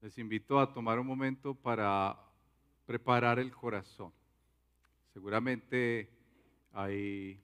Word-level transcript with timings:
Les 0.00 0.18
invito 0.18 0.58
a 0.58 0.74
tomar 0.74 0.98
un 0.98 1.06
momento 1.06 1.54
para 1.54 2.18
preparar 2.86 3.38
el 3.38 3.52
corazón. 3.52 4.12
Seguramente 5.12 6.10
hay 6.72 7.40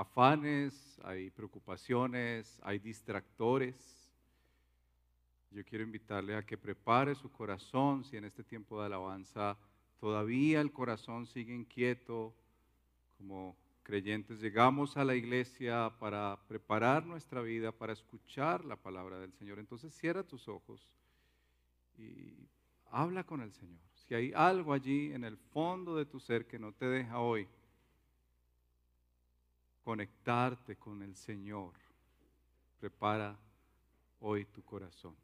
afanes, 0.00 0.98
hay 1.04 1.30
preocupaciones, 1.30 2.58
hay 2.62 2.78
distractores. 2.78 3.76
Yo 5.50 5.62
quiero 5.64 5.84
invitarle 5.84 6.36
a 6.36 6.42
que 6.42 6.56
prepare 6.56 7.14
su 7.14 7.30
corazón 7.30 8.04
si 8.04 8.16
en 8.16 8.24
este 8.24 8.42
tiempo 8.42 8.80
de 8.80 8.86
alabanza 8.86 9.58
todavía 9.98 10.62
el 10.62 10.72
corazón 10.72 11.26
sigue 11.26 11.54
inquieto, 11.54 12.34
como 13.18 13.54
creyentes 13.82 14.40
llegamos 14.40 14.96
a 14.96 15.04
la 15.04 15.14
iglesia 15.14 15.92
para 15.98 16.38
preparar 16.48 17.04
nuestra 17.04 17.42
vida, 17.42 17.70
para 17.70 17.92
escuchar 17.92 18.64
la 18.64 18.76
palabra 18.76 19.18
del 19.18 19.34
Señor. 19.34 19.58
Entonces 19.58 19.92
cierra 19.92 20.22
tus 20.22 20.48
ojos 20.48 20.80
y 21.98 22.48
habla 22.90 23.24
con 23.24 23.42
el 23.42 23.52
Señor. 23.52 23.80
Si 23.92 24.14
hay 24.14 24.32
algo 24.34 24.72
allí 24.72 25.12
en 25.12 25.24
el 25.24 25.36
fondo 25.36 25.94
de 25.94 26.06
tu 26.06 26.20
ser 26.20 26.46
que 26.46 26.58
no 26.58 26.72
te 26.72 26.86
deja 26.86 27.18
hoy 27.18 27.46
conectarte 29.82 30.76
con 30.76 31.02
el 31.02 31.16
Señor, 31.16 31.72
prepara 32.78 33.38
hoy 34.20 34.44
tu 34.46 34.62
corazón. 34.62 35.16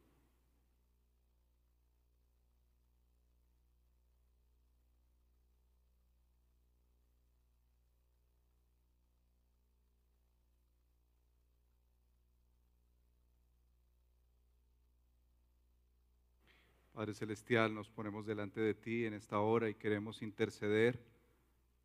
Padre 16.96 17.12
Celestial, 17.12 17.74
nos 17.74 17.90
ponemos 17.90 18.24
delante 18.24 18.58
de 18.58 18.72
ti 18.72 19.04
en 19.04 19.12
esta 19.12 19.38
hora 19.38 19.68
y 19.68 19.74
queremos 19.74 20.22
interceder 20.22 20.98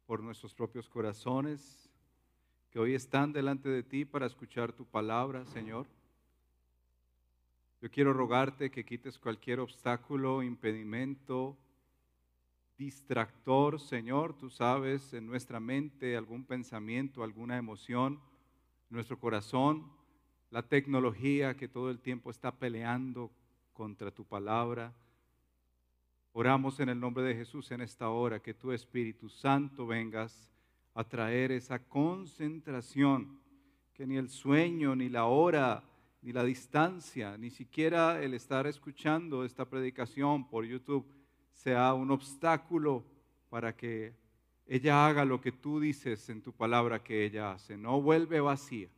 por 0.05 0.23
nuestros 0.23 0.53
propios 0.53 0.87
corazones 0.87 1.90
que 2.71 2.79
hoy 2.79 2.95
están 2.95 3.33
delante 3.33 3.67
de 3.67 3.83
ti 3.83 4.05
para 4.05 4.25
escuchar 4.25 4.71
tu 4.71 4.85
palabra, 4.85 5.45
Señor. 5.45 5.85
Yo 7.81 7.91
quiero 7.91 8.13
rogarte 8.13 8.71
que 8.71 8.85
quites 8.85 9.19
cualquier 9.19 9.59
obstáculo, 9.59 10.41
impedimento, 10.41 11.57
distractor, 12.77 13.77
Señor. 13.77 14.37
Tú 14.37 14.49
sabes 14.49 15.13
en 15.13 15.27
nuestra 15.27 15.59
mente 15.59 16.15
algún 16.15 16.45
pensamiento, 16.45 17.23
alguna 17.23 17.57
emoción, 17.57 18.21
nuestro 18.89 19.19
corazón, 19.19 19.91
la 20.49 20.63
tecnología 20.63 21.57
que 21.57 21.67
todo 21.67 21.89
el 21.89 21.99
tiempo 21.99 22.31
está 22.31 22.57
peleando 22.57 23.31
contra 23.73 24.11
tu 24.11 24.23
palabra. 24.23 24.93
Oramos 26.31 26.79
en 26.79 26.87
el 26.87 26.99
nombre 27.01 27.25
de 27.25 27.35
Jesús 27.35 27.69
en 27.71 27.81
esta 27.81 28.07
hora, 28.09 28.39
que 28.39 28.53
tu 28.53 28.71
Espíritu 28.71 29.27
Santo 29.27 29.85
vengas 29.85 30.50
a 30.93 31.03
traer 31.03 31.51
esa 31.51 31.79
concentración, 31.79 33.39
que 33.93 34.05
ni 34.05 34.17
el 34.17 34.29
sueño, 34.29 34.95
ni 34.95 35.09
la 35.09 35.25
hora, 35.25 35.83
ni 36.21 36.31
la 36.31 36.43
distancia, 36.43 37.37
ni 37.37 37.49
siquiera 37.49 38.21
el 38.21 38.33
estar 38.33 38.67
escuchando 38.67 39.43
esta 39.43 39.65
predicación 39.65 40.47
por 40.47 40.65
YouTube 40.65 41.05
sea 41.51 41.93
un 41.93 42.11
obstáculo 42.11 43.05
para 43.49 43.75
que 43.75 44.13
ella 44.67 45.05
haga 45.05 45.25
lo 45.25 45.41
que 45.41 45.51
tú 45.51 45.79
dices 45.79 46.29
en 46.29 46.41
tu 46.41 46.53
palabra 46.53 47.03
que 47.03 47.25
ella 47.25 47.51
hace. 47.51 47.77
No 47.77 48.01
vuelve 48.01 48.39
vacía. 48.39 48.89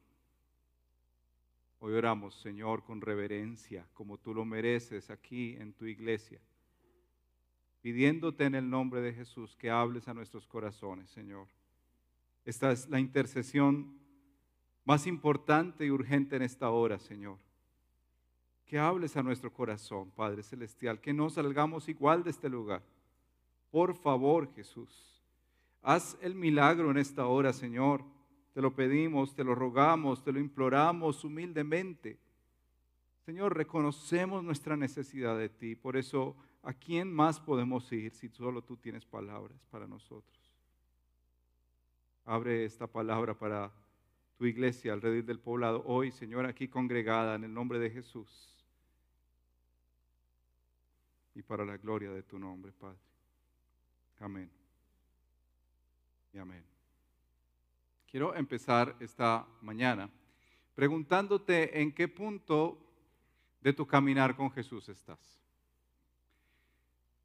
Hoy 1.79 1.93
oramos, 1.93 2.35
Señor, 2.35 2.83
con 2.83 3.01
reverencia, 3.01 3.85
como 3.93 4.17
tú 4.17 4.33
lo 4.33 4.45
mereces 4.45 5.09
aquí 5.09 5.55
en 5.59 5.73
tu 5.73 5.85
iglesia, 5.85 6.39
pidiéndote 7.81 8.45
en 8.45 8.55
el 8.55 8.69
nombre 8.69 9.01
de 9.01 9.13
Jesús 9.13 9.55
que 9.57 9.69
hables 9.69 10.07
a 10.07 10.13
nuestros 10.13 10.47
corazones, 10.47 11.09
Señor. 11.09 11.47
Esta 12.45 12.71
es 12.71 12.89
la 12.89 12.99
intercesión 12.99 13.97
más 14.85 15.07
importante 15.07 15.85
y 15.85 15.91
urgente 15.91 16.35
en 16.35 16.41
esta 16.41 16.69
hora, 16.69 16.99
Señor. 16.99 17.37
Que 18.65 18.79
hables 18.79 19.15
a 19.15 19.23
nuestro 19.23 19.51
corazón, 19.51 20.11
Padre 20.11 20.43
Celestial, 20.43 20.99
que 20.99 21.13
no 21.13 21.29
salgamos 21.29 21.87
igual 21.89 22.23
de 22.23 22.31
este 22.31 22.49
lugar. 22.49 22.83
Por 23.71 23.95
favor, 23.95 24.53
Jesús, 24.53 25.23
haz 25.81 26.17
el 26.21 26.35
milagro 26.35 26.91
en 26.91 26.97
esta 26.97 27.27
hora, 27.27 27.53
Señor 27.53 28.03
te 28.53 28.61
lo 28.61 28.75
pedimos, 28.75 29.33
te 29.33 29.43
lo 29.43 29.55
rogamos, 29.55 30.23
te 30.23 30.31
lo 30.31 30.39
imploramos 30.39 31.23
humildemente. 31.23 32.19
Señor, 33.25 33.57
reconocemos 33.57 34.43
nuestra 34.43 34.77
necesidad 34.77 35.37
de 35.37 35.49
ti. 35.49 35.75
Por 35.75 35.97
eso, 35.97 36.35
¿a 36.61 36.73
quién 36.73 37.11
más 37.11 37.39
podemos 37.39 37.91
ir 37.91 38.13
si 38.13 38.29
solo 38.29 38.61
tú 38.61 38.77
tienes 38.77 39.05
palabras 39.05 39.57
para 39.71 39.87
nosotros? 39.87 40.42
Abre 42.25 42.63
esta 42.63 42.87
palabra 42.87 43.37
para 43.37 43.71
tu 44.37 44.45
iglesia 44.45 44.93
alrededor 44.93 45.25
del 45.25 45.39
poblado 45.39 45.83
hoy, 45.85 46.11
Señor, 46.11 46.45
aquí 46.45 46.67
congregada 46.67 47.35
en 47.35 47.43
el 47.43 47.53
nombre 47.53 47.79
de 47.79 47.89
Jesús. 47.89 48.49
Y 51.35 51.41
para 51.41 51.65
la 51.65 51.77
gloria 51.77 52.11
de 52.11 52.23
tu 52.23 52.39
nombre, 52.39 52.71
Padre. 52.71 52.99
Amén. 54.19 54.49
Y 56.31 56.37
amén. 56.37 56.63
Quiero 58.09 58.33
empezar 58.35 58.95
esta 58.99 59.45
mañana 59.61 60.09
preguntándote 60.75 61.81
en 61.81 61.93
qué 61.93 62.07
punto 62.07 62.79
de 63.59 63.73
tu 63.73 63.85
caminar 63.85 64.35
con 64.35 64.51
Jesús 64.51 64.87
estás. 64.89 65.19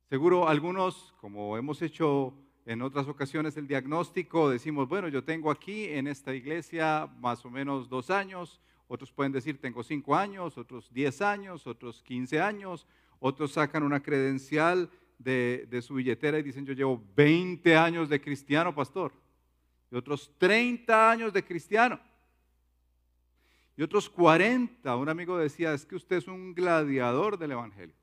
Seguro 0.09 0.49
algunos, 0.49 1.15
como 1.21 1.57
hemos 1.57 1.83
hecho 1.83 2.33
en 2.69 2.83
otras 2.83 3.09
ocasiones 3.09 3.57
el 3.57 3.67
diagnóstico, 3.67 4.51
decimos, 4.51 4.89
bueno, 4.89 5.09
yo 5.09 5.25
tengo 5.25 5.51
aquí 5.51 5.87
en 5.87 6.07
esta 6.07 6.35
iglesia 6.35 7.09
más 7.19 7.43
o 7.47 7.51
menos 7.51 7.89
dos 7.89 8.11
años, 8.11 8.61
otros 8.89 9.11
pueden 9.11 9.33
decir 9.33 9.59
tengo 9.59 9.83
cinco 9.83 10.15
años, 10.15 10.59
otros 10.59 10.93
diez 10.93 11.23
años, 11.23 11.67
otros 11.67 12.03
quince 12.03 12.41
años, 12.41 12.87
otros 13.21 13.53
sacan 13.53 13.83
una 13.83 14.03
credencial 14.03 14.91
de, 15.19 15.67
de 15.71 15.81
su 15.81 15.95
billetera 15.95 16.39
y 16.39 16.43
dicen, 16.43 16.67
yo 16.67 16.75
llevo 16.75 17.03
20 17.17 17.75
años 17.75 18.11
de 18.11 18.21
cristiano, 18.21 18.75
pastor 18.75 19.13
y 19.91 19.97
otros 19.97 20.31
30 20.37 21.11
años 21.11 21.33
de 21.33 21.43
cristiano. 21.43 21.99
Y 23.77 23.83
otros 23.83 24.11
40. 24.11 24.95
Un 24.97 25.09
amigo 25.09 25.39
decía, 25.39 25.73
es 25.73 25.87
que 25.87 25.97
usted 25.97 26.17
es 26.17 26.29
un 26.29 26.55
gladiador 26.55 27.39
del 27.39 27.53
Evangelio. 27.53 27.95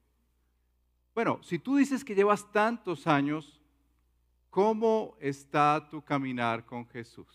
Bueno, 1.13 1.39
si 1.43 1.59
tú 1.59 1.75
dices 1.75 2.03
que 2.03 2.15
llevas 2.15 2.51
tantos 2.51 3.05
años, 3.07 3.61
¿cómo 4.55 5.17
está 5.19 5.85
tu 5.91 6.01
caminar 6.01 6.65
con 6.65 6.87
Jesús? 6.87 7.27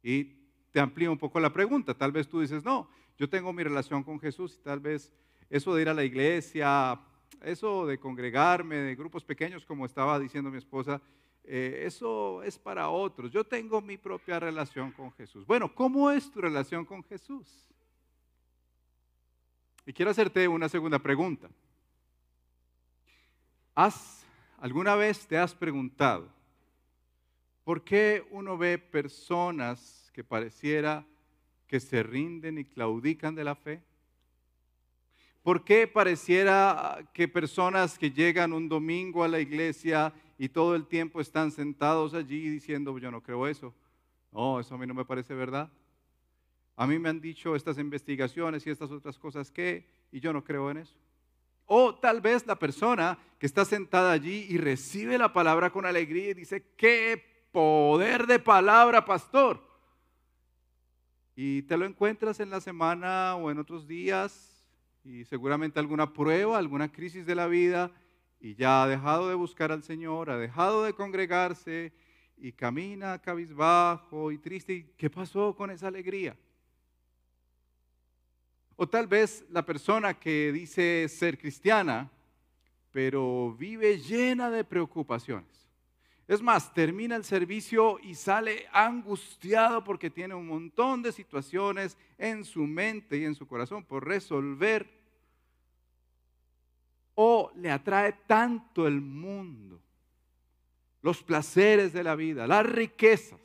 Y 0.00 0.22
te 0.70 0.78
amplío 0.78 1.10
un 1.10 1.18
poco 1.18 1.40
la 1.40 1.52
pregunta. 1.52 1.92
Tal 1.92 2.12
vez 2.12 2.28
tú 2.28 2.40
dices, 2.40 2.64
no, 2.64 2.88
yo 3.18 3.28
tengo 3.28 3.52
mi 3.52 3.64
relación 3.64 4.04
con 4.04 4.20
Jesús 4.20 4.54
y 4.54 4.62
tal 4.62 4.78
vez 4.78 5.12
eso 5.50 5.74
de 5.74 5.82
ir 5.82 5.88
a 5.88 5.94
la 5.94 6.04
iglesia, 6.04 7.00
eso 7.42 7.84
de 7.84 7.98
congregarme, 7.98 8.76
de 8.76 8.94
grupos 8.94 9.24
pequeños, 9.24 9.66
como 9.66 9.86
estaba 9.86 10.20
diciendo 10.20 10.52
mi 10.52 10.58
esposa, 10.58 11.02
eh, 11.42 11.82
eso 11.84 12.44
es 12.44 12.56
para 12.56 12.88
otros. 12.88 13.32
Yo 13.32 13.42
tengo 13.42 13.80
mi 13.80 13.96
propia 13.96 14.38
relación 14.38 14.92
con 14.92 15.10
Jesús. 15.14 15.44
Bueno, 15.44 15.74
¿cómo 15.74 16.12
es 16.12 16.30
tu 16.30 16.40
relación 16.40 16.84
con 16.84 17.02
Jesús? 17.02 17.66
Y 19.84 19.92
quiero 19.92 20.12
hacerte 20.12 20.46
una 20.46 20.68
segunda 20.68 21.00
pregunta. 21.00 21.50
¿Has, 23.74 24.25
¿Alguna 24.58 24.96
vez 24.96 25.26
te 25.26 25.36
has 25.36 25.54
preguntado 25.54 26.28
por 27.64 27.84
qué 27.84 28.26
uno 28.30 28.56
ve 28.56 28.78
personas 28.78 30.10
que 30.14 30.24
pareciera 30.24 31.04
que 31.66 31.80
se 31.80 32.02
rinden 32.02 32.58
y 32.58 32.64
claudican 32.64 33.34
de 33.34 33.44
la 33.44 33.54
fe? 33.54 33.82
¿Por 35.42 35.62
qué 35.64 35.86
pareciera 35.86 37.08
que 37.12 37.28
personas 37.28 37.98
que 37.98 38.10
llegan 38.10 38.52
un 38.52 38.68
domingo 38.68 39.22
a 39.22 39.28
la 39.28 39.40
iglesia 39.40 40.12
y 40.38 40.48
todo 40.48 40.74
el 40.74 40.86
tiempo 40.86 41.20
están 41.20 41.50
sentados 41.50 42.14
allí 42.14 42.48
diciendo, 42.48 42.96
yo 42.98 43.10
no 43.10 43.22
creo 43.22 43.46
eso. 43.46 43.74
No, 44.32 44.60
eso 44.60 44.74
a 44.74 44.78
mí 44.78 44.86
no 44.86 44.94
me 44.94 45.04
parece 45.04 45.34
verdad. 45.34 45.70
A 46.76 46.86
mí 46.86 46.98
me 46.98 47.08
han 47.08 47.20
dicho 47.20 47.56
estas 47.56 47.78
investigaciones 47.78 48.66
y 48.66 48.70
estas 48.70 48.90
otras 48.90 49.18
cosas 49.18 49.50
que, 49.50 49.88
y 50.12 50.20
yo 50.20 50.32
no 50.32 50.44
creo 50.44 50.70
en 50.70 50.78
eso. 50.78 50.96
O 51.66 51.94
tal 51.94 52.20
vez 52.20 52.46
la 52.46 52.58
persona 52.58 53.18
que 53.38 53.46
está 53.46 53.64
sentada 53.64 54.12
allí 54.12 54.46
y 54.48 54.56
recibe 54.58 55.18
la 55.18 55.32
palabra 55.32 55.70
con 55.70 55.84
alegría 55.84 56.30
y 56.30 56.34
dice, 56.34 56.64
qué 56.76 57.22
poder 57.52 58.26
de 58.26 58.38
palabra, 58.38 59.04
pastor. 59.04 59.64
y 61.38 61.62
te 61.62 61.76
lo 61.76 61.84
encuentras 61.84 62.40
en 62.40 62.48
la 62.48 62.62
semana 62.62 63.36
o 63.36 63.50
en 63.50 63.58
otros 63.58 63.86
días 63.86 64.56
y 65.04 65.24
seguramente 65.24 65.78
alguna 65.78 66.12
prueba, 66.12 66.56
alguna 66.56 66.90
crisis 66.90 67.26
de 67.26 67.34
la 67.34 67.46
vida 67.46 67.92
y 68.40 68.54
ya 68.54 68.82
ha 68.82 68.88
dejado 68.88 69.28
de 69.28 69.34
buscar 69.34 69.70
al 69.70 69.82
Señor, 69.82 70.30
ha 70.30 70.38
dejado 70.38 70.84
de 70.84 70.94
congregarse 70.94 71.92
y 72.36 72.52
camina 72.52 73.20
cabizbajo 73.20 74.32
y 74.32 74.38
triste. 74.38 74.94
qué 74.96 75.10
pasó 75.10 75.54
con 75.54 75.70
esa 75.70 75.88
alegría? 75.88 76.36
O 78.76 78.86
tal 78.86 79.06
vez 79.06 79.44
la 79.50 79.64
persona 79.64 80.14
que 80.14 80.52
dice 80.52 81.08
ser 81.08 81.38
cristiana, 81.38 82.10
pero 82.92 83.54
vive 83.58 83.98
llena 83.98 84.50
de 84.50 84.64
preocupaciones. 84.64 85.66
Es 86.28 86.42
más, 86.42 86.74
termina 86.74 87.16
el 87.16 87.24
servicio 87.24 87.98
y 88.02 88.14
sale 88.14 88.66
angustiado 88.72 89.82
porque 89.82 90.10
tiene 90.10 90.34
un 90.34 90.46
montón 90.46 91.02
de 91.02 91.12
situaciones 91.12 91.96
en 92.18 92.44
su 92.44 92.66
mente 92.66 93.16
y 93.16 93.24
en 93.24 93.34
su 93.34 93.46
corazón 93.46 93.84
por 93.84 94.06
resolver. 94.06 94.90
O 97.14 97.50
le 97.56 97.70
atrae 97.70 98.12
tanto 98.26 98.86
el 98.86 99.00
mundo, 99.00 99.80
los 101.00 101.22
placeres 101.22 101.94
de 101.94 102.04
la 102.04 102.14
vida, 102.14 102.46
las 102.46 102.66
riquezas, 102.66 103.40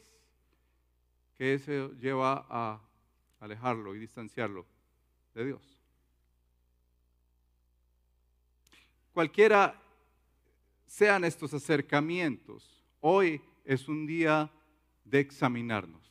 que 1.38 1.54
eso 1.54 1.94
lleva 2.00 2.45
a 2.50 2.81
alejarlo 3.39 3.95
y 3.95 4.00
distanciarlo 4.00 4.66
de 5.33 5.45
Dios. 5.45 5.78
Cualquiera 9.13 9.80
sean 10.86 11.24
estos 11.24 11.54
acercamientos, 11.54 12.83
hoy 13.00 13.42
es 13.66 13.88
un 13.88 14.06
día 14.06 14.51
de 15.04 15.19
examinarnos. 15.19 16.01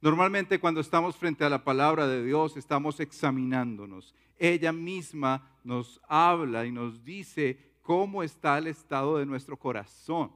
Normalmente 0.00 0.58
cuando 0.58 0.80
estamos 0.80 1.16
frente 1.16 1.44
a 1.44 1.50
la 1.50 1.62
palabra 1.62 2.06
de 2.06 2.24
Dios 2.24 2.56
estamos 2.56 3.00
examinándonos. 3.00 4.14
Ella 4.38 4.72
misma 4.72 5.58
nos 5.62 6.00
habla 6.08 6.64
y 6.64 6.72
nos 6.72 7.04
dice 7.04 7.74
cómo 7.82 8.22
está 8.22 8.56
el 8.56 8.68
estado 8.68 9.18
de 9.18 9.26
nuestro 9.26 9.58
corazón. 9.58 10.32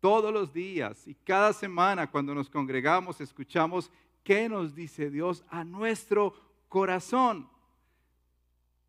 Todos 0.00 0.32
los 0.32 0.52
días 0.52 1.08
y 1.08 1.14
cada 1.14 1.52
semana 1.52 2.08
cuando 2.08 2.34
nos 2.34 2.48
congregamos 2.48 3.20
escuchamos 3.20 3.90
qué 4.22 4.48
nos 4.48 4.74
dice 4.74 5.10
Dios 5.10 5.44
a 5.48 5.64
nuestro 5.64 6.30
corazón. 6.30 6.47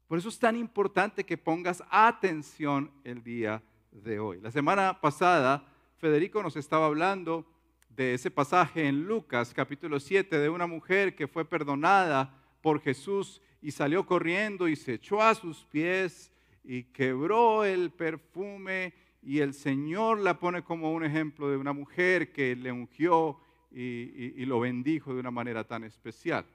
Por 0.08 0.18
eso 0.18 0.28
es 0.30 0.38
tan 0.38 0.58
importante 0.58 1.26
que 1.26 1.38
pongas 1.38 1.82
atención 1.90 2.92
el 3.06 3.24
día 3.24 3.64
de 3.92 4.20
hoy. 4.20 4.42
La 4.42 4.52
semana 4.52 5.00
pasada, 5.00 5.66
Federico 5.98 6.44
nos 6.44 6.58
estaba 6.58 6.88
hablando 6.88 7.46
de 7.88 8.16
ese 8.16 8.32
pasaje 8.32 8.88
en 8.88 9.06
Lucas 9.06 9.54
capítulo 9.54 10.00
7 10.00 10.40
de 10.40 10.50
una 10.50 10.68
mujer 10.68 11.16
que 11.16 11.28
fue 11.28 11.46
perdonada 11.46 12.36
por 12.62 12.82
Jesús 12.82 13.42
y 13.62 13.72
salió 13.72 14.06
corriendo 14.06 14.68
y 14.68 14.76
se 14.76 14.96
echó 14.96 15.22
a 15.22 15.34
sus 15.34 15.64
pies 15.66 16.34
y 16.66 16.84
quebró 16.84 17.64
el 17.64 17.92
perfume 17.92 18.94
y 19.22 19.40
el 19.40 19.54
Señor 19.54 20.20
la 20.20 20.38
pone 20.38 20.64
como 20.64 20.92
un 20.92 21.06
ejemplo 21.06 21.50
de 21.50 21.56
una 21.56 21.72
mujer 21.72 22.34
que 22.34 22.58
le 22.58 22.74
ungió 22.74 23.40
y, 23.72 24.34
y 24.42 24.46
lo 24.46 24.60
bendijo 24.60 25.14
de 25.14 25.22
una 25.22 25.32
manera 25.32 25.64
tan 25.66 25.86
especial. 25.86 26.46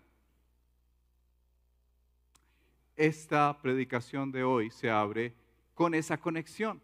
Esta 2.96 3.58
predicación 3.60 4.30
de 4.30 4.44
hoy 4.44 4.70
se 4.70 4.88
abre 4.88 5.34
con 5.74 5.94
esa 5.94 6.16
conexión. 6.16 6.80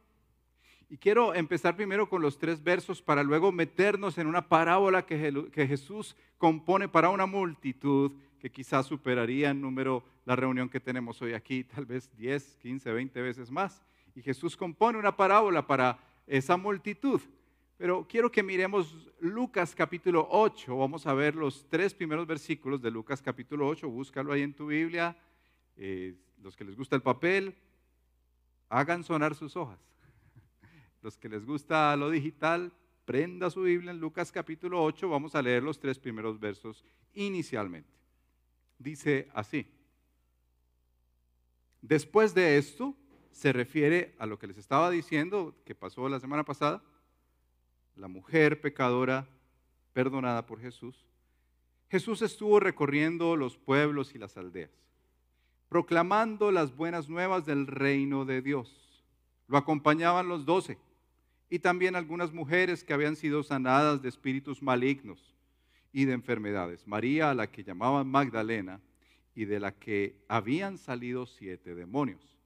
Y 0.88 0.96
quiero 0.96 1.34
empezar 1.34 1.76
primero 1.76 2.08
con 2.08 2.20
los 2.20 2.36
tres 2.36 2.60
versos 2.60 3.00
para 3.00 3.22
luego 3.22 3.52
meternos 3.52 4.18
en 4.18 4.26
una 4.26 4.48
parábola 4.48 5.06
que, 5.06 5.16
Jesús 5.54 6.16
compone 6.36 6.88
para 6.88 7.10
una 7.10 7.26
multitud 7.26 8.10
que 8.40 8.50
quizás 8.50 8.86
superaría 8.86 9.50
en 9.50 9.60
número 9.60 10.02
la 10.24 10.34
reunión 10.34 10.68
que 10.68 10.80
tenemos 10.80 11.22
hoy 11.22 11.32
aquí, 11.32 11.62
tal 11.62 11.86
vez 11.86 12.10
10, 12.16 12.56
15, 12.56 12.92
20 12.92 13.22
veces 13.22 13.50
más. 13.52 13.80
Y 14.16 14.22
Jesús 14.22 14.56
compone 14.56 14.98
una 14.98 15.16
parábola 15.16 15.64
para 15.64 15.96
esa 16.26 16.56
multitud. 16.56 17.20
Pero 17.78 18.04
quiero 18.08 18.32
que 18.32 18.42
miremos 18.42 19.08
Lucas 19.20 19.76
capítulo 19.76 20.26
8. 20.28 20.76
Vamos 20.76 21.06
a 21.06 21.14
ver 21.14 21.36
los 21.36 21.68
tres 21.68 21.94
primeros 21.94 22.26
versículos 22.26 22.82
de 22.82 22.90
Lucas 22.90 23.22
capítulo 23.22 23.68
8. 23.68 23.88
Búscalo 23.88 24.32
ahí 24.32 24.42
en 24.42 24.54
tu 24.54 24.66
Biblia. 24.66 25.16
Eh, 25.82 26.14
los 26.42 26.56
que 26.56 26.64
les 26.64 26.76
gusta 26.76 26.94
el 26.94 27.00
papel, 27.00 27.56
hagan 28.68 29.02
sonar 29.02 29.34
sus 29.34 29.56
hojas. 29.56 29.80
Los 31.02 31.16
que 31.16 31.30
les 31.30 31.44
gusta 31.46 31.96
lo 31.96 32.10
digital, 32.10 32.70
prenda 33.06 33.50
su 33.50 33.62
Biblia 33.62 33.90
en 33.90 33.98
Lucas 33.98 34.30
capítulo 34.30 34.84
8, 34.84 35.08
vamos 35.08 35.34
a 35.34 35.40
leer 35.40 35.62
los 35.62 35.80
tres 35.80 35.98
primeros 35.98 36.38
versos 36.38 36.84
inicialmente. 37.14 37.90
Dice 38.78 39.28
así, 39.32 39.66
después 41.80 42.34
de 42.34 42.58
esto, 42.58 42.94
se 43.32 43.52
refiere 43.52 44.14
a 44.18 44.26
lo 44.26 44.38
que 44.38 44.48
les 44.48 44.58
estaba 44.58 44.90
diciendo, 44.90 45.56
que 45.64 45.74
pasó 45.74 46.08
la 46.10 46.20
semana 46.20 46.44
pasada, 46.44 46.82
la 47.96 48.06
mujer 48.06 48.60
pecadora 48.60 49.26
perdonada 49.94 50.44
por 50.44 50.60
Jesús. 50.60 51.06
Jesús 51.88 52.22
estuvo 52.22 52.60
recorriendo 52.60 53.34
los 53.34 53.56
pueblos 53.56 54.14
y 54.14 54.18
las 54.18 54.36
aldeas, 54.36 54.70
proclamando 55.70 56.50
las 56.50 56.76
buenas 56.76 57.08
nuevas 57.08 57.46
del 57.46 57.66
reino 57.68 58.26
de 58.26 58.42
Dios. 58.42 59.02
Lo 59.46 59.56
acompañaban 59.56 60.28
los 60.28 60.44
doce 60.44 60.78
y 61.48 61.60
también 61.60 61.96
algunas 61.96 62.32
mujeres 62.32 62.84
que 62.84 62.92
habían 62.92 63.16
sido 63.16 63.42
sanadas 63.44 64.02
de 64.02 64.08
espíritus 64.08 64.62
malignos 64.62 65.34
y 65.92 66.04
de 66.04 66.12
enfermedades. 66.12 66.86
María, 66.88 67.30
a 67.30 67.34
la 67.34 67.50
que 67.50 67.64
llamaban 67.64 68.08
Magdalena, 68.08 68.80
y 69.34 69.44
de 69.44 69.60
la 69.60 69.72
que 69.72 70.24
habían 70.28 70.76
salido 70.76 71.24
siete 71.24 71.74
demonios. 71.76 72.36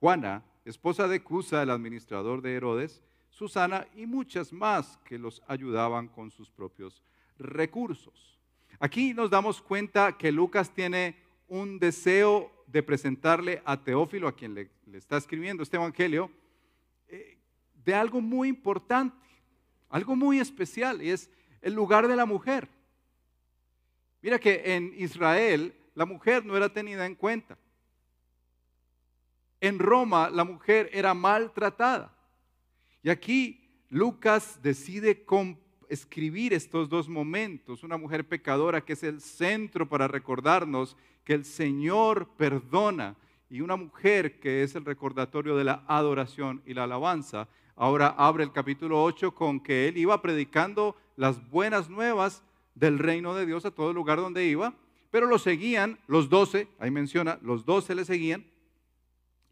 Juana, 0.00 0.44
esposa 0.64 1.06
de 1.06 1.22
Cusa, 1.22 1.62
el 1.62 1.70
administrador 1.70 2.42
de 2.42 2.54
Herodes, 2.54 3.00
Susana 3.30 3.86
y 3.94 4.06
muchas 4.06 4.52
más 4.52 4.98
que 5.04 5.18
los 5.18 5.40
ayudaban 5.46 6.08
con 6.08 6.32
sus 6.32 6.50
propios 6.50 7.00
recursos. 7.38 8.40
Aquí 8.80 9.14
nos 9.14 9.30
damos 9.30 9.62
cuenta 9.62 10.18
que 10.18 10.32
Lucas 10.32 10.74
tiene 10.74 11.16
un 11.48 11.78
deseo 11.78 12.50
de 12.76 12.82
presentarle 12.82 13.62
a 13.64 13.82
Teófilo, 13.82 14.28
a 14.28 14.36
quien 14.36 14.52
le, 14.52 14.70
está 14.92 15.16
escribiendo 15.16 15.62
este 15.62 15.78
Evangelio, 15.78 16.30
eh, 17.08 17.38
de 17.72 17.94
algo 17.94 18.20
muy 18.20 18.48
importante, 18.48 19.16
algo 19.88 20.14
muy 20.14 20.40
especial, 20.40 21.00
y 21.00 21.08
es 21.08 21.30
el 21.62 21.72
lugar 21.72 22.06
de 22.06 22.16
la 22.16 22.26
mujer. 22.26 22.68
Mira 24.20 24.38
que 24.38 24.74
en 24.74 24.92
Israel 24.94 25.74
la 25.94 26.04
mujer 26.04 26.44
no 26.44 26.54
era 26.54 26.68
tenida 26.68 27.06
en 27.06 27.14
cuenta. 27.14 27.56
En 29.58 29.78
Roma 29.78 30.28
la 30.28 30.44
mujer 30.44 30.90
era 30.92 31.14
maltratada. 31.14 32.14
Y 33.02 33.08
aquí 33.08 33.70
Lucas 33.88 34.60
decide 34.60 35.24
escribir 35.88 36.52
estos 36.52 36.88
dos 36.88 37.08
momentos, 37.08 37.82
una 37.82 37.96
mujer 37.96 38.26
pecadora 38.26 38.84
que 38.84 38.94
es 38.94 39.02
el 39.02 39.20
centro 39.20 39.88
para 39.88 40.08
recordarnos 40.08 40.96
que 41.24 41.34
el 41.34 41.44
Señor 41.44 42.28
perdona 42.36 43.16
y 43.48 43.60
una 43.60 43.76
mujer 43.76 44.40
que 44.40 44.62
es 44.62 44.74
el 44.74 44.84
recordatorio 44.84 45.56
de 45.56 45.64
la 45.64 45.84
adoración 45.86 46.62
y 46.66 46.74
la 46.74 46.84
alabanza. 46.84 47.48
Ahora 47.74 48.14
abre 48.16 48.44
el 48.44 48.52
capítulo 48.52 49.02
8 49.02 49.34
con 49.34 49.60
que 49.60 49.88
él 49.88 49.98
iba 49.98 50.20
predicando 50.22 50.96
las 51.16 51.48
buenas 51.50 51.88
nuevas 51.88 52.42
del 52.74 52.98
reino 52.98 53.34
de 53.34 53.46
Dios 53.46 53.64
a 53.64 53.70
todo 53.70 53.92
lugar 53.92 54.18
donde 54.18 54.46
iba, 54.46 54.74
pero 55.10 55.26
lo 55.26 55.38
seguían 55.38 55.98
los 56.06 56.28
doce, 56.28 56.68
ahí 56.78 56.90
menciona, 56.90 57.38
los 57.42 57.64
doce 57.64 57.94
le 57.94 58.04
seguían, 58.04 58.44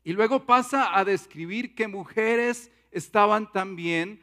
y 0.05 0.13
luego 0.13 0.45
pasa 0.45 0.97
a 0.97 1.05
describir 1.05 1.75
que 1.75 1.89
mujeres 1.89 2.71
estaban 2.93 3.51
también 3.51 4.21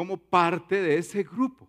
como 0.00 0.16
parte 0.16 0.80
de 0.80 0.96
ese 0.96 1.22
grupo. 1.22 1.68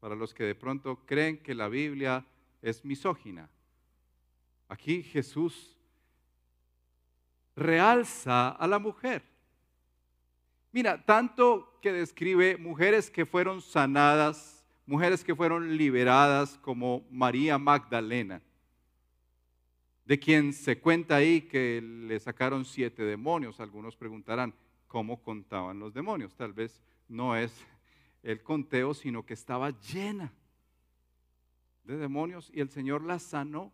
Para 0.00 0.14
los 0.14 0.34
que 0.34 0.44
de 0.44 0.54
pronto 0.54 1.06
creen 1.06 1.38
que 1.38 1.54
la 1.54 1.66
Biblia 1.68 2.26
es 2.60 2.84
misógina, 2.84 3.48
aquí 4.68 5.02
Jesús 5.02 5.78
realza 7.56 8.50
a 8.50 8.66
la 8.66 8.78
mujer. 8.78 9.22
Mira, 10.72 11.02
tanto 11.06 11.78
que 11.80 11.90
describe 11.90 12.58
mujeres 12.58 13.08
que 13.08 13.24
fueron 13.24 13.62
sanadas, 13.62 14.62
mujeres 14.84 15.24
que 15.24 15.34
fueron 15.34 15.78
liberadas 15.78 16.58
como 16.58 17.06
María 17.10 17.56
Magdalena, 17.56 18.42
de 20.04 20.18
quien 20.18 20.52
se 20.52 20.78
cuenta 20.78 21.16
ahí 21.16 21.40
que 21.40 21.80
le 21.80 22.20
sacaron 22.20 22.66
siete 22.66 23.04
demonios. 23.04 23.58
Algunos 23.58 23.96
preguntarán, 23.96 24.52
¿cómo 24.88 25.22
contaban 25.22 25.78
los 25.78 25.94
demonios? 25.94 26.34
Tal 26.34 26.52
vez 26.52 26.82
no 27.06 27.36
es 27.36 27.64
el 28.22 28.42
conteo, 28.42 28.94
sino 28.94 29.24
que 29.24 29.34
estaba 29.34 29.70
llena 29.80 30.32
de 31.84 31.96
demonios 31.96 32.50
y 32.52 32.60
el 32.60 32.70
Señor 32.70 33.02
la 33.02 33.18
sanó. 33.18 33.72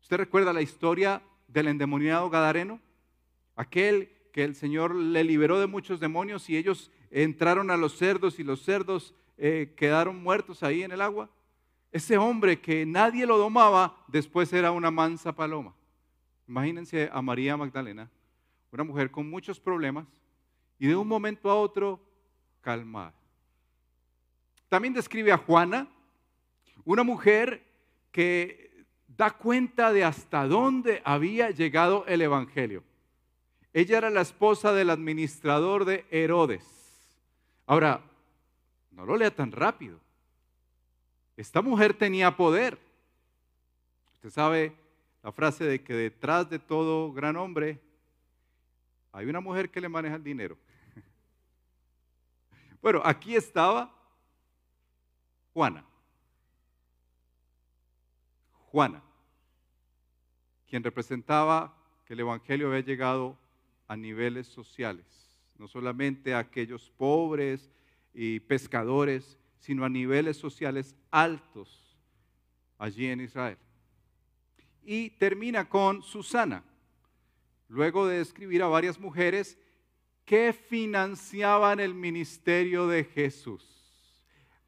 ¿Usted 0.00 0.16
recuerda 0.16 0.52
la 0.52 0.62
historia 0.62 1.22
del 1.46 1.68
endemoniado 1.68 2.30
Gadareno, 2.30 2.80
aquel 3.54 4.10
que 4.32 4.44
el 4.44 4.54
Señor 4.54 4.94
le 4.94 5.22
liberó 5.24 5.60
de 5.60 5.66
muchos 5.66 6.00
demonios 6.00 6.48
y 6.48 6.56
ellos 6.56 6.90
entraron 7.10 7.70
a 7.70 7.76
los 7.76 7.96
cerdos 7.96 8.40
y 8.40 8.44
los 8.44 8.62
cerdos 8.62 9.14
eh, 9.36 9.74
quedaron 9.76 10.22
muertos 10.22 10.62
ahí 10.62 10.82
en 10.82 10.92
el 10.92 11.02
agua. 11.02 11.30
Ese 11.90 12.16
hombre 12.16 12.60
que 12.60 12.86
nadie 12.86 13.26
lo 13.26 13.36
domaba, 13.36 14.04
después 14.08 14.52
era 14.52 14.72
una 14.72 14.90
mansa 14.90 15.34
paloma. 15.34 15.74
Imagínense 16.48 17.10
a 17.12 17.20
María 17.20 17.56
Magdalena, 17.56 18.10
una 18.72 18.84
mujer 18.84 19.10
con 19.10 19.28
muchos 19.28 19.60
problemas 19.60 20.06
y 20.78 20.88
de 20.88 20.96
un 20.96 21.06
momento 21.06 21.50
a 21.50 21.54
otro 21.54 22.00
calmada. 22.62 23.14
También 24.68 24.94
describe 24.94 25.30
a 25.30 25.36
Juana, 25.36 25.86
una 26.84 27.02
mujer 27.02 27.62
que 28.10 28.86
da 29.06 29.30
cuenta 29.30 29.92
de 29.92 30.04
hasta 30.04 30.46
dónde 30.46 31.02
había 31.04 31.50
llegado 31.50 32.06
el 32.06 32.22
Evangelio. 32.22 32.82
Ella 33.74 33.98
era 33.98 34.10
la 34.10 34.22
esposa 34.22 34.72
del 34.72 34.88
administrador 34.88 35.84
de 35.84 36.06
Herodes. 36.10 36.64
Ahora, 37.66 38.02
no 38.90 39.04
lo 39.04 39.16
lea 39.16 39.34
tan 39.34 39.52
rápido. 39.52 40.00
Esta 41.36 41.60
mujer 41.60 41.92
tenía 41.94 42.36
poder. 42.36 42.78
Usted 44.14 44.30
sabe 44.30 44.74
la 45.22 45.32
frase 45.32 45.64
de 45.64 45.82
que 45.82 45.94
detrás 45.94 46.48
de 46.48 46.58
todo 46.58 47.12
gran 47.12 47.36
hombre 47.36 47.80
hay 49.12 49.26
una 49.26 49.40
mujer 49.40 49.70
que 49.70 49.80
le 49.80 49.88
maneja 49.88 50.16
el 50.16 50.24
dinero. 50.24 50.56
Bueno, 52.80 53.00
aquí 53.04 53.36
estaba 53.36 53.94
Juana. 55.52 55.84
Juana, 58.72 59.02
quien 60.66 60.82
representaba 60.82 61.76
que 62.04 62.14
el 62.14 62.20
Evangelio 62.20 62.68
había 62.68 62.80
llegado 62.80 63.38
a 63.86 63.96
niveles 63.96 64.48
sociales, 64.48 65.06
no 65.58 65.68
solamente 65.68 66.34
a 66.34 66.38
aquellos 66.38 66.90
pobres 66.90 67.70
y 68.14 68.40
pescadores, 68.40 69.38
sino 69.58 69.84
a 69.84 69.88
niveles 69.88 70.38
sociales 70.38 70.96
altos 71.10 71.98
allí 72.78 73.06
en 73.06 73.20
Israel. 73.20 73.58
Y 74.82 75.10
termina 75.10 75.68
con 75.68 76.02
Susana, 76.02 76.64
luego 77.72 78.06
de 78.06 78.20
escribir 78.20 78.62
a 78.62 78.66
varias 78.66 79.00
mujeres 79.00 79.58
que 80.26 80.52
financiaban 80.52 81.80
el 81.80 81.94
ministerio 81.94 82.86
de 82.86 83.04
Jesús. 83.04 83.66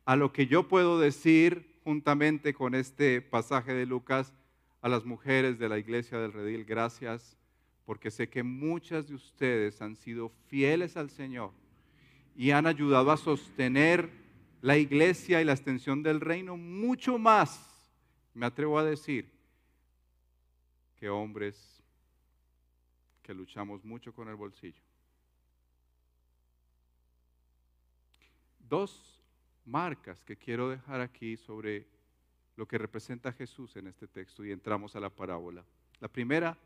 A 0.07 0.17
lo 0.17 0.33
que 0.33 0.47
yo 0.47 0.69
puedo 0.69 0.99
decir 0.99 1.79
juntamente 1.85 2.55
con 2.55 2.75
este 2.75 3.21
pasaje 3.21 3.75
de 3.75 3.85
Lucas 3.85 4.33
a 4.81 4.89
las 4.89 5.05
mujeres 5.05 5.59
de 5.59 5.69
la 5.69 5.79
iglesia 5.79 6.19
del 6.19 6.33
Redil, 6.33 6.65
gracias 6.65 7.37
porque 7.85 8.11
sé 8.11 8.31
que 8.31 8.43
muchas 8.43 9.07
de 9.07 9.17
ustedes 9.17 9.83
han 9.83 9.97
sido 9.97 10.31
fieles 10.49 10.97
al 10.97 11.11
Señor 11.11 11.53
y 12.35 12.53
han 12.53 12.67
ayudado 12.67 13.11
a 13.11 13.19
sostener 13.19 14.11
la 14.63 14.79
iglesia 14.79 15.43
y 15.43 15.45
la 15.45 15.53
extensión 15.53 16.03
del 16.03 16.23
reino 16.23 16.57
mucho 16.57 17.19
más, 17.19 17.93
me 18.33 18.47
atrevo 18.47 18.79
a 18.79 18.85
decir, 18.85 19.31
que 20.97 21.11
hombres 21.11 21.74
que 23.25 23.35
luchamos 23.35 23.85
mucho 23.85 24.13
con 24.13 24.29
el 24.29 24.37
bolsillo. 24.37 24.83
Dos 28.61 29.25
marcas 29.65 30.23
que 30.23 30.37
quiero 30.37 30.69
dejar 30.69 31.01
aquí 31.01 31.37
sobre 31.37 31.89
lo 32.57 32.69
que 32.69 32.79
representa 32.79 33.33
Jesús 33.33 33.75
en 33.77 33.89
este 33.89 34.07
texto 34.07 34.45
y 34.45 34.53
entramos 34.53 34.95
a 34.95 35.01
la 35.01 35.11
parábola. 35.11 35.65
La 36.01 36.09
primera 36.09 36.57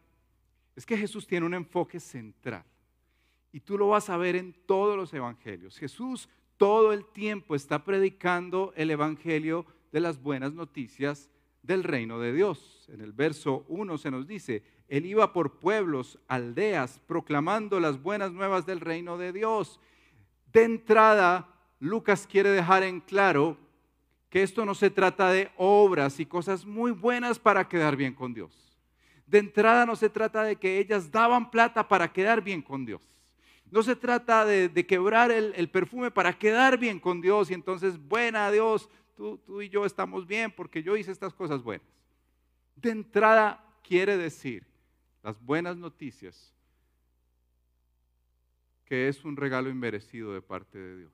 es 0.75 0.85
que 0.85 0.99
Jesús 0.99 1.27
tiene 1.27 1.47
un 1.47 1.55
enfoque 1.55 2.01
central. 2.01 2.65
Y 3.53 3.61
tú 3.61 3.79
lo 3.79 3.89
vas 3.89 4.11
a 4.11 4.17
ver 4.17 4.37
en 4.37 4.53
todos 4.67 4.97
los 4.97 5.15
evangelios. 5.15 5.79
Jesús 5.79 6.29
todo 6.57 6.93
el 6.93 7.07
tiempo 7.07 7.55
está 7.55 7.85
predicando 7.85 8.73
el 8.77 8.91
evangelio 8.91 9.65
de 9.93 10.01
las 10.01 10.21
buenas 10.21 10.53
noticias 10.53 11.31
del 11.63 11.85
reino 11.85 12.19
de 12.19 12.33
Dios. 12.33 12.87
En 12.89 13.01
el 13.01 13.13
verso 13.13 13.65
1 13.69 13.97
se 13.97 14.11
nos 14.11 14.27
dice, 14.27 14.63
Él 14.89 15.05
iba 15.05 15.33
por 15.33 15.59
pueblos, 15.59 16.19
aldeas, 16.29 17.01
proclamando 17.07 17.79
las 17.79 18.03
buenas 18.03 18.33
nuevas 18.33 18.65
del 18.65 18.81
reino 18.81 19.19
de 19.19 19.33
Dios. 19.33 19.79
De 20.51 20.65
entrada, 20.65 21.47
Lucas 21.79 22.27
quiere 22.27 22.51
dejar 22.51 22.83
en 22.83 23.01
claro 23.01 23.59
que 24.31 24.43
esto 24.43 24.65
no 24.65 24.75
se 24.75 24.91
trata 24.91 25.31
de 25.31 25.51
obras 25.57 26.21
y 26.21 26.27
cosas 26.27 26.65
muy 26.65 26.91
buenas 26.91 27.39
para 27.39 27.69
quedar 27.69 27.97
bien 27.97 28.15
con 28.15 28.33
Dios. 28.33 28.79
De 29.27 29.39
entrada 29.39 29.85
no 29.85 29.95
se 29.95 30.09
trata 30.09 30.43
de 30.43 30.57
que 30.57 30.79
ellas 30.79 31.11
daban 31.11 31.51
plata 31.51 31.87
para 31.87 32.11
quedar 32.11 32.43
bien 32.43 32.63
con 32.63 32.87
Dios. 32.87 33.03
No 33.71 33.83
se 33.83 33.95
trata 33.95 34.47
de, 34.47 34.87
quebrar 34.87 35.31
el, 35.31 35.69
perfume 35.69 36.11
para 36.11 36.33
quedar 36.33 36.79
bien 36.79 36.99
con 36.99 37.21
Dios 37.21 37.51
y 37.51 37.55
entonces, 37.55 37.99
buena 37.99 38.51
Dios, 38.51 38.89
tú, 39.15 39.39
y 39.61 39.69
yo 39.69 39.85
estamos 39.85 40.27
bien 40.27 40.51
porque 40.51 40.83
yo 40.83 40.97
hice 40.97 41.13
estas 41.13 41.35
cosas 41.35 41.63
buenas. 41.63 41.87
De 42.77 42.91
entrada 42.91 43.63
quiere 43.83 44.17
decir 44.17 44.68
las 45.29 45.45
buenas 45.45 45.77
noticias 45.77 46.55
que 48.87 49.09
es 49.09 49.27
un 49.27 49.37
regalo 49.37 49.69
inmerecido 49.69 50.33
de 50.33 50.41
parte 50.41 50.79
de 50.79 51.01
Dios. 51.01 51.13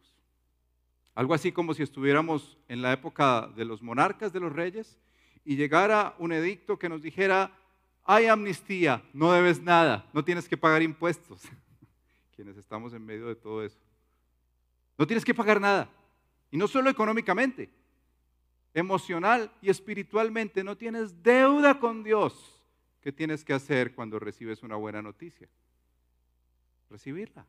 Algo 1.16 1.34
así 1.34 1.50
como 1.50 1.74
si 1.74 1.82
estuviéramos 1.82 2.56
en 2.68 2.80
la 2.80 2.92
época 2.92 3.50
de 3.56 3.64
los 3.64 3.82
monarcas, 3.82 4.32
de 4.32 4.38
los 4.38 4.52
reyes, 4.52 4.96
y 5.44 5.56
llegara 5.56 6.14
un 6.20 6.30
edicto 6.30 6.78
que 6.78 6.88
nos 6.88 7.02
dijera, 7.02 7.58
hay 8.04 8.26
amnistía, 8.26 9.02
no 9.12 9.32
debes 9.32 9.60
nada, 9.60 10.08
no 10.12 10.24
tienes 10.24 10.48
que 10.48 10.56
pagar 10.56 10.82
impuestos. 10.82 11.42
Quienes 12.36 12.56
estamos 12.56 12.94
en 12.94 13.04
medio 13.04 13.26
de 13.26 13.34
todo 13.34 13.64
eso. 13.64 13.80
No 14.96 15.08
tienes 15.08 15.24
que 15.24 15.34
pagar 15.34 15.60
nada. 15.60 15.90
Y 16.52 16.56
no 16.56 16.68
solo 16.68 16.88
económicamente, 16.88 17.68
emocional 18.74 19.50
y 19.60 19.70
espiritualmente. 19.70 20.62
No 20.62 20.76
tienes 20.76 21.20
deuda 21.20 21.80
con 21.80 22.04
Dios. 22.04 22.53
¿Qué 23.04 23.12
tienes 23.12 23.44
que 23.44 23.52
hacer 23.52 23.94
cuando 23.94 24.18
recibes 24.18 24.62
una 24.62 24.76
buena 24.76 25.02
noticia? 25.02 25.46
Recibirla. 26.88 27.46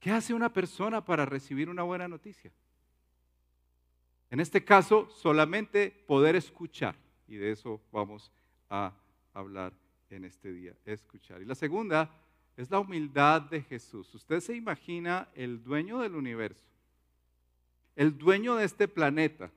¿Qué 0.00 0.10
hace 0.10 0.34
una 0.34 0.52
persona 0.52 1.04
para 1.04 1.24
recibir 1.24 1.70
una 1.70 1.84
buena 1.84 2.08
noticia? 2.08 2.50
En 4.28 4.40
este 4.40 4.64
caso, 4.64 5.08
solamente 5.10 5.92
poder 6.08 6.34
escuchar. 6.34 6.96
Y 7.28 7.36
de 7.36 7.52
eso 7.52 7.80
vamos 7.92 8.32
a 8.68 8.92
hablar 9.32 9.72
en 10.10 10.24
este 10.24 10.52
día, 10.52 10.74
escuchar. 10.84 11.40
Y 11.40 11.44
la 11.44 11.54
segunda 11.54 12.10
es 12.56 12.68
la 12.68 12.80
humildad 12.80 13.42
de 13.42 13.62
Jesús. 13.62 14.12
Usted 14.16 14.40
se 14.40 14.56
imagina 14.56 15.28
el 15.36 15.62
dueño 15.62 16.00
del 16.00 16.16
universo, 16.16 16.66
el 17.94 18.18
dueño 18.18 18.56
de 18.56 18.64
este 18.64 18.88
planeta, 18.88 19.52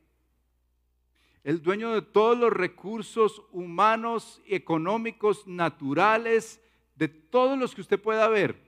el 1.43 1.61
dueño 1.61 1.91
de 1.93 2.01
todos 2.01 2.37
los 2.37 2.51
recursos 2.51 3.41
humanos, 3.51 4.41
económicos, 4.45 5.47
naturales, 5.47 6.61
de 6.95 7.07
todos 7.07 7.57
los 7.57 7.73
que 7.73 7.81
usted 7.81 7.99
pueda 7.99 8.27
ver, 8.27 8.61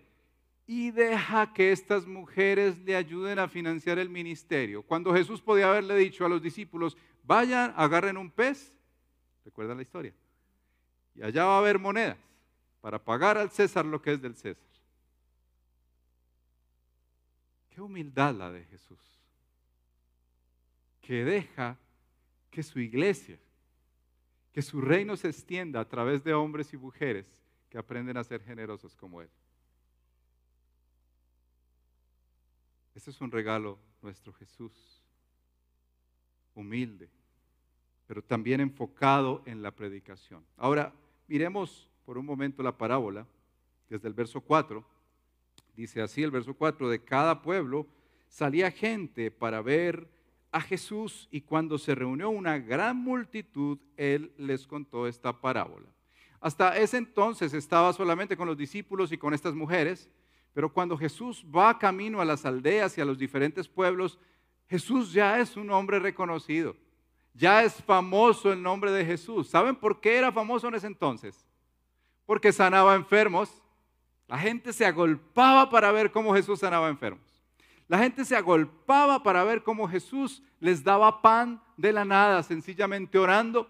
y 0.66 0.92
deja 0.92 1.54
que 1.54 1.72
estas 1.72 2.08
mujeres 2.08 2.80
le 2.80 2.96
ayuden 2.96 3.38
a 3.38 3.48
financiar 3.48 4.00
el 4.00 4.10
ministerio. 4.10 4.82
Cuando 4.82 5.14
Jesús 5.14 5.42
podía 5.42 5.70
haberle 5.70 5.96
dicho 5.96 6.26
a 6.26 6.30
los 6.30 6.42
discípulos, 6.42 6.98
vayan, 7.24 7.74
agarren 7.76 8.18
un 8.18 8.32
pez 8.32 8.74
¿Recuerdan 9.46 9.78
la 9.78 9.84
historia? 9.84 10.14
Y 11.16 11.22
allá 11.22 11.46
va 11.46 11.56
a 11.56 11.60
haber 11.60 11.78
monedas 11.78 12.18
para 12.82 13.04
pagar 13.04 13.38
al 13.38 13.52
César 13.52 13.86
lo 13.86 14.02
que 14.02 14.14
es 14.14 14.22
del 14.22 14.36
César. 14.36 14.64
Qué 17.70 17.82
humildad 17.82 18.34
la 18.36 18.52
de 18.52 18.64
Jesús, 18.66 19.00
que 21.02 21.24
deja 21.26 21.78
que 22.54 22.62
su 22.62 22.80
iglesia, 22.80 23.40
que 24.52 24.62
su 24.62 24.80
reino 24.80 25.18
se 25.18 25.28
extienda 25.28 25.80
a 25.80 25.90
través 25.90 26.24
de 26.24 26.36
hombres 26.36 26.72
y 26.72 26.78
mujeres 26.78 27.26
que 27.68 27.80
aprenden 27.80 28.16
a 28.16 28.24
ser 28.24 28.44
generosos 28.44 28.96
como 28.96 29.24
Él. 29.24 29.30
Este 32.94 33.10
es 33.10 33.20
un 33.22 33.32
regalo 33.32 33.80
nuestro 34.04 34.32
Jesús, 34.34 35.02
humilde, 36.54 37.10
pero 38.06 38.24
también 38.24 38.62
enfocado 38.62 39.42
en 39.48 39.64
la 39.64 39.72
predicación. 39.72 40.46
Ahora, 40.56 40.94
miremos 41.28 41.90
por 42.06 42.20
un 42.20 42.26
momento 42.28 42.62
la 42.62 42.78
parábola, 42.78 43.26
desde 43.90 44.08
el 44.08 44.14
verso 44.14 44.42
4. 44.42 44.86
Dice 45.76 46.04
así 46.04 46.22
el 46.22 46.30
verso 46.30 46.54
4, 46.54 46.88
de 46.88 47.04
cada 47.04 47.42
pueblo 47.42 47.88
salía 48.28 48.70
gente 48.70 49.32
para 49.32 49.64
ver 49.64 50.08
a 50.54 50.62
Jesús 50.62 51.28
y 51.32 51.42
cuando 51.42 51.78
se 51.80 51.96
reunió 51.96 52.30
una 52.30 52.60
gran 52.60 52.96
multitud, 52.96 53.80
él 53.98 54.32
les 54.38 54.68
contó 54.68 55.08
esta 55.08 55.42
parábola. 55.42 55.88
Hasta 56.40 56.78
ese 56.78 56.98
entonces 56.98 57.54
estaba 57.54 57.92
solamente 57.92 58.38
con 58.38 58.48
los 58.48 58.56
discípulos 58.56 59.12
y 59.12 59.18
con 59.18 59.34
estas 59.34 59.56
mujeres, 59.56 60.12
pero 60.54 60.72
cuando 60.72 60.96
Jesús 60.96 61.44
va 61.44 61.80
camino 61.80 62.22
a 62.22 62.26
las 62.26 62.46
aldeas 62.46 62.96
y 62.98 63.02
a 63.02 63.06
los 63.06 63.18
diferentes 63.18 63.68
pueblos, 63.68 64.20
Jesús 64.68 65.12
ya 65.12 65.40
es 65.40 65.58
un 65.58 65.72
hombre 65.72 66.00
reconocido. 66.00 66.76
Ya 67.34 67.64
es 67.64 67.74
famoso 67.74 68.54
el 68.54 68.62
nombre 68.62 68.92
de 68.92 69.04
Jesús. 69.04 69.50
¿Saben 69.50 69.76
por 69.76 70.00
qué 70.00 70.18
era 70.18 70.32
famoso 70.32 70.68
en 70.68 70.76
ese 70.76 70.86
entonces? 70.86 71.48
Porque 72.28 72.52
sanaba 72.52 72.94
enfermos. 72.94 73.50
La 74.28 74.38
gente 74.38 74.72
se 74.72 74.86
agolpaba 74.86 75.68
para 75.68 75.92
ver 75.92 76.12
cómo 76.12 76.32
Jesús 76.36 76.60
sanaba 76.60 76.90
enfermos. 76.90 77.33
La 77.88 78.00
gente 78.00 78.26
se 78.26 78.36
agolpaba 78.36 79.24
para 79.24 79.44
ver 79.44 79.64
cómo 79.64 79.88
Jesús 79.88 80.42
les 80.60 80.84
daba 80.84 81.22
pan 81.22 81.62
de 81.78 81.92
la 81.92 82.06
nada, 82.06 82.42
sencillamente 82.44 83.18
orando. 83.18 83.70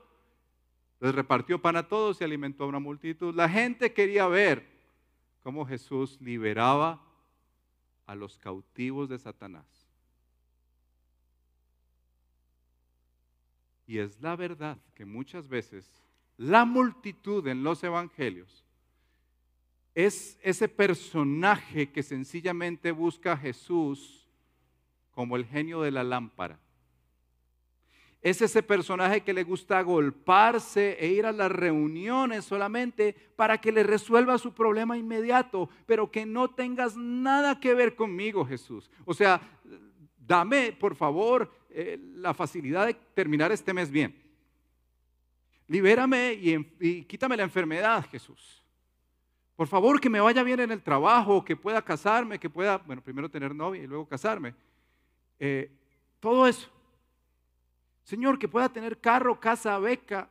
Les 1.00 1.14
repartió 1.14 1.62
pan 1.62 1.76
a 1.76 1.88
todos 1.88 2.22
y 2.22 2.24
alimentó 2.24 2.64
a 2.64 2.68
una 2.68 2.80
multitud. 2.80 3.36
La 3.36 3.50
gente 3.50 3.94
quería 3.94 4.28
ver 4.28 4.66
cómo 5.42 5.66
Jesús 5.66 6.18
liberaba 6.22 7.02
a 8.06 8.16
los 8.16 8.38
cautivos 8.38 9.10
de 9.10 9.20
Satanás. 9.20 9.66
Y 13.86 13.98
es 13.98 14.22
la 14.22 14.36
verdad 14.36 14.78
que 14.96 15.06
muchas 15.06 15.48
veces 15.48 15.92
la 16.38 16.66
multitud 16.66 17.46
en 17.48 17.64
los 17.64 17.84
evangelios 17.84 18.64
es 19.96 20.40
ese 20.42 20.68
personaje 20.68 21.92
que 21.92 22.04
sencillamente 22.04 22.92
busca 22.92 23.34
a 23.34 23.38
Jesús 23.38 24.28
como 25.12 25.36
el 25.36 25.46
genio 25.46 25.82
de 25.82 25.92
la 25.92 26.04
lámpara. 26.04 26.60
Es 28.24 28.42
ese 28.42 28.64
personaje 28.64 29.22
que 29.22 29.34
le 29.34 29.44
gusta 29.44 29.82
golparse 29.82 30.98
e 30.98 31.08
ir 31.08 31.26
a 31.26 31.34
las 31.34 31.52
reuniones 31.52 32.46
solamente 32.46 33.14
para 33.36 33.60
que 33.60 33.72
le 33.72 33.84
resuelva 33.84 34.38
su 34.38 34.54
problema 34.54 34.98
inmediato, 34.98 35.70
pero 35.86 36.10
que 36.10 36.26
no 36.26 36.50
tengas 36.50 36.96
nada 36.96 37.60
que 37.60 37.74
ver 37.74 37.96
conmigo, 37.96 38.46
Jesús. 38.46 38.90
O 39.04 39.14
sea, 39.14 39.42
dame, 40.18 40.72
por 40.72 40.96
favor, 40.96 41.54
eh, 41.70 42.00
la 42.16 42.34
facilidad 42.34 42.88
de 42.88 42.94
terminar 42.94 43.52
este 43.52 43.74
mes 43.74 43.92
bien. 43.92 44.16
Libérame 45.68 46.34
y, 46.80 47.04
quítame 47.04 47.36
la 47.36 47.44
enfermedad, 47.44 48.06
Jesús. 48.10 48.63
Por 49.56 49.68
favor, 49.68 50.00
que 50.00 50.10
me 50.10 50.20
vaya 50.20 50.42
bien 50.44 50.60
en 50.60 50.72
el 50.72 50.82
trabajo, 50.82 51.46
que 51.46 51.56
pueda 51.56 51.82
casarme, 51.82 52.40
que 52.40 52.50
pueda, 52.50 52.78
bueno, 52.78 53.02
primero 53.04 53.30
tener 53.30 53.54
novia 53.54 53.84
y 53.84 53.88
luego 53.88 54.08
casarme. 54.08 54.56
Eh, 55.40 55.72
todo 56.20 56.48
eso. 56.48 56.70
Señor, 58.04 58.40
que 58.40 58.48
pueda 58.48 58.70
tener 58.70 59.00
carro, 59.00 59.40
casa, 59.40 59.78
beca, 59.78 60.28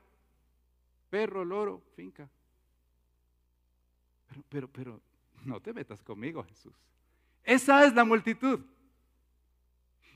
perro, 1.08 1.44
loro, 1.44 1.82
finca. 1.94 2.28
Pero, 4.28 4.42
pero, 4.48 4.68
pero, 4.68 5.00
no 5.44 5.60
te 5.60 5.72
metas 5.72 6.02
conmigo, 6.02 6.42
Jesús. 6.44 6.74
Esa 7.44 7.84
es 7.86 7.94
la 7.94 8.04
multitud. 8.04 8.60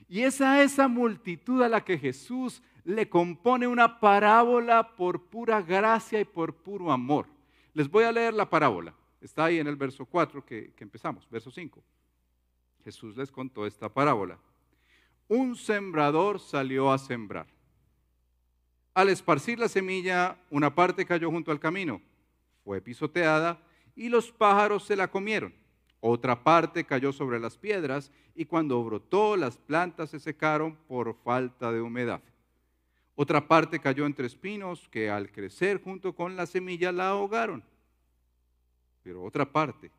Y 0.09 0.21
es 0.21 0.39
a 0.41 0.61
esa 0.61 0.87
multitud 0.87 1.61
a 1.61 1.69
la 1.69 1.83
que 1.83 1.97
Jesús 1.97 2.61
le 2.83 3.09
compone 3.09 3.67
una 3.67 3.99
parábola 3.99 4.95
por 4.95 5.25
pura 5.25 5.61
gracia 5.61 6.19
y 6.21 6.25
por 6.25 6.53
puro 6.55 6.91
amor. 6.91 7.27
Les 7.73 7.89
voy 7.89 8.03
a 8.03 8.11
leer 8.11 8.33
la 8.33 8.49
parábola. 8.49 8.93
Está 9.21 9.45
ahí 9.45 9.59
en 9.59 9.67
el 9.67 9.75
verso 9.75 10.05
4 10.05 10.45
que, 10.45 10.73
empezamos, 10.79 11.27
verso 11.29 11.51
5. 11.51 11.83
Jesús 12.83 13.17
les 13.17 13.31
contó 13.31 13.65
esta 13.65 13.89
parábola. 13.89 14.37
Un 15.27 15.55
sembrador 15.55 16.39
salió 16.39 16.91
a 16.91 16.97
sembrar. 16.97 17.47
Al 18.93 19.09
esparcir 19.09 19.59
la 19.59 19.67
semilla, 19.67 20.37
una 20.49 20.73
parte 20.73 21.05
cayó 21.05 21.29
junto 21.29 21.51
al 21.51 21.59
camino, 21.59 22.01
fue 22.63 22.81
pisoteada 22.81 23.61
y 23.95 24.09
los 24.09 24.31
pájaros 24.31 24.85
se 24.85 24.95
la 24.95 25.09
comieron. 25.09 25.53
Otra 25.99 26.43
parte 26.43 26.85
cayó 26.85 27.11
sobre 27.11 27.39
las 27.39 27.57
piedras 27.57 28.11
y 28.35 28.45
cuando 28.45 28.83
brotó 28.83 29.35
las 29.35 29.57
plantas 29.57 30.11
se 30.11 30.19
secaron 30.19 30.75
por 30.87 31.15
falta 31.23 31.71
de 31.71 31.81
humedad. 31.81 32.21
Otra 33.19 33.47
parte 33.47 33.79
cayó 33.79 34.05
entre 34.05 34.27
espinos 34.27 34.87
que 34.89 35.09
al 35.09 35.31
crecer 35.31 35.81
junto 35.81 36.13
con 36.13 36.35
la 36.35 36.45
semilla 36.45 36.91
la 36.91 37.09
ahogaron. 37.09 37.63
Pero 39.01 39.23
otra 39.23 39.51
parte 39.51 39.89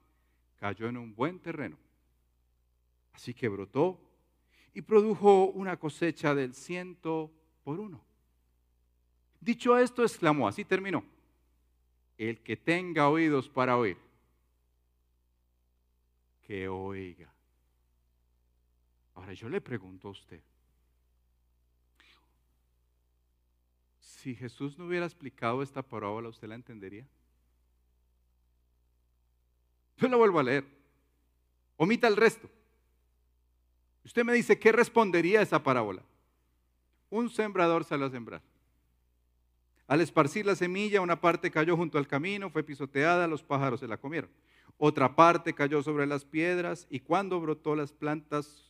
cayó 0.56 0.88
en 0.88 0.96
un 0.96 1.12
buen 1.14 1.40
terreno. 1.40 1.76
Así 3.12 3.34
que 3.34 3.48
brotó 3.48 4.00
y 4.72 4.82
produjo 4.82 5.46
una 5.46 5.76
cosecha 5.76 6.32
del 6.32 6.54
ciento 6.54 7.32
por 7.64 7.80
uno. 7.80 8.00
Dicho 9.40 9.76
esto, 9.76 10.04
exclamó, 10.04 10.46
así 10.46 10.64
terminó, 10.64 11.02
el 12.16 12.40
que 12.40 12.56
tenga 12.56 13.08
oídos 13.08 13.48
para 13.48 13.76
oír 13.76 13.96
que 16.48 16.66
oiga. 16.66 17.30
Ahora 19.16 19.34
yo 19.34 19.50
le 19.50 19.60
pregunto 19.60 20.08
a 20.08 20.12
usted, 20.12 20.40
si 24.18 24.34
Jesús 24.34 24.76
no 24.76 24.86
hubiera 24.86 25.06
explicado 25.06 25.62
esta 25.62 25.80
parábola, 25.80 26.28
¿usted 26.28 26.48
la 26.48 26.56
entendería? 26.56 27.06
Yo 29.96 30.08
la 30.08 30.16
vuelvo 30.16 30.40
a 30.40 30.42
leer. 30.42 30.64
Omita 31.76 32.08
el 32.08 32.16
resto. 32.16 32.50
Usted 34.04 34.24
me 34.24 34.32
dice, 34.32 34.58
¿qué 34.58 34.72
respondería 34.72 35.38
a 35.38 35.42
esa 35.42 35.62
parábola? 35.62 36.02
Un 37.10 37.30
sembrador 37.30 37.84
salió 37.84 38.06
a 38.06 38.10
sembrar. 38.10 38.42
Al 39.86 40.00
esparcir 40.00 40.44
la 40.44 40.56
semilla, 40.56 41.00
una 41.00 41.20
parte 41.20 41.52
cayó 41.52 41.76
junto 41.76 41.96
al 41.96 42.08
camino, 42.08 42.50
fue 42.50 42.64
pisoteada, 42.64 43.28
los 43.28 43.44
pájaros 43.44 43.78
se 43.78 43.86
la 43.86 43.98
comieron. 43.98 44.30
Otra 44.78 45.14
parte 45.14 45.54
cayó 45.54 45.80
sobre 45.82 46.06
las 46.06 46.24
piedras 46.24 46.88
y 46.90 47.00
cuando 47.00 47.40
brotó 47.40 47.76
las 47.76 47.92
plantas 47.92 48.67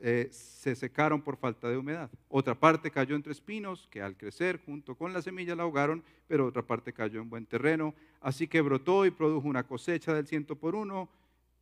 eh, 0.00 0.28
se 0.30 0.74
secaron 0.74 1.22
por 1.22 1.36
falta 1.36 1.68
de 1.68 1.76
humedad. 1.76 2.10
Otra 2.28 2.54
parte 2.54 2.90
cayó 2.90 3.16
entre 3.16 3.32
espinos 3.32 3.88
que 3.90 4.02
al 4.02 4.16
crecer 4.16 4.60
junto 4.64 4.94
con 4.94 5.12
la 5.12 5.22
semilla 5.22 5.54
la 5.54 5.62
ahogaron, 5.62 6.02
pero 6.26 6.46
otra 6.46 6.62
parte 6.62 6.92
cayó 6.92 7.20
en 7.20 7.30
buen 7.30 7.46
terreno. 7.46 7.94
Así 8.20 8.48
que 8.48 8.60
brotó 8.60 9.06
y 9.06 9.10
produjo 9.10 9.48
una 9.48 9.66
cosecha 9.66 10.12
del 10.14 10.26
ciento 10.26 10.56
por 10.56 10.74
uno. 10.74 11.08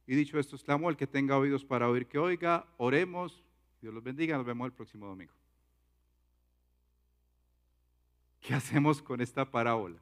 Y 0.07 0.15
dicho 0.15 0.39
esto, 0.39 0.57
exclamó, 0.57 0.91
el 0.91 0.97
que 0.97 1.07
tenga 1.07 1.39
oídos 1.39 1.65
para 1.65 1.89
oír 1.89 2.07
que 2.07 2.19
oiga, 2.19 2.67
oremos. 2.77 3.45
Dios 3.81 3.95
los 3.95 4.03
bendiga, 4.03 4.37
nos 4.37 4.47
vemos 4.47 4.67
el 4.67 4.73
próximo 4.73 5.07
domingo. 5.07 5.33
¿Qué 8.41 8.55
hacemos 8.55 9.01
con 9.01 9.21
esta 9.21 9.49
parábola? 9.49 10.01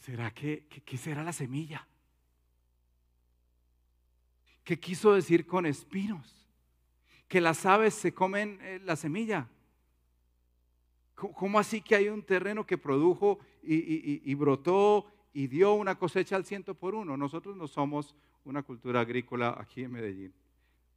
¿Será 0.00 0.30
que, 0.30 0.66
qué 0.66 0.96
será 0.96 1.22
la 1.22 1.32
semilla? 1.32 1.86
¿Qué 4.70 4.78
quiso 4.78 5.14
decir 5.14 5.48
con 5.48 5.66
espinos? 5.66 6.46
Que 7.26 7.40
las 7.40 7.66
aves 7.66 7.92
se 7.92 8.14
comen 8.14 8.60
eh, 8.62 8.78
la 8.84 8.94
semilla. 8.94 9.48
¿Cómo 11.16 11.58
así 11.58 11.80
que 11.82 11.96
hay 11.96 12.08
un 12.08 12.22
terreno 12.22 12.64
que 12.64 12.78
produjo 12.78 13.40
y, 13.64 14.32
brotó 14.36 15.06
y 15.32 15.48
dio 15.48 15.74
una 15.74 15.96
cosecha 15.96 16.36
al 16.36 16.44
ciento 16.44 16.76
por 16.76 16.94
uno? 16.94 17.16
Nosotros 17.16 17.56
no 17.56 17.66
somos 17.66 18.14
una 18.44 18.62
cultura 18.62 19.00
agrícola 19.00 19.56
aquí 19.58 19.82
en 19.82 19.90
Medellín. 19.90 20.32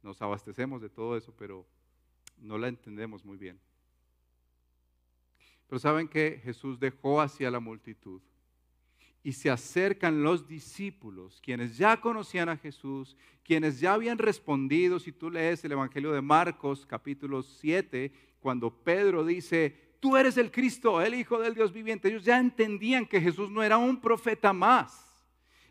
Nos 0.04 0.22
abastecemos 0.22 0.80
de 0.80 0.88
todo 0.88 1.16
eso, 1.16 1.34
pero 1.36 1.66
no 2.38 2.58
la 2.58 2.68
entendemos 2.68 3.24
muy 3.24 3.38
bien. 3.38 3.58
Pero 5.66 5.80
saben 5.80 6.06
que 6.06 6.40
Jesús 6.44 6.78
dejó 6.78 7.20
hacia 7.20 7.50
la 7.50 7.58
multitud 7.58 8.22
y 9.24 9.32
se 9.32 9.50
acercan 9.50 10.22
los 10.22 10.46
discípulos, 10.46 11.40
quienes 11.42 11.78
ya 11.78 11.98
conocían 11.98 12.50
a 12.50 12.58
Jesús, 12.58 13.16
quienes 13.42 13.80
ya 13.80 13.94
habían 13.94 14.18
respondido, 14.18 15.00
si 15.00 15.12
tú 15.12 15.30
lees 15.30 15.64
el 15.64 15.72
Evangelio 15.72 16.12
de 16.12 16.20
Marcos 16.20 16.84
capítulo 16.84 17.42
7, 17.42 18.12
cuando 18.38 18.70
Pedro 18.70 19.24
dice, 19.24 19.96
tú 19.98 20.18
eres 20.18 20.36
el 20.36 20.50
Cristo, 20.50 21.00
el 21.00 21.14
Hijo 21.14 21.38
del 21.38 21.54
Dios 21.54 21.72
viviente, 21.72 22.08
ellos 22.08 22.22
ya 22.22 22.38
entendían 22.38 23.06
que 23.06 23.18
Jesús 23.18 23.50
no 23.50 23.62
era 23.62 23.78
un 23.78 23.98
profeta 23.98 24.52
más. 24.52 25.00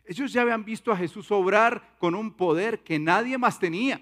Ellos 0.04 0.34
ya 0.34 0.42
habían 0.42 0.66
visto 0.66 0.92
a 0.92 0.98
Jesús 0.98 1.32
obrar 1.32 1.96
con 2.00 2.16
un 2.16 2.36
poder 2.36 2.80
que 2.80 2.98
nadie 2.98 3.38
más 3.38 3.60
tenía. 3.60 4.02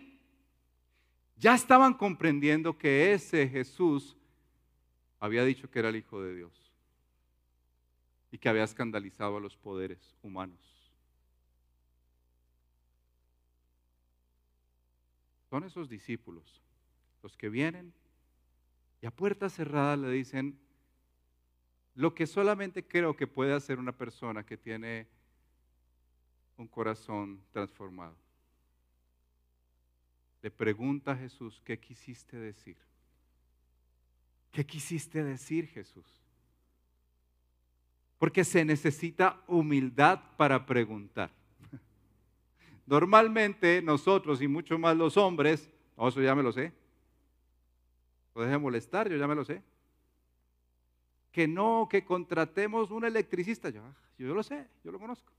Ya 1.36 1.56
estaban 1.56 1.94
comprendiendo 1.94 2.78
que 2.78 3.12
ese 3.12 3.50
Jesús 3.50 4.16
había 5.20 5.44
dicho 5.44 5.70
que 5.70 5.80
era 5.80 5.90
el 5.90 5.98
Hijo 5.98 6.22
de 6.22 6.36
Dios 6.36 6.70
y 8.32 8.38
que 8.38 8.50
había 8.50 8.63
escandalizado 8.63 9.38
a 9.38 9.41
los 9.41 9.58
poderes 9.58 10.15
humanos. 10.24 10.60
Son 15.50 15.65
esos 15.65 15.89
discípulos 15.89 16.62
los 17.22 17.36
que 17.36 17.50
vienen 17.50 17.94
y 19.02 19.06
a 19.06 19.12
puerta 19.12 19.50
cerrada 19.50 19.98
le 19.98 20.10
dicen 20.10 20.58
lo 21.94 22.15
que 22.15 22.26
solamente 22.26 22.88
creo 22.88 23.17
que 23.17 23.28
puede 23.28 23.54
hacer 23.54 23.78
una 23.78 23.91
persona 23.91 24.46
que 24.46 24.58
tiene 24.58 25.08
un 26.56 26.67
corazón 26.67 27.44
transformado. 27.52 28.15
Le 30.41 30.50
pregunta 30.50 31.12
a 31.12 31.17
Jesús, 31.17 31.62
¿qué 31.65 31.80
quisiste 31.80 32.38
decir? 32.38 32.78
¿Qué 34.52 34.65
quisiste 34.65 35.24
decir, 35.24 35.67
Jesús? 35.67 36.20
Porque 38.21 38.43
se 38.43 38.63
necesita 38.63 39.41
humildad 39.47 40.21
para 40.38 40.63
preguntar. 40.63 41.31
Normalmente 42.86 43.81
nosotros 43.81 44.43
y 44.43 44.47
mucho 44.47 44.77
más 44.77 44.95
los 44.95 45.17
hombres, 45.17 45.67
oh, 45.95 46.07
eso 46.07 46.21
ya 46.21 46.36
me 46.36 46.43
lo 46.43 46.51
sé. 46.51 46.71
No 48.36 48.43
deje 48.43 48.60
molestar, 48.60 49.10
yo 49.10 49.17
ya 49.17 49.27
me 49.27 49.34
lo 49.34 49.43
sé. 49.43 49.63
Que 51.31 51.47
no, 51.47 51.88
que 51.89 52.05
contratemos 52.05 52.91
un 52.91 53.05
electricista. 53.05 53.71
Yo, 53.71 53.81
yo 54.19 54.36
lo 54.36 54.43
sé, 54.43 54.67
yo 54.84 54.91
lo 54.91 54.99
conozco. 54.99 55.34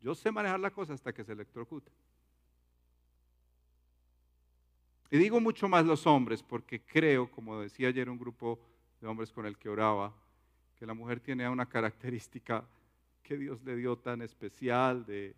Yo 0.00 0.14
sé 0.14 0.32
manejar 0.32 0.60
la 0.60 0.70
cosa 0.70 0.94
hasta 0.94 1.12
que 1.12 1.22
se 1.22 1.32
electrocuta. 1.32 1.90
Y 5.10 5.18
digo 5.18 5.38
mucho 5.38 5.68
más 5.68 5.84
los 5.84 6.06
hombres 6.06 6.42
porque 6.42 6.80
creo, 6.80 7.30
como 7.30 7.60
decía 7.60 7.88
ayer 7.88 8.08
un 8.08 8.18
grupo 8.18 8.58
de 9.02 9.06
hombres 9.06 9.30
con 9.30 9.44
el 9.44 9.58
que 9.58 9.68
oraba, 9.68 10.14
que 10.76 10.86
la 10.86 10.94
mujer 10.94 11.20
tiene 11.20 11.48
una 11.48 11.66
característica 11.66 12.64
que 13.22 13.36
Dios 13.36 13.62
le 13.64 13.76
dio 13.76 13.96
tan 13.96 14.22
especial 14.22 15.04
de, 15.06 15.34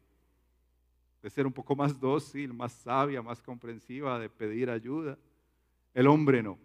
de 1.22 1.30
ser 1.30 1.46
un 1.46 1.52
poco 1.52 1.76
más 1.76 1.98
dócil, 1.98 2.52
más 2.52 2.72
sabia, 2.72 3.22
más 3.22 3.40
comprensiva, 3.40 4.18
de 4.18 4.28
pedir 4.28 4.68
ayuda. 4.68 5.16
El 5.94 6.06
hombre 6.08 6.42
no. 6.42 6.58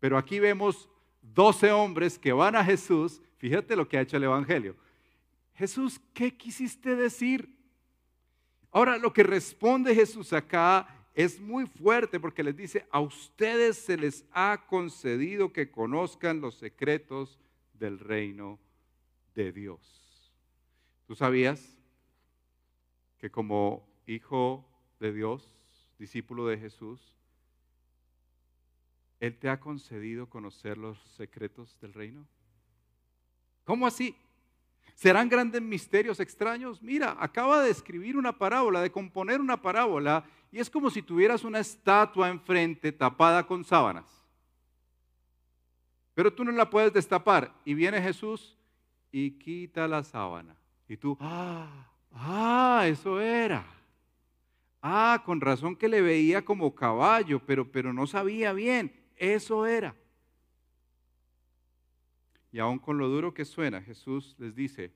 Pero 0.00 0.18
aquí 0.18 0.38
vemos 0.38 0.88
12 1.22 1.72
hombres 1.72 2.18
que 2.18 2.32
van 2.32 2.56
a 2.56 2.64
Jesús. 2.64 3.20
Fíjate 3.36 3.76
lo 3.76 3.86
que 3.86 3.98
ha 3.98 4.00
hecho 4.00 4.16
el 4.16 4.24
Evangelio. 4.24 4.76
Jesús, 5.54 6.00
¿qué 6.12 6.36
quisiste 6.36 6.96
decir? 6.96 7.48
Ahora, 8.72 8.98
lo 8.98 9.12
que 9.12 9.22
responde 9.22 9.94
Jesús 9.94 10.32
acá 10.32 10.88
es 11.14 11.40
muy 11.40 11.66
fuerte 11.66 12.18
porque 12.18 12.42
les 12.42 12.56
dice, 12.56 12.86
a 12.90 12.98
ustedes 12.98 13.76
se 13.76 13.96
les 13.96 14.24
ha 14.32 14.64
concedido 14.66 15.52
que 15.52 15.70
conozcan 15.70 16.40
los 16.40 16.56
secretos 16.56 17.38
del 17.84 17.98
reino 17.98 18.58
de 19.34 19.52
Dios. 19.52 20.32
¿Tú 21.06 21.14
sabías 21.14 21.78
que 23.18 23.30
como 23.30 23.86
hijo 24.06 24.66
de 25.00 25.12
Dios, 25.12 25.54
discípulo 25.98 26.46
de 26.46 26.56
Jesús, 26.56 27.14
Él 29.20 29.38
te 29.38 29.50
ha 29.50 29.60
concedido 29.60 30.30
conocer 30.30 30.78
los 30.78 30.98
secretos 31.14 31.78
del 31.82 31.92
reino? 31.92 32.26
¿Cómo 33.64 33.86
así? 33.86 34.16
¿Serán 34.94 35.28
grandes 35.28 35.60
misterios 35.60 36.20
extraños? 36.20 36.82
Mira, 36.82 37.14
acaba 37.20 37.62
de 37.62 37.70
escribir 37.70 38.16
una 38.16 38.38
parábola, 38.38 38.80
de 38.80 38.90
componer 38.90 39.42
una 39.42 39.60
parábola, 39.60 40.24
y 40.50 40.58
es 40.58 40.70
como 40.70 40.88
si 40.88 41.02
tuvieras 41.02 41.44
una 41.44 41.58
estatua 41.58 42.30
enfrente 42.30 42.92
tapada 42.92 43.46
con 43.46 43.62
sábanas. 43.62 44.23
Pero 46.14 46.32
tú 46.32 46.44
no 46.44 46.52
la 46.52 46.70
puedes 46.70 46.92
destapar. 46.92 47.54
Y 47.64 47.74
viene 47.74 48.00
Jesús 48.00 48.56
y 49.10 49.32
quita 49.32 49.86
la 49.88 50.02
sábana. 50.02 50.56
Y 50.88 50.96
tú, 50.96 51.16
ah, 51.20 51.90
ah, 52.12 52.84
eso 52.86 53.20
era. 53.20 53.66
Ah, 54.80 55.22
con 55.24 55.40
razón 55.40 55.76
que 55.76 55.88
le 55.88 56.00
veía 56.00 56.44
como 56.44 56.74
caballo, 56.74 57.40
pero, 57.44 57.70
pero 57.70 57.92
no 57.92 58.06
sabía 58.06 58.52
bien. 58.52 58.94
Eso 59.16 59.66
era. 59.66 59.94
Y 62.52 62.60
aun 62.60 62.78
con 62.78 62.98
lo 62.98 63.08
duro 63.08 63.34
que 63.34 63.44
suena, 63.44 63.82
Jesús 63.82 64.36
les 64.38 64.54
dice, 64.54 64.92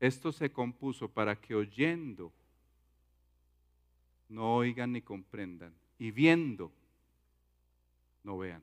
esto 0.00 0.32
se 0.32 0.50
compuso 0.50 1.08
para 1.08 1.40
que 1.40 1.54
oyendo 1.54 2.32
no 4.28 4.56
oigan 4.56 4.92
ni 4.92 5.02
comprendan, 5.02 5.72
y 5.98 6.10
viendo 6.10 6.72
no 8.24 8.38
vean. 8.38 8.62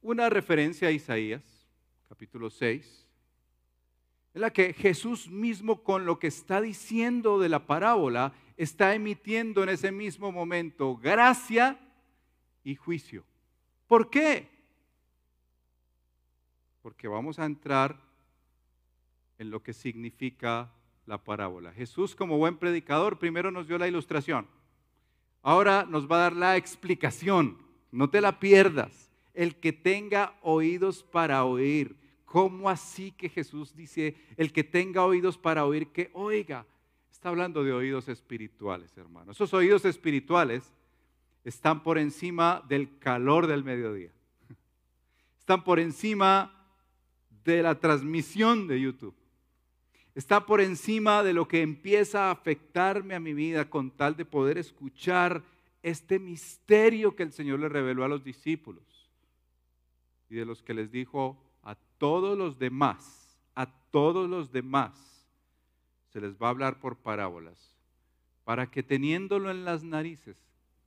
Una 0.00 0.28
referencia 0.28 0.88
a 0.88 0.92
Isaías, 0.92 1.42
capítulo 2.08 2.50
6, 2.50 3.08
en 4.34 4.40
la 4.40 4.52
que 4.52 4.72
Jesús 4.72 5.28
mismo 5.28 5.82
con 5.82 6.06
lo 6.06 6.18
que 6.18 6.28
está 6.28 6.60
diciendo 6.60 7.38
de 7.38 7.48
la 7.48 7.66
parábola 7.66 8.32
está 8.56 8.94
emitiendo 8.94 9.62
en 9.62 9.70
ese 9.70 9.92
mismo 9.92 10.30
momento 10.32 10.96
gracia 10.96 11.78
y 12.64 12.74
juicio. 12.74 13.24
¿Por 13.86 14.10
qué? 14.10 14.58
porque 16.88 17.06
vamos 17.06 17.38
a 17.38 17.44
entrar 17.44 18.00
en 19.36 19.50
lo 19.50 19.62
que 19.62 19.74
significa 19.74 20.72
la 21.04 21.22
parábola. 21.22 21.70
Jesús 21.72 22.16
como 22.16 22.38
buen 22.38 22.56
predicador 22.56 23.18
primero 23.18 23.50
nos 23.50 23.68
dio 23.68 23.76
la 23.76 23.88
ilustración. 23.88 24.46
Ahora 25.42 25.84
nos 25.86 26.10
va 26.10 26.16
a 26.16 26.20
dar 26.20 26.32
la 26.32 26.56
explicación. 26.56 27.58
No 27.92 28.08
te 28.08 28.22
la 28.22 28.40
pierdas. 28.40 29.07
El 29.38 29.54
que 29.54 29.72
tenga 29.72 30.36
oídos 30.42 31.04
para 31.04 31.44
oír. 31.44 31.94
¿Cómo 32.24 32.68
así 32.68 33.12
que 33.12 33.28
Jesús 33.28 33.72
dice, 33.72 34.16
el 34.36 34.52
que 34.52 34.64
tenga 34.64 35.04
oídos 35.04 35.38
para 35.38 35.64
oír, 35.64 35.92
que 35.92 36.10
oiga? 36.12 36.66
Está 37.08 37.28
hablando 37.28 37.62
de 37.62 37.72
oídos 37.72 38.08
espirituales, 38.08 38.98
hermano. 38.98 39.30
Esos 39.30 39.54
oídos 39.54 39.84
espirituales 39.84 40.74
están 41.44 41.84
por 41.84 41.98
encima 41.98 42.64
del 42.68 42.98
calor 42.98 43.46
del 43.46 43.62
mediodía. 43.62 44.10
Están 45.38 45.62
por 45.62 45.78
encima 45.78 46.52
de 47.44 47.62
la 47.62 47.78
transmisión 47.78 48.66
de 48.66 48.80
YouTube. 48.80 49.14
Está 50.16 50.46
por 50.46 50.60
encima 50.60 51.22
de 51.22 51.32
lo 51.32 51.46
que 51.46 51.62
empieza 51.62 52.26
a 52.26 52.32
afectarme 52.32 53.14
a 53.14 53.20
mi 53.20 53.34
vida 53.34 53.70
con 53.70 53.92
tal 53.92 54.16
de 54.16 54.24
poder 54.24 54.58
escuchar 54.58 55.44
este 55.80 56.18
misterio 56.18 57.14
que 57.14 57.22
el 57.22 57.30
Señor 57.30 57.60
le 57.60 57.68
reveló 57.68 58.02
a 58.04 58.08
los 58.08 58.24
discípulos 58.24 58.97
y 60.28 60.36
de 60.36 60.44
los 60.44 60.62
que 60.62 60.74
les 60.74 60.90
dijo 60.90 61.42
a 61.62 61.74
todos 61.98 62.36
los 62.36 62.58
demás, 62.58 63.38
a 63.54 63.66
todos 63.90 64.28
los 64.28 64.52
demás, 64.52 65.26
se 66.10 66.20
les 66.20 66.36
va 66.36 66.48
a 66.48 66.50
hablar 66.50 66.80
por 66.80 66.96
parábolas, 66.96 67.74
para 68.44 68.70
que 68.70 68.82
teniéndolo 68.82 69.50
en 69.50 69.64
las 69.64 69.82
narices 69.82 70.36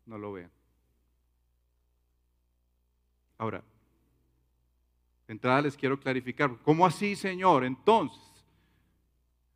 no 0.06 0.18
lo 0.18 0.34
vean. 0.34 0.52
Ahora, 3.38 3.64
entrada 5.28 5.62
les 5.62 5.76
quiero 5.76 6.00
clarificar, 6.00 6.56
¿cómo 6.64 6.86
así, 6.86 7.16
Señor? 7.16 7.64
Entonces, 7.64 8.22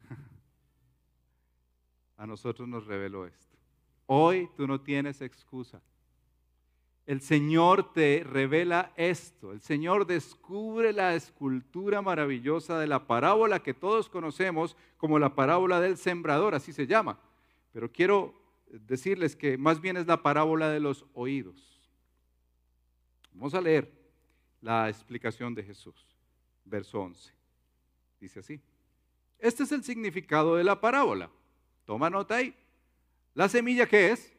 a 2.18 2.26
nosotros 2.26 2.68
nos 2.68 2.86
reveló 2.86 3.26
esto. 3.26 3.56
Hoy 4.08 4.50
tú 4.56 4.68
no 4.68 4.82
tienes 4.82 5.22
excusa. 5.22 5.82
El 7.06 7.22
Señor 7.22 7.94
te 7.94 8.24
revela 8.24 8.92
esto. 8.96 9.52
El 9.52 9.62
Señor 9.62 10.08
descubre 10.08 10.92
la 10.92 11.14
escultura 11.14 12.02
maravillosa 12.02 12.80
de 12.80 12.88
la 12.88 13.06
parábola 13.06 13.62
que 13.62 13.76
todos 13.76 14.10
conocemos 14.10 14.76
como 14.98 15.20
la 15.20 15.36
parábola 15.36 15.80
del 15.80 15.98
sembrador, 15.98 16.56
así 16.56 16.74
se 16.74 16.88
llama. 16.88 17.20
Pero 17.72 17.92
quiero 17.92 18.34
decirles 18.68 19.36
que 19.36 19.58
más 19.58 19.80
bien 19.80 19.98
es 19.98 20.08
la 20.08 20.24
parábola 20.24 20.70
de 20.70 20.80
los 20.80 21.06
oídos. 21.14 21.80
Vamos 23.34 23.54
a 23.54 23.62
leer 23.62 23.92
la 24.62 24.90
explicación 24.90 25.54
de 25.54 25.64
Jesús. 25.64 26.08
Verso 26.64 27.02
11. 27.02 27.32
Dice 28.20 28.40
así. 28.40 28.60
Este 29.38 29.64
es 29.64 29.72
el 29.72 29.84
significado 29.84 30.56
de 30.56 30.64
la 30.64 30.82
parábola. 30.82 31.30
Toma 31.86 32.10
nota 32.10 32.38
ahí. 32.38 32.56
La 33.36 33.48
semilla 33.48 33.86
que 33.86 34.12
es 34.12 34.35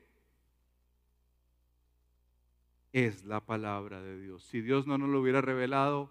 es 2.97 3.27
la 3.27 3.45
palabra 3.45 4.01
de 4.01 4.19
Dios. 4.19 4.43
Si 4.45 4.63
Dios 4.63 4.87
no 4.87 4.97
nos 4.97 5.11
lo 5.11 5.21
hubiera 5.21 5.43
revelado, 5.43 6.11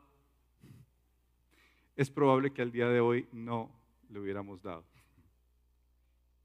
es 1.95 2.11
probable 2.11 2.53
que 2.53 2.61
al 2.61 2.71
día 2.71 2.87
de 2.89 2.99
hoy 2.99 3.27
no 3.31 3.71
le 4.11 4.19
hubiéramos 4.19 4.61
dado. 4.61 4.85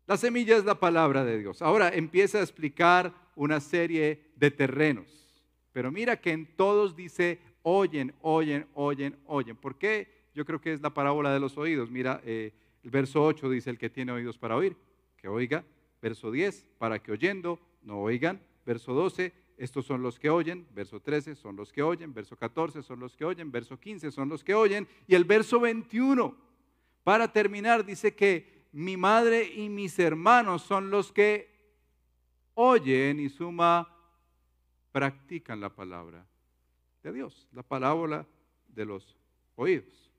La 0.06 0.16
semilla 0.16 0.56
es 0.56 0.64
la 0.64 0.80
palabra 0.80 1.26
de 1.26 1.38
Dios. 1.38 1.60
Ahora 1.60 1.90
empieza 1.90 2.38
a 2.38 2.40
explicar 2.40 3.12
una 3.36 3.60
serie 3.60 4.32
de 4.34 4.50
terrenos. 4.50 5.06
Pero 5.72 5.92
mira 5.92 6.18
que 6.18 6.32
en 6.32 6.46
todos 6.56 6.96
dice 6.96 7.38
oyen, 7.60 8.14
oyen, 8.22 8.66
oyen, 8.72 9.18
oyen. 9.26 9.56
¿Por 9.56 9.76
qué? 9.76 10.30
Yo 10.34 10.46
creo 10.46 10.58
que 10.58 10.72
es 10.72 10.80
la 10.80 10.94
parábola 10.94 11.34
de 11.34 11.40
los 11.40 11.58
oídos. 11.58 11.90
Mira, 11.90 12.22
eh, 12.24 12.54
el 12.82 12.90
verso 12.90 13.22
8 13.22 13.50
dice, 13.50 13.68
el 13.68 13.76
que 13.76 13.90
tiene 13.90 14.10
oídos 14.10 14.38
para 14.38 14.56
oír, 14.56 14.74
que 15.18 15.28
oiga. 15.28 15.66
Verso 16.00 16.30
10, 16.30 16.66
para 16.78 16.98
que 16.98 17.12
oyendo 17.12 17.60
no 17.82 18.00
oigan. 18.00 18.40
Verso 18.64 18.94
12, 18.94 19.34
estos 19.60 19.84
son 19.84 20.02
los 20.02 20.18
que 20.18 20.30
oyen. 20.30 20.66
Verso 20.74 21.00
13, 21.00 21.34
son 21.34 21.54
los 21.54 21.70
que 21.70 21.82
oyen. 21.82 22.14
Verso 22.14 22.34
14, 22.34 22.82
son 22.82 22.98
los 22.98 23.14
que 23.14 23.26
oyen. 23.26 23.52
Verso 23.52 23.78
15, 23.78 24.10
son 24.10 24.30
los 24.30 24.42
que 24.42 24.54
oyen. 24.54 24.88
Y 25.06 25.14
el 25.14 25.24
verso 25.24 25.60
21, 25.60 26.34
para 27.04 27.30
terminar, 27.30 27.84
dice 27.84 28.14
que 28.14 28.64
mi 28.72 28.96
madre 28.96 29.44
y 29.44 29.68
mis 29.68 29.98
hermanos 29.98 30.62
son 30.62 30.90
los 30.90 31.12
que 31.12 31.50
oyen 32.54 33.20
y 33.20 33.28
suma, 33.28 33.94
practican 34.92 35.60
la 35.60 35.68
palabra 35.68 36.26
de 37.02 37.12
Dios, 37.12 37.46
la 37.52 37.62
parábola 37.62 38.26
de 38.66 38.86
los 38.86 39.14
oídos. 39.56 40.10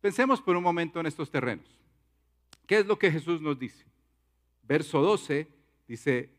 Pensemos 0.00 0.40
por 0.40 0.56
un 0.56 0.62
momento 0.62 0.98
en 0.98 1.04
estos 1.04 1.30
terrenos. 1.30 1.66
¿Qué 2.66 2.78
es 2.78 2.86
lo 2.86 2.98
que 2.98 3.10
Jesús 3.10 3.42
nos 3.42 3.58
dice? 3.58 3.84
Verso 4.62 5.02
12 5.02 5.46
dice, 5.86 6.37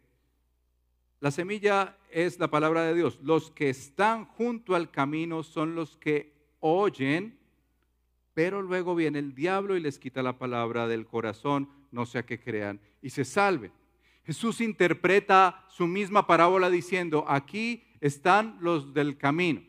la 1.20 1.32
semilla 1.32 1.98
es 2.10 2.40
la 2.40 2.50
palabra 2.50 2.84
de 2.84 2.96
Dios. 2.96 3.20
Los 3.22 3.52
que 3.52 3.70
están 3.70 4.26
junto 4.26 4.76
al 4.76 4.90
camino 4.90 5.44
son 5.44 5.76
los 5.76 5.98
que 5.98 6.34
oyen, 6.60 7.38
pero 8.34 8.62
luego 8.62 8.96
viene 8.96 9.20
el 9.20 9.36
diablo 9.36 9.76
y 9.76 9.82
les 9.82 10.00
quita 10.00 10.24
la 10.24 10.38
palabra 10.38 10.88
del 10.88 11.06
corazón, 11.06 11.70
no 11.92 12.06
sea 12.06 12.26
que 12.26 12.40
crean 12.40 12.80
y 13.02 13.10
se 13.10 13.26
salven. 13.26 13.72
Jesús 14.24 14.62
interpreta 14.62 15.66
su 15.70 15.88
misma 15.88 16.28
parábola 16.28 16.70
diciendo, 16.70 17.26
aquí 17.28 17.84
están 18.00 18.58
los 18.62 18.94
del 18.94 19.18
camino. 19.18 19.62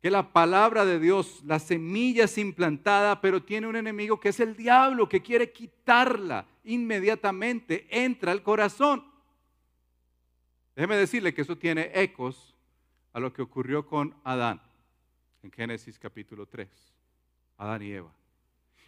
Que 0.00 0.10
la 0.10 0.32
palabra 0.32 0.84
de 0.84 1.00
Dios, 1.00 1.42
la 1.44 1.58
semilla 1.58 2.24
es 2.24 2.38
implantada, 2.38 3.20
pero 3.20 3.42
tiene 3.42 3.66
un 3.66 3.74
enemigo 3.74 4.20
que 4.20 4.28
es 4.28 4.38
el 4.38 4.56
diablo, 4.56 5.08
que 5.08 5.20
quiere 5.20 5.52
quitarla 5.52 6.46
inmediatamente 6.64 7.86
entra 7.90 8.30
al 8.30 8.42
corazón. 8.42 9.04
Déjeme 10.78 10.96
decirle 10.96 11.34
que 11.34 11.42
eso 11.42 11.58
tiene 11.58 11.90
ecos 11.92 12.54
a 13.12 13.18
lo 13.18 13.32
que 13.32 13.42
ocurrió 13.42 13.84
con 13.84 14.14
Adán 14.22 14.62
en 15.42 15.50
Génesis 15.50 15.98
capítulo 15.98 16.46
3. 16.46 16.68
Adán 17.56 17.82
y 17.82 17.90
Eva. 17.90 18.14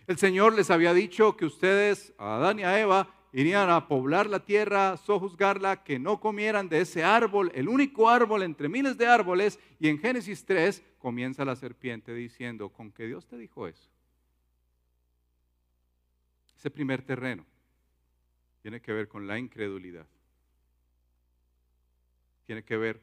El 0.06 0.16
Señor 0.16 0.54
les 0.54 0.70
había 0.70 0.94
dicho 0.94 1.36
que 1.36 1.46
ustedes, 1.46 2.14
Adán 2.16 2.60
y 2.60 2.62
a 2.62 2.80
Eva, 2.80 3.12
irían 3.32 3.70
a 3.70 3.88
poblar 3.88 4.28
la 4.28 4.44
tierra, 4.44 4.96
sojuzgarla, 4.98 5.82
que 5.82 5.98
no 5.98 6.20
comieran 6.20 6.68
de 6.68 6.82
ese 6.82 7.02
árbol, 7.02 7.50
el 7.56 7.68
único 7.68 8.08
árbol 8.08 8.44
entre 8.44 8.68
miles 8.68 8.96
de 8.96 9.08
árboles. 9.08 9.58
Y 9.80 9.88
en 9.88 9.98
Génesis 9.98 10.44
3 10.44 10.84
comienza 10.96 11.44
la 11.44 11.56
serpiente 11.56 12.14
diciendo, 12.14 12.68
¿con 12.68 12.92
qué 12.92 13.08
Dios 13.08 13.26
te 13.26 13.36
dijo 13.36 13.66
eso? 13.66 13.90
Ese 16.56 16.70
primer 16.70 17.02
terreno 17.02 17.44
tiene 18.62 18.80
que 18.80 18.92
ver 18.92 19.08
con 19.08 19.26
la 19.26 19.40
incredulidad. 19.40 20.06
Tiene 22.50 22.64
que 22.64 22.76
ver 22.76 23.00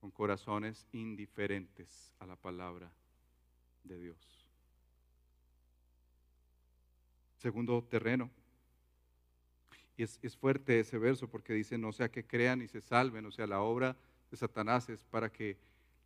con 0.00 0.12
corazones 0.12 0.86
indiferentes 0.92 2.14
a 2.20 2.26
la 2.26 2.36
palabra 2.36 2.88
de 3.82 3.98
Dios. 3.98 4.46
Segundo 7.38 7.82
terreno. 7.82 8.30
Y 9.96 10.04
es, 10.04 10.20
es, 10.22 10.36
fuerte 10.36 10.78
ese 10.78 10.98
verso 10.98 11.28
porque 11.28 11.52
dice, 11.52 11.78
no 11.78 11.90
sea 11.90 12.12
que 12.12 12.24
crean 12.24 12.62
y 12.62 12.68
se 12.68 12.80
salven, 12.80 13.26
o 13.26 13.32
sea, 13.32 13.48
la 13.48 13.60
obra 13.60 13.96
de 14.30 14.36
Satanás 14.36 14.88
es 14.88 15.02
para 15.02 15.32
que 15.32 15.58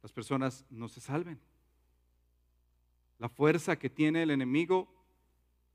las 0.02 0.10
personas 0.10 0.64
no 0.70 0.88
se 0.88 1.02
salven. 1.02 1.38
La 3.18 3.28
fuerza 3.28 3.78
que 3.78 3.90
tiene 3.90 4.22
el 4.22 4.30
enemigo, 4.30 4.88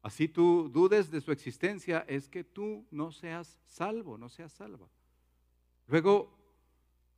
así 0.02 0.28
tú 0.28 0.72
dudes 0.74 1.12
de 1.12 1.22
su 1.22 1.32
existencia, 1.32 2.04
es 2.08 2.28
que 2.28 2.43
tú 2.43 2.88
no 2.89 3.12
seas 3.12 3.60
salvo, 3.67 4.17
no 4.17 4.28
seas 4.28 4.52
salva. 4.52 4.89
Luego 5.89 6.32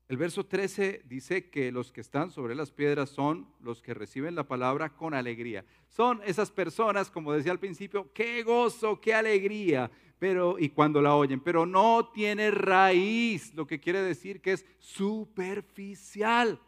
el 0.07 0.15
verso 0.15 0.45
13 0.45 1.03
dice 1.05 1.49
que 1.49 1.73
los 1.73 1.91
que 1.91 1.99
están 1.99 2.31
sobre 2.31 2.55
las 2.55 2.71
piedras 2.71 3.09
son 3.09 3.47
los 3.59 3.81
que 3.81 3.93
reciben 3.93 4.33
la 4.33 4.47
palabra 4.47 4.95
con 4.95 5.13
alegría. 5.13 5.65
Son 5.89 6.21
esas 6.25 6.51
personas, 6.51 7.11
como 7.11 7.33
decía 7.33 7.51
al 7.51 7.59
principio, 7.59 8.11
qué 8.13 8.43
gozo, 8.43 9.01
qué 9.01 9.13
alegría, 9.13 9.91
pero 10.19 10.57
y 10.57 10.69
cuando 10.69 11.01
la 11.01 11.15
oyen, 11.15 11.41
pero 11.41 11.65
no 11.65 12.11
tiene 12.13 12.49
raíz, 12.49 13.53
lo 13.55 13.67
que 13.67 13.81
quiere 13.81 14.01
decir 14.01 14.41
que 14.41 14.53
es 14.53 14.65
superficial. 14.79 16.61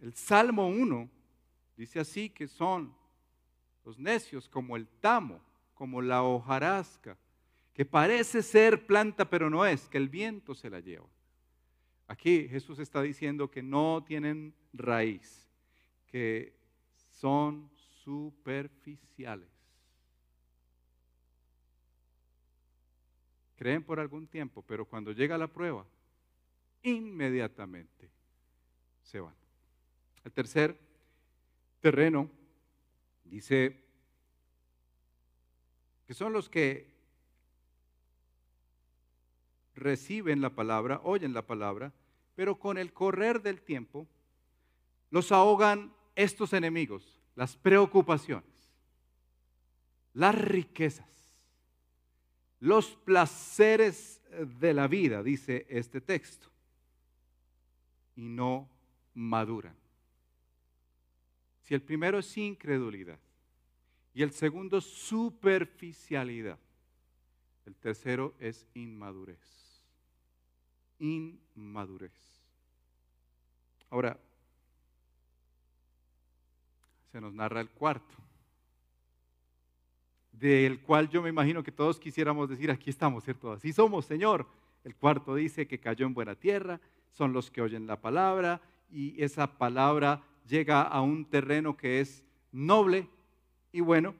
El 0.00 0.12
Salmo 0.14 0.66
1 0.66 1.08
dice 1.76 2.00
así 2.00 2.30
que 2.30 2.48
son 2.48 2.92
los 3.84 3.96
necios 3.96 4.48
como 4.48 4.76
el 4.76 4.88
tamo, 4.88 5.40
como 5.72 6.02
la 6.02 6.24
hojarasca, 6.24 7.16
que 7.76 7.84
parece 7.84 8.42
ser 8.42 8.86
planta 8.86 9.28
pero 9.28 9.50
no 9.50 9.66
es, 9.66 9.86
que 9.90 9.98
el 9.98 10.08
viento 10.08 10.54
se 10.54 10.70
la 10.70 10.80
lleva. 10.80 11.06
Aquí 12.08 12.48
Jesús 12.48 12.78
está 12.78 13.02
diciendo 13.02 13.50
que 13.50 13.62
no 13.62 14.02
tienen 14.02 14.54
raíz, 14.72 15.46
que 16.06 16.56
son 17.10 17.70
superficiales. 18.02 19.50
Creen 23.56 23.84
por 23.84 24.00
algún 24.00 24.26
tiempo, 24.26 24.62
pero 24.62 24.86
cuando 24.86 25.12
llega 25.12 25.36
la 25.36 25.52
prueba, 25.52 25.86
inmediatamente 26.82 28.08
se 29.02 29.20
van. 29.20 29.34
El 30.24 30.32
tercer 30.32 30.80
terreno 31.80 32.30
dice 33.22 33.84
que 36.06 36.14
son 36.14 36.32
los 36.32 36.48
que 36.48 36.95
reciben 39.76 40.40
la 40.40 40.50
palabra, 40.50 41.00
oyen 41.04 41.32
la 41.32 41.46
palabra, 41.46 41.92
pero 42.34 42.58
con 42.58 42.78
el 42.78 42.92
correr 42.92 43.42
del 43.42 43.60
tiempo 43.60 44.08
los 45.10 45.30
ahogan 45.30 45.94
estos 46.16 46.52
enemigos, 46.52 47.20
las 47.34 47.56
preocupaciones, 47.56 48.74
las 50.14 50.34
riquezas, 50.34 51.06
los 52.58 52.96
placeres 52.96 54.20
de 54.58 54.74
la 54.74 54.88
vida, 54.88 55.22
dice 55.22 55.66
este 55.68 56.00
texto, 56.00 56.48
y 58.16 58.28
no 58.28 58.68
maduran. 59.14 59.76
Si 61.60 61.74
el 61.74 61.82
primero 61.82 62.18
es 62.18 62.36
incredulidad 62.36 63.18
y 64.14 64.22
el 64.22 64.32
segundo 64.32 64.80
superficialidad, 64.80 66.58
el 67.66 67.74
tercero 67.76 68.34
es 68.38 68.66
inmadurez 68.74 69.55
inmadurez. 70.98 72.12
Ahora, 73.90 74.18
se 77.12 77.20
nos 77.20 77.32
narra 77.32 77.60
el 77.60 77.70
cuarto, 77.70 78.14
del 80.32 80.80
cual 80.82 81.08
yo 81.08 81.22
me 81.22 81.30
imagino 81.30 81.62
que 81.62 81.72
todos 81.72 81.98
quisiéramos 81.98 82.48
decir, 82.48 82.70
aquí 82.70 82.90
estamos, 82.90 83.24
¿cierto? 83.24 83.52
Así 83.52 83.72
somos, 83.72 84.04
Señor. 84.04 84.46
El 84.84 84.94
cuarto 84.94 85.34
dice 85.34 85.66
que 85.66 85.80
cayó 85.80 86.06
en 86.06 86.14
buena 86.14 86.34
tierra, 86.34 86.80
son 87.12 87.32
los 87.32 87.50
que 87.50 87.62
oyen 87.62 87.86
la 87.86 88.00
palabra 88.00 88.60
y 88.90 89.20
esa 89.22 89.58
palabra 89.58 90.22
llega 90.46 90.82
a 90.82 91.00
un 91.00 91.24
terreno 91.24 91.76
que 91.76 92.00
es 92.00 92.24
noble 92.52 93.08
y 93.72 93.80
bueno, 93.80 94.14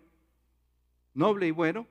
noble 1.15 1.47
y 1.47 1.51
bueno, 1.51 1.87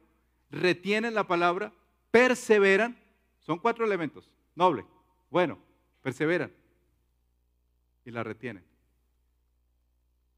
retienen 0.51 1.13
la 1.13 1.25
palabra, 1.25 1.71
perseveran, 2.11 2.97
son 3.39 3.59
cuatro 3.59 3.85
elementos, 3.85 4.29
noble, 4.55 4.85
bueno, 5.29 5.59
perseveran 6.01 6.51
y 8.05 8.11
la 8.11 8.23
retienen. 8.23 8.63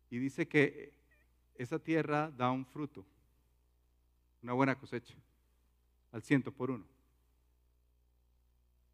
Y 0.09 0.17
dice 0.19 0.47
que 0.47 0.93
esa 1.55 1.79
tierra 1.79 2.31
da 2.31 2.51
un 2.51 2.65
fruto, 2.65 3.05
una 4.41 4.53
buena 4.53 4.75
cosecha, 4.75 5.15
al 6.11 6.23
ciento 6.23 6.51
por 6.51 6.71
uno. 6.71 6.85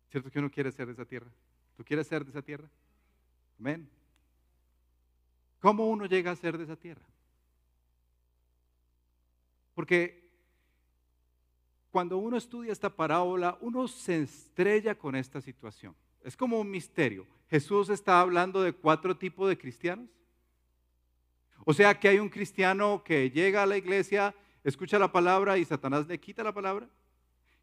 ¿Cierto 0.10 0.30
que 0.30 0.40
uno 0.40 0.50
quiere 0.50 0.72
ser 0.72 0.88
de 0.88 0.94
esa 0.94 1.06
tierra? 1.06 1.32
¿Tú 1.76 1.84
quieres 1.84 2.08
ser 2.08 2.24
de 2.24 2.32
esa 2.32 2.42
tierra? 2.42 2.70
Amén. 3.60 3.90
¿Cómo 5.60 5.88
uno 5.90 6.06
llega 6.06 6.32
a 6.32 6.36
ser 6.36 6.58
de 6.58 6.66
esa 6.66 6.76
tierra? 6.76 7.06
Porque 9.74 10.23
cuando 11.94 12.18
uno 12.18 12.38
estudia 12.38 12.72
esta 12.72 12.90
parábola, 12.90 13.56
uno 13.62 13.88
se 13.88 14.24
estrella 14.24 14.96
con 14.96 15.16
esta 15.16 15.40
situación. 15.40 15.96
Es 16.24 16.36
como 16.36 16.60
un 16.60 16.72
misterio. 16.72 17.28
Jesús 17.52 17.88
está 17.90 18.20
hablando 18.20 18.64
de 18.64 18.74
cuatro 18.74 19.16
tipos 19.16 19.48
de 19.48 19.60
cristianos. 19.60 20.10
O 21.64 21.72
sea 21.72 21.94
que 22.00 22.08
hay 22.08 22.18
un 22.18 22.30
cristiano 22.30 23.04
que 23.06 23.30
llega 23.30 23.62
a 23.62 23.68
la 23.68 23.78
iglesia, 23.78 24.34
escucha 24.64 24.98
la 24.98 25.12
palabra 25.12 25.60
y 25.60 25.66
Satanás 25.66 26.08
le 26.08 26.20
quita 26.20 26.44
la 26.44 26.52
palabra. 26.52 26.90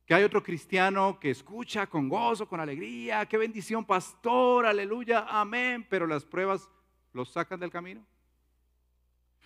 Que 0.06 0.14
hay 0.14 0.22
otro 0.22 0.44
cristiano 0.44 1.18
que 1.18 1.30
escucha 1.30 1.88
con 1.88 2.08
gozo, 2.08 2.46
con 2.46 2.60
alegría, 2.60 3.26
qué 3.26 3.36
bendición, 3.36 3.84
pastor, 3.84 4.64
aleluya, 4.64 5.26
amén, 5.28 5.84
pero 5.90 6.06
las 6.06 6.24
pruebas 6.24 6.70
los 7.12 7.30
sacan 7.30 7.58
del 7.58 7.72
camino. 7.72 8.06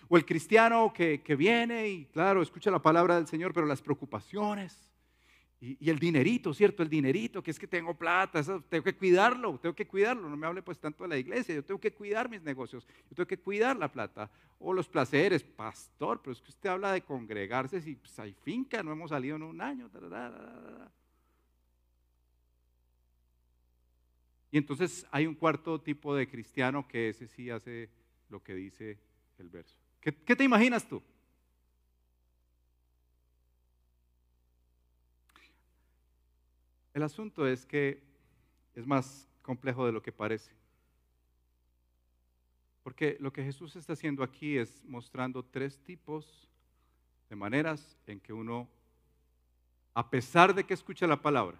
O 0.07 0.17
el 0.17 0.25
cristiano 0.25 0.93
que, 0.93 1.35
viene 1.37 1.89
y, 1.89 2.05
claro, 2.05 2.41
escucha 2.41 2.69
la 2.69 2.81
palabra 2.81 3.15
del 3.15 3.27
Señor, 3.27 3.53
pero 3.53 3.65
las 3.65 3.81
preocupaciones 3.81 4.85
y, 5.59 5.89
el 5.89 5.97
dinerito, 5.97 6.53
¿cierto? 6.53 6.83
El 6.83 6.89
dinerito, 6.89 7.41
que 7.41 7.51
es 7.51 7.57
que 7.57 7.67
tengo 7.67 7.97
plata, 7.97 8.43
tengo 8.69 8.83
que 8.83 8.95
cuidarlo, 8.95 9.57
tengo 9.57 9.73
que 9.73 9.87
cuidarlo. 9.87 10.29
No 10.29 10.37
me 10.37 10.45
hable 10.45 10.61
pues 10.61 10.79
tanto 10.79 11.03
de 11.03 11.09
la 11.09 11.17
iglesia, 11.17 11.55
yo 11.55 11.63
tengo 11.63 11.79
que 11.79 11.91
cuidar 11.91 12.29
mis 12.29 12.41
negocios, 12.41 12.85
yo 13.09 13.15
tengo 13.15 13.27
que 13.27 13.39
cuidar 13.39 13.75
la 13.77 13.91
plata. 13.91 14.29
O 14.59 14.73
los 14.73 14.87
placeres, 14.87 15.43
pastor, 15.43 16.21
pero 16.21 16.33
es 16.33 16.41
que 16.41 16.49
usted 16.49 16.69
habla 16.69 16.91
de 16.91 17.01
congregarse 17.01 17.81
si 17.81 17.95
pues, 17.95 18.17
hay 18.19 18.33
finca, 18.33 18.83
no 18.83 18.91
hemos 18.91 19.09
salido 19.09 19.37
en 19.37 19.43
un 19.43 19.61
año. 19.61 19.89
y 24.51 24.57
entonces 24.57 25.05
hay 25.11 25.25
un 25.25 25.35
cuarto 25.35 25.81
tipo 25.81 26.15
de 26.15 26.27
cristiano 26.27 26.87
que 26.87 27.09
ese 27.09 27.27
sí 27.27 27.49
hace 27.49 27.89
lo 28.29 28.43
que 28.43 28.53
dice 28.53 28.99
el 29.37 29.49
verso. 29.49 29.84
¿Qué, 30.05 30.35
te 30.35 30.43
imaginas 30.43 30.87
tú? 30.87 31.01
El 36.93 37.01
asunto 37.01 37.47
es 37.47 37.65
que 37.65 38.03
es 38.75 38.85
más 38.85 39.27
complejo 39.41 39.83
de 39.83 39.91
lo 39.91 40.03
que 40.03 40.11
parece. 40.11 40.51
Porque 42.83 43.17
lo 43.19 43.33
que 43.33 43.43
Jesús 43.43 43.75
está 43.75 43.93
haciendo 43.93 44.21
aquí 44.23 44.59
es 44.59 44.83
mostrando 44.85 45.43
tres 45.43 45.79
tipos 45.79 46.47
de 47.27 47.35
maneras 47.35 47.97
en 48.05 48.19
que 48.19 48.31
uno, 48.31 48.69
a 49.95 50.07
pesar 50.07 50.53
de 50.53 50.65
que 50.65 50.75
escucha 50.75 51.07
la 51.07 51.19
palabra, 51.19 51.57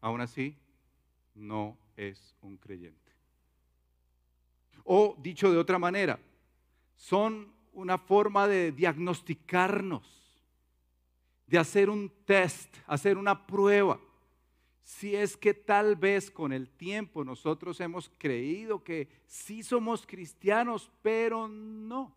aún 0.00 0.22
así 0.22 0.56
no 1.34 1.76
es 1.94 2.34
un 2.40 2.56
creyente. 2.56 3.12
O 4.82 5.14
dicho 5.18 5.52
de 5.52 5.58
otra 5.58 5.78
manera, 5.78 6.18
son 6.96 7.52
una 7.72 7.98
forma 7.98 8.48
de 8.48 8.72
diagnosticarnos 8.72 10.16
de 11.46 11.58
hacer 11.58 11.90
un 11.90 12.10
test, 12.24 12.76
hacer 12.86 13.16
una 13.16 13.46
prueba. 13.46 14.00
Si 14.82 15.14
es 15.14 15.36
que 15.36 15.54
tal 15.54 15.96
vez 15.96 16.30
con 16.30 16.52
el 16.52 16.68
tiempo 16.68 17.24
nosotros 17.24 17.80
hemos 17.80 18.10
creído 18.18 18.82
que 18.82 19.08
sí 19.26 19.62
somos 19.62 20.06
cristianos, 20.06 20.90
pero 21.02 21.48
no. 21.48 22.14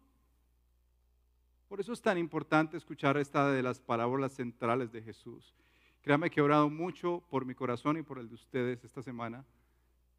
Por 1.67 1.79
eso 1.79 1.93
es 1.93 2.01
tan 2.01 2.17
importante 2.17 2.77
escuchar 2.77 3.17
esta 3.17 3.51
de 3.51 3.61
las 3.61 3.79
parábolas 3.79 4.33
centrales 4.33 4.91
de 4.91 5.01
Jesús. 5.01 5.55
Créame 6.01 6.29
que 6.29 6.39
he 6.39 6.43
orado 6.43 6.69
mucho 6.69 7.23
por 7.29 7.45
mi 7.45 7.53
corazón 7.53 7.97
y 7.97 8.03
por 8.03 8.17
el 8.17 8.29
de 8.29 8.35
ustedes 8.35 8.83
esta 8.83 9.03
semana, 9.03 9.45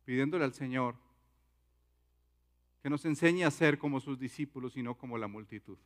pidiéndole 0.05 0.45
al 0.45 0.55
Señor 0.55 0.95
que 2.83 2.91
nos 2.91 3.05
enseñe 3.05 3.45
a 3.45 3.51
ser 3.51 3.79
como 3.79 4.01
sus 4.01 4.19
discípulos 4.19 4.77
y 4.77 4.83
no 4.83 4.97
como 4.97 5.19
la 5.19 5.29
multitud. 5.29 5.79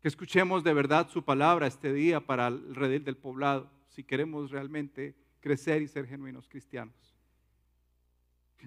Que 0.00 0.08
escuchemos 0.08 0.64
de 0.64 0.72
verdad 0.72 1.08
su 1.08 1.24
palabra 1.24 1.66
este 1.66 1.92
día 1.92 2.20
para 2.20 2.48
el 2.48 2.74
redil 2.74 3.04
del 3.04 3.16
poblado, 3.16 3.70
si 3.88 4.02
queremos 4.02 4.50
realmente 4.50 5.14
crecer 5.40 5.82
y 5.82 5.88
ser 5.88 6.06
genuinos 6.06 6.48
cristianos. 6.48 6.94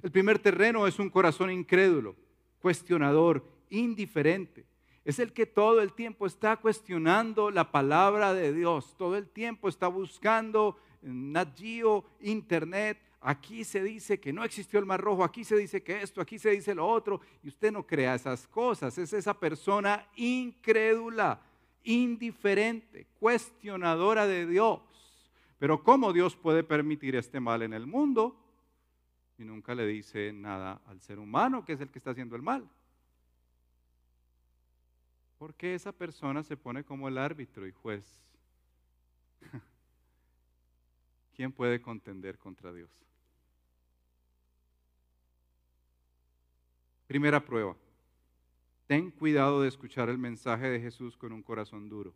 El 0.02 0.12
primer 0.12 0.40
terreno 0.40 0.88
es 0.88 1.00
un 1.00 1.10
corazón 1.10 1.52
incrédulo, 1.52 2.16
cuestionador, 2.60 3.46
indiferente. 3.70 4.66
Es 5.06 5.20
el 5.20 5.34
que 5.34 5.46
todo 5.46 5.82
el 5.82 5.94
tiempo 5.94 6.26
está 6.26 6.58
cuestionando 6.58 7.52
la 7.52 7.72
palabra 7.72 8.34
de 8.34 8.52
Dios, 8.52 8.96
todo 8.98 9.16
el 9.16 9.30
tiempo 9.30 9.70
está 9.70 9.88
buscando 9.88 10.78
en 11.02 11.32
Nat 11.32 11.60
Internet, 12.20 12.98
aquí 13.26 13.64
se 13.64 13.82
dice 13.82 14.20
que 14.20 14.32
no 14.32 14.44
existió 14.44 14.80
el 14.80 14.86
mar 14.86 15.02
rojo, 15.02 15.24
aquí 15.24 15.44
se 15.44 15.58
dice 15.58 15.82
que 15.82 16.02
esto, 16.02 16.22
aquí 16.22 16.38
se 16.38 16.52
dice 16.52 16.76
lo 16.76 16.88
otro, 16.88 17.22
y 17.42 17.48
usted 17.48 17.72
no 17.72 17.86
crea 17.86 18.14
esas 18.14 18.48
cosas, 18.48 18.96
es 19.00 19.14
esa 19.14 19.34
persona 19.34 20.08
incrédula, 20.16 21.42
indiferente, 21.84 23.08
cuestionadora 23.20 24.28
de 24.28 24.46
Dios. 24.46 24.80
Pero 25.58 25.84
¿cómo 25.84 26.14
Dios 26.14 26.36
puede 26.36 26.64
permitir 26.64 27.16
este 27.16 27.40
mal 27.40 27.64
en 27.64 27.74
el 27.74 27.88
mundo? 27.88 28.40
Y 29.40 29.44
nunca 29.44 29.74
le 29.74 29.88
dice 29.88 30.32
nada 30.32 30.82
al 30.86 31.02
ser 31.02 31.18
humano, 31.18 31.66
que 31.66 31.74
es 31.74 31.82
el 31.82 31.90
que 31.90 31.98
está 31.98 32.12
haciendo 32.12 32.36
el 32.36 32.44
mal. 32.44 32.70
Porque 35.40 35.74
esa 35.74 35.92
persona 35.92 36.44
se 36.44 36.56
pone 36.56 36.84
como 36.84 37.08
el 37.08 37.18
árbitro 37.18 37.68
y 37.68 37.72
juez. 37.72 38.06
¿Quién 41.36 41.52
puede 41.52 41.82
contender 41.82 42.38
contra 42.38 42.72
Dios? 42.72 42.90
Primera 47.08 47.44
prueba. 47.44 47.76
Ten 48.88 49.12
cuidado 49.12 49.62
de 49.62 49.68
escuchar 49.68 50.10
el 50.10 50.18
mensaje 50.18 50.70
de 50.70 50.80
Jesús 50.80 51.18
con 51.18 51.32
un 51.32 51.42
corazón 51.42 51.90
duro. 51.90 52.14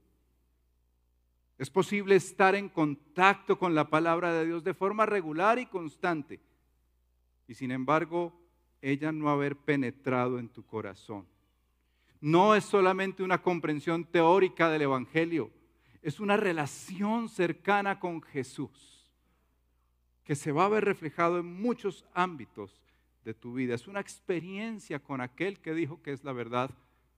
Es 1.58 1.70
posible 1.70 2.16
estar 2.16 2.56
en 2.56 2.70
contacto 2.70 3.60
con 3.60 3.76
la 3.76 3.90
palabra 3.90 4.34
de 4.34 4.46
Dios 4.46 4.64
de 4.64 4.74
forma 4.74 5.06
regular 5.06 5.60
y 5.60 5.66
constante 5.66 6.40
y 7.50 7.56
sin 7.56 7.72
embargo 7.72 8.32
ella 8.80 9.12
no 9.12 9.30
haber 9.30 9.58
penetrado 9.58 10.38
en 10.38 10.48
tu 10.50 10.64
corazón. 10.66 11.26
No 12.22 12.54
es 12.54 12.64
solamente 12.64 13.24
una 13.24 13.42
comprensión 13.42 14.06
teórica 14.06 14.70
del 14.70 14.84
Evangelio, 14.84 15.50
es 16.04 16.20
una 16.20 16.38
relación 16.38 17.28
cercana 17.28 18.00
con 18.00 18.22
Jesús 18.22 19.12
que 20.24 20.36
se 20.36 20.52
va 20.52 20.66
a 20.66 20.70
ver 20.70 20.86
reflejado 20.86 21.40
en 21.40 21.48
muchos 21.48 22.06
ámbitos 22.14 22.80
de 23.30 23.36
tu 23.36 23.54
vida. 23.54 23.76
Es 23.76 23.88
una 23.88 24.00
experiencia 24.00 24.98
con 25.00 25.22
aquel 25.22 25.60
que 25.60 25.76
dijo 25.76 26.02
que 26.02 26.12
es 26.12 26.24
la 26.24 26.34
verdad, 26.34 26.72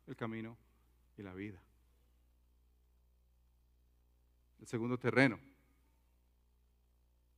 el 0.08 0.16
camino 0.18 0.58
y 1.18 1.24
la 1.24 1.34
vida. 1.34 1.62
El 4.60 4.68
segundo 4.68 4.98
terreno 4.98 5.40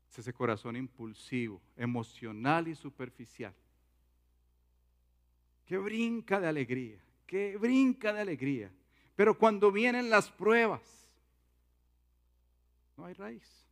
es 0.09 0.17
ese 0.19 0.33
corazón 0.33 0.75
impulsivo, 0.75 1.61
emocional 1.77 2.67
y 2.67 2.73
superficial, 2.73 3.53
que 5.65 5.77
brinca 5.77 6.39
de 6.39 6.47
alegría, 6.47 6.99
que 7.27 7.55
brinca 7.57 8.11
de 8.11 8.21
alegría. 8.21 8.71
Pero 9.15 9.37
cuando 9.37 9.71
vienen 9.71 10.09
las 10.09 10.31
pruebas, 10.31 10.81
no 12.97 13.05
hay 13.05 13.13
raíz. 13.13 13.62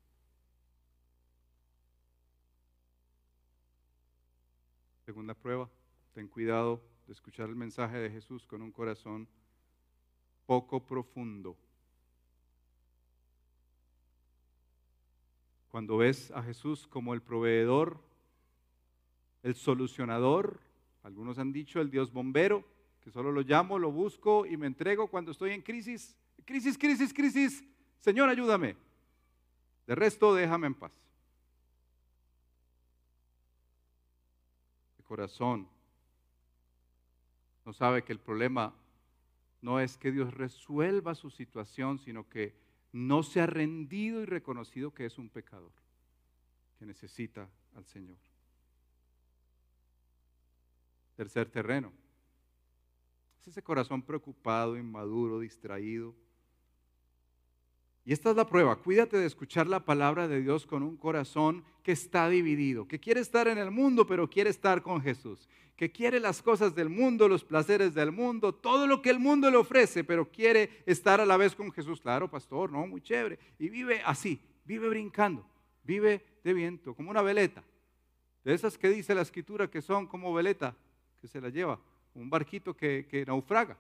Segunda 5.12 5.34
prueba, 5.34 5.70
ten 6.14 6.30
cuidado 6.30 6.82
de 7.06 7.12
escuchar 7.12 7.50
el 7.50 7.56
mensaje 7.58 7.98
de 7.98 8.10
Jesús 8.10 8.48
con 8.48 8.62
un 8.62 8.72
corazón 8.72 9.28
poco 10.46 10.86
profundo. 10.86 11.58
Cuando 15.68 15.98
ves 15.98 16.32
a 16.32 16.42
Jesús 16.42 16.88
como 16.88 17.14
el 17.14 17.22
proveedor, 17.22 18.00
el 19.44 19.54
solucionador, 19.56 20.62
algunos 21.04 21.40
han 21.40 21.52
dicho 21.52 21.82
el 21.82 21.92
Dios 21.92 22.14
bombero, 22.14 22.64
que 23.02 23.12
solo 23.12 23.34
lo 23.34 23.42
llamo, 23.42 23.80
lo 23.80 23.92
busco 23.92 24.46
y 24.46 24.56
me 24.56 24.68
entrego 24.68 25.08
cuando 25.08 25.32
estoy 25.32 25.52
en 25.52 25.62
crisis. 25.62 26.16
Crisis, 26.46 26.78
crisis, 26.78 27.14
crisis. 27.14 27.62
Señor, 28.00 28.30
ayúdame. 28.30 28.78
De 29.88 29.94
resto, 29.94 30.34
déjame 30.34 30.68
en 30.68 30.76
paz. 30.76 30.94
Corazón 35.12 35.68
no 37.66 37.74
sabe 37.74 38.02
que 38.02 38.14
el 38.14 38.20
problema 38.22 38.74
no 39.62 39.82
es 39.82 39.98
que 39.98 40.10
Dios 40.10 40.34
resuelva 40.34 41.16
su 41.16 41.30
situación, 41.30 42.00
sino 42.00 42.30
que 42.30 42.56
no 42.94 43.22
se 43.22 43.42
ha 43.42 43.46
rendido 43.46 44.22
y 44.22 44.26
reconocido 44.26 44.94
que 44.94 45.06
es 45.06 45.18
un 45.18 45.28
pecador, 45.28 45.74
que 46.80 46.86
necesita 46.86 47.50
al 47.76 47.86
Señor. 47.88 48.16
Tercer 51.18 51.50
terreno. 51.50 51.92
Es 53.42 53.50
ese 53.50 53.62
corazón 53.62 54.04
preocupado, 54.04 54.78
inmaduro, 54.78 55.42
distraído, 55.42 56.16
y 58.04 58.14
esta 58.14 58.32
es 58.32 58.36
la 58.36 58.48
prueba. 58.48 58.76
Cuídate 58.78 59.18
de 59.18 59.28
escuchar 59.28 59.68
la 59.68 59.86
palabra 59.86 60.28
de 60.28 60.42
Dios 60.42 60.66
con 60.66 60.82
un 60.82 60.98
corazón 60.98 61.64
que 61.84 61.92
está 61.92 62.30
dividido, 62.30 62.88
que 62.88 63.00
quiere 63.00 63.20
estar 63.20 63.48
en 63.48 63.58
el 63.58 63.70
mundo, 63.70 64.08
pero 64.08 64.30
quiere 64.30 64.50
estar 64.50 64.82
con 64.82 65.02
Jesús, 65.02 65.48
que 65.76 65.92
quiere 65.92 66.20
las 66.20 66.42
cosas 66.42 66.74
del 66.74 66.90
mundo, 66.90 67.28
los 67.28 67.44
placeres 67.44 67.94
del 67.94 68.12
mundo, 68.12 68.54
todo 68.54 68.88
lo 68.88 69.02
que 69.02 69.12
el 69.12 69.20
mundo 69.20 69.52
le 69.52 69.58
ofrece, 69.58 70.04
pero 70.04 70.32
quiere 70.32 70.84
estar 70.86 71.22
a 71.22 71.26
la 71.26 71.38
vez 71.38 71.56
con 71.56 71.72
Jesús. 71.72 72.02
Claro, 72.02 72.30
pastor, 72.30 72.72
no, 72.72 72.88
muy 72.88 73.02
chévere. 73.02 73.38
Y 73.60 73.70
vive 73.70 74.02
así, 74.04 74.42
vive 74.66 74.90
brincando, 74.90 75.46
vive 75.84 76.26
de 76.44 76.54
viento, 76.54 76.96
como 76.96 77.12
una 77.12 77.22
veleta. 77.22 77.64
De 78.44 78.56
esas 78.56 78.80
que 78.80 78.90
dice 78.90 79.14
la 79.14 79.22
escritura 79.22 79.70
que 79.70 79.84
son 79.84 80.08
como 80.08 80.34
veleta, 80.34 80.76
que 81.20 81.28
se 81.28 81.40
la 81.40 81.50
lleva, 81.50 81.80
un 82.16 82.32
barquito 82.32 82.76
que, 82.76 83.06
que 83.08 83.24
naufraga. 83.26 83.78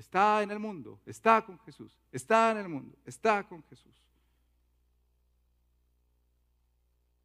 Está 0.00 0.42
en 0.42 0.50
el 0.50 0.58
mundo, 0.58 0.98
está 1.04 1.44
con 1.44 1.58
Jesús, 1.58 1.94
está 2.10 2.52
en 2.52 2.56
el 2.56 2.70
mundo, 2.70 2.96
está 3.04 3.46
con 3.46 3.62
Jesús. 3.64 3.94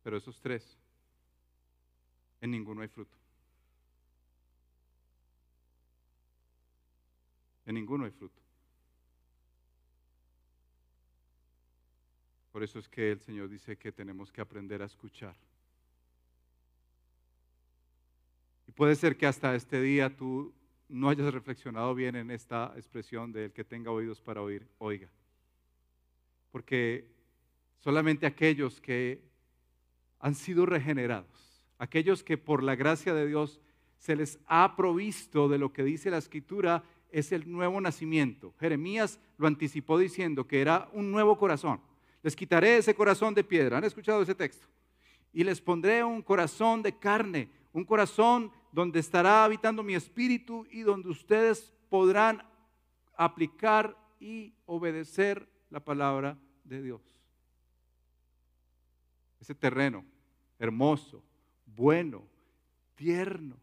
Pero 0.03 0.17
esos 0.17 0.41
tres, 0.41 0.77
en 2.41 2.51
ninguno 2.51 2.81
hay 2.81 2.89
fruto. 2.89 3.15
En 7.65 7.75
ninguno 7.75 8.03
hay 8.03 8.11
fruto. 8.11 8.41
Por 12.51 12.61
eso 12.61 12.77
es 12.77 12.89
que 12.89 13.13
el 13.13 13.21
Señor 13.21 13.47
dice 13.47 13.77
que 13.77 13.93
tenemos 13.93 14.33
que 14.33 14.41
aprender 14.41 14.81
a 14.81 14.85
escuchar. 14.88 15.38
Y 18.67 18.73
puede 18.73 18.95
ser 18.95 19.15
que 19.15 19.28
hasta 19.28 19.55
este 19.55 19.80
día 19.82 20.13
tú 20.13 20.53
no 20.89 21.09
hayas 21.09 21.33
reflexionado 21.33 21.95
bien 21.95 22.15
en 22.15 22.31
esta 22.31 22.73
expresión 22.75 23.31
del 23.31 23.51
que 23.51 23.63
tenga 23.63 23.91
oídos 23.91 24.21
para 24.21 24.41
oír, 24.41 24.67
oiga. 24.77 25.09
Porque 26.51 27.09
solamente 27.79 28.25
aquellos 28.25 28.79
que 28.79 29.21
han 30.19 30.36
sido 30.36 30.65
regenerados, 30.65 31.63
aquellos 31.77 32.23
que 32.23 32.38
por 32.38 32.63
la 32.63 32.75
gracia 32.75 33.13
de 33.13 33.27
Dios 33.27 33.59
se 33.97 34.15
les 34.15 34.39
ha 34.47 34.75
provisto 34.75 35.49
de 35.49 35.57
lo 35.57 35.73
que 35.73 35.83
dice 35.83 36.11
la 36.11 36.17
escritura, 36.17 36.83
es 37.11 37.31
el 37.31 37.49
nuevo 37.51 37.79
nacimiento. 37.81 38.53
Jeremías 38.59 39.19
lo 39.38 39.47
anticipó 39.47 39.97
diciendo 39.97 40.47
que 40.47 40.61
era 40.61 40.89
un 40.93 41.11
nuevo 41.11 41.38
corazón. 41.38 41.81
Les 42.21 42.36
quitaré 42.36 42.77
ese 42.77 42.95
corazón 42.95 43.33
de 43.33 43.43
piedra. 43.43 43.77
¿Han 43.77 43.83
escuchado 43.83 44.21
ese 44.21 44.36
texto? 44.36 44.67
Y 45.31 45.43
les 45.43 45.61
pondré 45.61 46.03
un 46.03 46.21
corazón 46.21 46.81
de 46.81 46.97
carne, 46.97 47.49
un 47.71 47.86
corazón 47.86 48.51
donde 48.76 48.99
estará 48.99 49.45
habitando 49.45 49.84
mi 49.84 49.95
espíritu 49.95 50.67
y 50.69 50.82
donde 50.82 51.07
ustedes 51.07 51.71
podrán 51.88 52.43
aplicar 53.15 53.97
y 54.19 54.53
obedecer 54.65 55.47
la 55.69 55.80
palabra 55.80 56.38
de 56.65 56.82
Dios. 56.82 57.01
Ese 59.39 59.55
terreno 59.55 60.03
hermoso, 60.59 61.23
bueno, 61.65 62.28
tierno, 62.95 63.55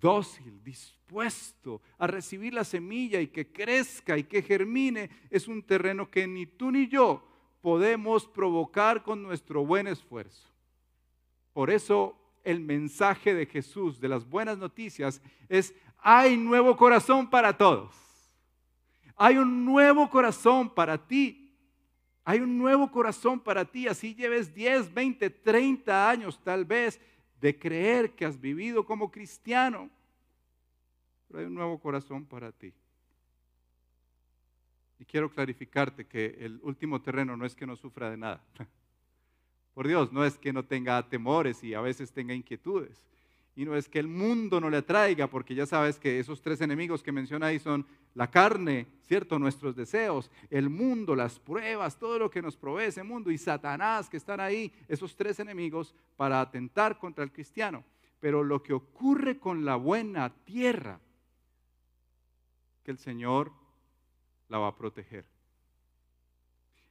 dócil, 0.00 0.60
dispuesto 0.64 1.80
a 1.96 2.08
recibir 2.08 2.52
la 2.52 2.64
semilla 2.64 3.20
y 3.20 3.28
que 3.28 3.52
crezca 3.52 4.18
y 4.18 4.24
que 4.24 4.42
germine, 4.42 5.10
es 5.30 5.46
un 5.46 5.62
terreno 5.62 6.10
que 6.10 6.26
ni 6.26 6.46
tú 6.46 6.72
ni 6.72 6.88
yo 6.88 7.24
podemos 7.60 8.26
provocar 8.26 9.04
con 9.04 9.22
nuestro 9.22 9.64
buen 9.64 9.86
esfuerzo. 9.86 10.48
Por 11.52 11.70
eso 11.70 12.19
el 12.44 12.60
mensaje 12.60 13.34
de 13.34 13.46
Jesús, 13.46 14.00
de 14.00 14.08
las 14.08 14.28
buenas 14.28 14.58
noticias, 14.58 15.20
es, 15.48 15.74
hay 15.98 16.36
nuevo 16.36 16.76
corazón 16.76 17.28
para 17.28 17.56
todos. 17.56 17.94
Hay 19.16 19.36
un 19.36 19.64
nuevo 19.64 20.08
corazón 20.08 20.72
para 20.72 20.96
ti. 21.06 21.54
Hay 22.24 22.40
un 22.40 22.56
nuevo 22.56 22.90
corazón 22.90 23.40
para 23.40 23.64
ti. 23.64 23.86
Así 23.86 24.14
lleves 24.14 24.54
10, 24.54 24.92
20, 24.94 25.30
30 25.30 26.10
años 26.10 26.40
tal 26.42 26.64
vez 26.64 27.00
de 27.40 27.58
creer 27.58 28.14
que 28.14 28.24
has 28.24 28.40
vivido 28.40 28.84
como 28.84 29.10
cristiano. 29.10 29.90
Pero 31.28 31.40
hay 31.40 31.46
un 31.46 31.54
nuevo 31.54 31.78
corazón 31.78 32.24
para 32.24 32.50
ti. 32.50 32.72
Y 34.98 35.04
quiero 35.04 35.30
clarificarte 35.30 36.06
que 36.06 36.36
el 36.40 36.60
último 36.62 37.00
terreno 37.00 37.36
no 37.36 37.46
es 37.46 37.54
que 37.54 37.66
no 37.66 37.76
sufra 37.76 38.10
de 38.10 38.16
nada. 38.16 38.42
Por 39.74 39.86
Dios, 39.86 40.12
no 40.12 40.24
es 40.24 40.36
que 40.36 40.52
no 40.52 40.64
tenga 40.64 41.08
temores 41.08 41.62
y 41.62 41.74
a 41.74 41.80
veces 41.80 42.12
tenga 42.12 42.34
inquietudes. 42.34 43.02
Y 43.56 43.64
no 43.64 43.76
es 43.76 43.88
que 43.88 43.98
el 43.98 44.08
mundo 44.08 44.60
no 44.60 44.70
le 44.70 44.78
atraiga, 44.78 45.26
porque 45.26 45.54
ya 45.54 45.66
sabes 45.66 45.98
que 45.98 46.18
esos 46.18 46.40
tres 46.40 46.60
enemigos 46.60 47.02
que 47.02 47.12
menciona 47.12 47.46
ahí 47.46 47.58
son 47.58 47.84
la 48.14 48.30
carne, 48.30 48.86
¿cierto? 49.02 49.38
Nuestros 49.38 49.76
deseos, 49.76 50.30
el 50.50 50.70
mundo, 50.70 51.14
las 51.14 51.38
pruebas, 51.38 51.98
todo 51.98 52.18
lo 52.18 52.30
que 52.30 52.42
nos 52.42 52.56
provee 52.56 52.84
ese 52.84 53.02
mundo 53.02 53.30
y 53.30 53.38
Satanás 53.38 54.08
que 54.08 54.16
están 54.16 54.40
ahí, 54.40 54.72
esos 54.88 55.16
tres 55.16 55.40
enemigos 55.40 55.94
para 56.16 56.40
atentar 56.40 56.98
contra 56.98 57.24
el 57.24 57.32
cristiano. 57.32 57.84
Pero 58.18 58.44
lo 58.44 58.62
que 58.62 58.72
ocurre 58.72 59.38
con 59.38 59.64
la 59.64 59.76
buena 59.76 60.32
tierra, 60.44 61.00
que 62.84 62.90
el 62.90 62.98
Señor 62.98 63.52
la 64.48 64.58
va 64.58 64.68
a 64.68 64.76
proteger. 64.76 65.24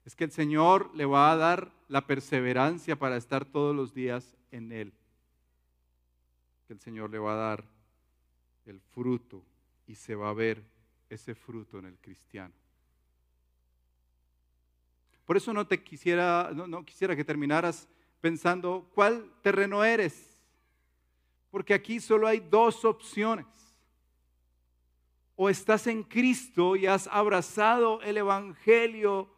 Es 0.06 0.16
que 0.16 0.24
el 0.24 0.32
Señor 0.32 0.94
le 0.96 1.06
va 1.06 1.32
a 1.32 1.36
dar 1.36 1.72
la 1.88 2.06
perseverancia 2.06 2.98
para 2.98 3.18
estar 3.18 3.46
todos 3.46 3.76
los 3.76 3.94
días 3.94 4.36
en 4.52 4.72
Él. 4.72 4.94
Que 6.68 6.74
el 6.74 6.80
Señor 6.80 7.10
le 7.10 7.20
va 7.20 7.34
a 7.34 7.38
dar 7.50 7.66
el 8.66 8.80
fruto 8.80 9.44
y 9.88 9.96
se 9.96 10.16
va 10.16 10.30
a 10.30 10.34
ver 10.34 10.64
ese 11.10 11.36
fruto 11.36 11.80
en 11.80 11.86
el 11.86 11.98
cristiano. 11.98 12.54
Por 15.26 15.38
eso 15.38 15.54
no 15.54 15.68
te 15.68 15.84
quisiera, 15.84 16.52
no, 16.54 16.68
no 16.68 16.84
quisiera 16.84 17.16
que 17.16 17.24
terminaras 17.24 17.88
pensando 18.22 18.90
cuál 18.94 19.32
terreno 19.42 19.84
eres. 19.84 20.40
Porque 21.52 21.74
aquí 21.74 22.00
solo 22.00 22.28
hay 22.28 22.40
dos 22.40 22.86
opciones. 22.86 23.46
O 25.36 25.50
estás 25.50 25.88
en 25.88 26.04
Cristo 26.04 26.76
y 26.76 26.86
has 26.86 27.08
abrazado 27.08 28.02
el 28.02 28.18
Evangelio, 28.18 29.30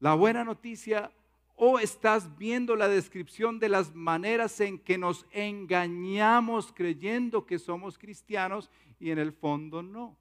la 0.00 0.14
buena 0.14 0.44
noticia, 0.44 1.10
o 1.56 1.78
estás 1.78 2.36
viendo 2.36 2.74
la 2.76 2.88
descripción 2.88 3.58
de 3.58 3.68
las 3.68 3.94
maneras 3.94 4.60
en 4.60 4.78
que 4.78 4.98
nos 4.98 5.24
engañamos 5.30 6.72
creyendo 6.72 7.46
que 7.46 7.58
somos 7.58 7.96
cristianos 7.96 8.70
y 8.98 9.10
en 9.10 9.18
el 9.18 9.32
fondo 9.32 9.82
no. 9.82 10.16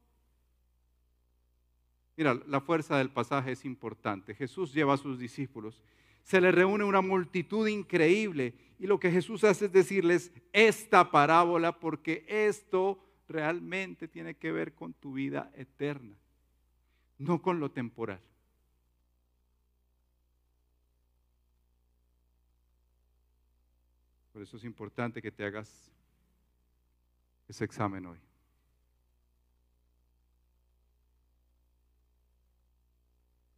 Mira, 2.15 2.39
la 2.45 2.61
fuerza 2.61 2.97
del 2.97 3.09
pasaje 3.09 3.53
es 3.53 3.65
importante. 3.65 4.35
Jesús 4.35 4.73
lleva 4.73 4.93
a 4.93 4.97
sus 4.97 5.17
discípulos. 5.17 5.81
Se 6.21 6.39
le 6.39 6.51
reúne 6.51 6.83
una 6.83 7.01
multitud 7.01 7.67
increíble 7.67 8.53
y 8.77 8.85
lo 8.85 8.99
que 8.99 9.11
Jesús 9.11 9.43
hace 9.43 9.65
es 9.65 9.71
decirles 9.71 10.31
esta 10.53 11.09
parábola 11.09 11.79
porque 11.79 12.25
esto 12.27 13.03
realmente 13.27 14.07
tiene 14.07 14.35
que 14.35 14.51
ver 14.51 14.73
con 14.75 14.93
tu 14.93 15.13
vida 15.13 15.51
eterna, 15.55 16.15
no 17.17 17.41
con 17.41 17.59
lo 17.59 17.71
temporal. 17.71 18.21
Por 24.33 24.41
eso 24.41 24.57
es 24.57 24.63
importante 24.63 25.21
que 25.21 25.31
te 25.31 25.45
hagas 25.45 25.91
ese 27.47 27.63
examen 27.63 28.07
hoy. 28.07 28.17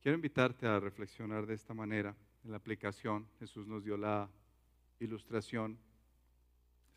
Quiero 0.02 0.18
invitarte 0.18 0.68
a 0.68 0.82
reflexionar 0.82 1.46
de 1.46 1.54
esta 1.54 1.74
manera 1.74 2.14
en 2.44 2.52
la 2.52 2.58
aplicación. 2.58 3.26
Jesús 3.40 3.66
nos 3.66 3.86
dio 3.86 3.96
la 3.96 4.30
ilustración, 5.00 5.80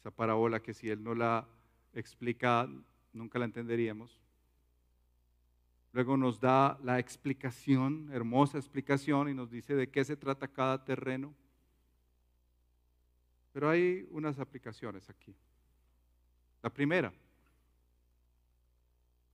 esa 0.00 0.10
parábola 0.10 0.60
que 0.60 0.74
si 0.74 0.90
Él 0.90 1.02
no 1.02 1.14
la 1.14 1.46
explica, 1.94 2.68
nunca 3.12 3.38
la 3.38 3.44
entenderíamos. 3.44 4.20
Luego 5.92 6.16
nos 6.16 6.40
da 6.40 6.80
la 6.82 6.98
explicación, 6.98 8.10
hermosa 8.12 8.58
explicación, 8.58 9.28
y 9.28 9.34
nos 9.34 9.52
dice 9.52 9.76
de 9.76 9.88
qué 9.88 10.04
se 10.04 10.16
trata 10.16 10.48
cada 10.48 10.84
terreno. 10.84 11.32
Pero 13.52 13.70
hay 13.70 14.06
unas 14.10 14.38
aplicaciones 14.38 15.08
aquí. 15.10 15.34
La 16.62 16.70
primera, 16.70 17.12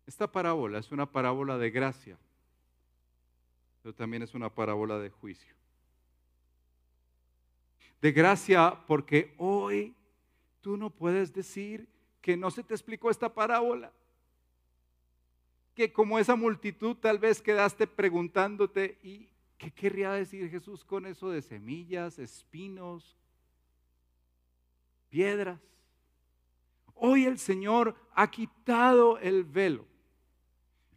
esta 0.06 0.30
parábola 0.30 0.78
es 0.78 0.92
una 0.92 1.10
parábola 1.10 1.58
de 1.58 1.70
gracia 1.70 2.18
pero 3.84 3.94
también 3.94 4.22
es 4.22 4.32
una 4.32 4.48
parábola 4.48 4.98
de 4.98 5.10
juicio. 5.10 5.54
De 8.00 8.12
gracia 8.12 8.82
porque 8.86 9.34
hoy 9.36 9.94
tú 10.62 10.78
no 10.78 10.88
puedes 10.88 11.34
decir 11.34 11.86
que 12.22 12.34
no 12.34 12.50
se 12.50 12.64
te 12.64 12.72
explicó 12.72 13.10
esta 13.10 13.34
parábola. 13.34 13.92
Que 15.74 15.92
como 15.92 16.18
esa 16.18 16.34
multitud 16.34 16.96
tal 16.96 17.18
vez 17.18 17.42
quedaste 17.42 17.86
preguntándote, 17.86 18.98
¿y 19.02 19.28
qué 19.58 19.70
querría 19.70 20.12
decir 20.12 20.48
Jesús 20.48 20.82
con 20.82 21.04
eso 21.04 21.28
de 21.28 21.42
semillas, 21.42 22.18
espinos, 22.18 23.18
piedras? 25.14 25.60
Hoy 26.94 27.26
el 27.26 27.38
Señor 27.38 27.94
ha 28.14 28.28
quitado 28.30 29.18
el 29.18 29.44
velo 29.44 29.86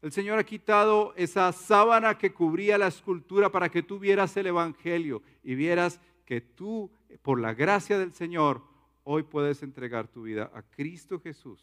el 0.01 0.11
Señor 0.11 0.37
ha 0.37 0.43
quitado 0.43 1.13
esa 1.15 1.51
sábana 1.51 2.17
que 2.17 2.31
cubría 2.31 2.77
la 2.77 2.87
escultura 2.87 3.51
para 3.51 3.69
que 3.69 3.81
tú 3.81 3.97
vieras 3.97 4.37
el 4.37 4.47
Evangelio 4.47 5.23
y 5.43 5.55
vieras 5.55 5.99
que 6.23 6.39
tú, 6.39 6.91
por 7.21 7.39
la 7.39 7.53
gracia 7.53 7.97
del 7.97 8.13
Señor, 8.13 8.63
hoy 9.03 9.23
puedes 9.23 9.63
entregar 9.63 10.07
tu 10.07 10.23
vida 10.23 10.51
a 10.53 10.61
Cristo 10.61 11.19
Jesús 11.19 11.61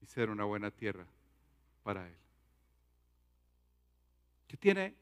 y 0.00 0.06
ser 0.06 0.28
una 0.28 0.44
buena 0.44 0.70
tierra 0.70 1.06
para 1.84 2.08
Él. 2.08 2.16
¿Qué 4.48 4.56
tiene 4.56 4.94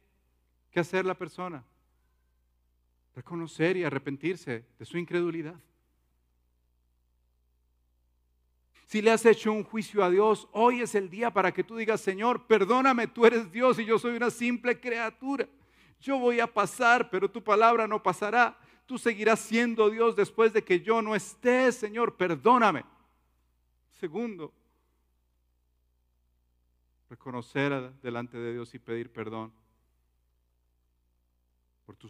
que 0.70 0.80
hacer 0.80 1.06
la 1.06 1.14
persona? 1.14 1.64
Reconocer 3.14 3.76
y 3.76 3.84
arrepentirse 3.84 4.64
de 4.78 4.84
su 4.84 4.98
incredulidad. 4.98 5.58
Si 8.86 9.00
le 9.00 9.12
has 9.12 9.24
hecho 9.24 9.52
un 9.52 9.62
juicio 9.62 10.02
a 10.02 10.10
Dios, 10.10 10.48
hoy 10.50 10.80
es 10.80 10.96
el 10.96 11.08
día 11.08 11.32
para 11.32 11.52
que 11.52 11.62
tú 11.62 11.76
digas, 11.76 12.00
Señor, 12.00 12.48
perdóname, 12.48 13.06
tú 13.06 13.24
eres 13.24 13.52
Dios 13.52 13.78
y 13.78 13.84
yo 13.84 14.00
soy 14.00 14.16
una 14.16 14.30
simple 14.30 14.80
criatura. 14.80 15.48
Yo 16.00 16.18
voy 16.18 16.40
a 16.40 16.52
pasar, 16.52 17.08
pero 17.08 17.30
tu 17.30 17.40
palabra 17.44 17.86
no 17.86 18.02
pasará. 18.02 18.58
Tú 18.86 18.98
seguirás 18.98 19.38
siendo 19.38 19.90
Dios 19.90 20.16
después 20.16 20.52
de 20.52 20.64
que 20.64 20.80
yo 20.80 21.02
no 21.02 21.14
esté, 21.14 21.70
Señor, 21.70 22.16
perdóname. 22.16 22.84
Segundo, 24.00 24.52
reconocer 27.08 27.92
delante 28.02 28.38
de 28.38 28.54
Dios 28.54 28.74
y 28.74 28.80
pedir 28.80 29.12
perdón 29.12 29.52
por 31.86 31.94
tu 31.94 32.08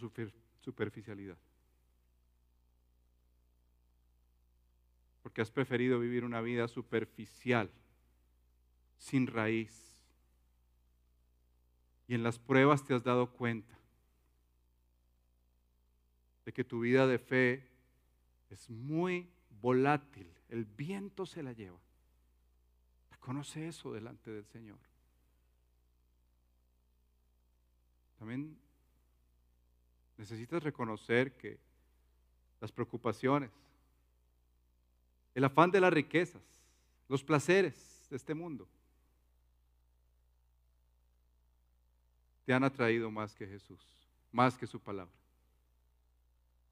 superficialidad. 0.71 1.37
porque 5.23 5.43
has 5.43 5.51
preferido 5.51 5.99
vivir 5.99 6.25
una 6.25 6.41
vida 6.41 6.67
superficial, 6.69 7.71
sin 8.99 9.27
raíz. 9.27 9.97
Y 12.09 12.15
en 12.15 12.23
las 12.23 12.39
pruebas 12.39 12.85
te 12.85 12.95
has 12.95 13.05
dado 13.05 13.31
cuenta 13.31 13.79
de 16.45 16.53
que 16.53 16.65
tu 16.65 16.81
vida 16.81 17.07
de 17.07 17.19
fe 17.19 17.69
es 18.49 18.69
muy 18.71 19.31
volátil, 19.61 20.29
el 20.49 20.65
viento 20.65 21.27
se 21.27 21.43
la 21.43 21.53
lleva. 21.53 21.79
Reconoce 23.11 23.69
eso 23.69 23.93
delante 23.93 24.31
del 24.31 24.47
Señor. 24.47 24.79
También 28.19 28.59
necesitas 30.21 30.63
reconocer 30.63 31.33
que 31.33 31.59
las 32.61 32.71
preocupaciones, 32.71 33.51
el 35.35 35.45
afán 35.45 35.71
de 35.71 35.81
las 35.81 35.91
riquezas, 35.91 36.43
los 37.09 37.25
placeres 37.25 38.07
de 38.11 38.17
este 38.17 38.35
mundo, 38.35 38.69
te 42.45 42.53
han 42.53 42.65
atraído 42.65 43.11
más 43.11 43.35
que 43.35 43.47
Jesús, 43.47 43.81
más 44.31 44.59
que 44.59 44.67
su 44.67 44.79
palabra. 44.79 45.15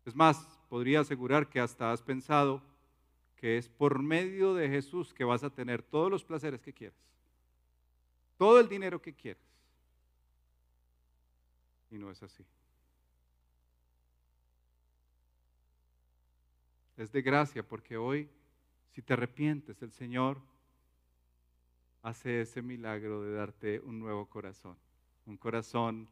Es 0.05 0.15
más, 0.15 0.37
podría 0.69 1.01
asegurar 1.01 1.49
que 1.49 1.59
hasta 1.59 1.91
has 1.91 2.03
pensado 2.03 2.63
que 3.37 3.57
es 3.57 3.67
por 3.67 4.03
medio 4.03 4.53
de 4.53 4.69
Jesús 4.69 5.15
que 5.15 5.25
vas 5.25 5.43
a 5.43 5.49
tener 5.49 5.83
todos 5.83 6.11
los 6.11 6.23
placeres 6.23 6.61
que 6.61 6.75
quieras, 6.75 6.99
todo 8.37 8.61
el 8.61 8.69
dinero 8.69 9.01
que 9.01 9.15
quieras. 9.15 9.43
Y 11.91 11.97
no 11.97 12.11
es 12.11 12.23
así. 12.23 12.45
Es 16.99 17.13
de 17.13 17.23
gracia 17.23 17.63
porque 17.63 17.97
hoy, 17.97 18.29
si 18.91 19.03
te 19.03 19.13
arrepientes, 19.13 19.81
el 19.83 19.93
Señor 19.93 20.43
hace 22.03 22.41
ese 22.41 22.61
milagro 22.61 23.23
de 23.23 23.35
darte 23.35 23.79
un 23.79 24.01
nuevo 24.01 24.27
corazón, 24.27 24.77
un 25.25 25.37
corazón 25.37 26.09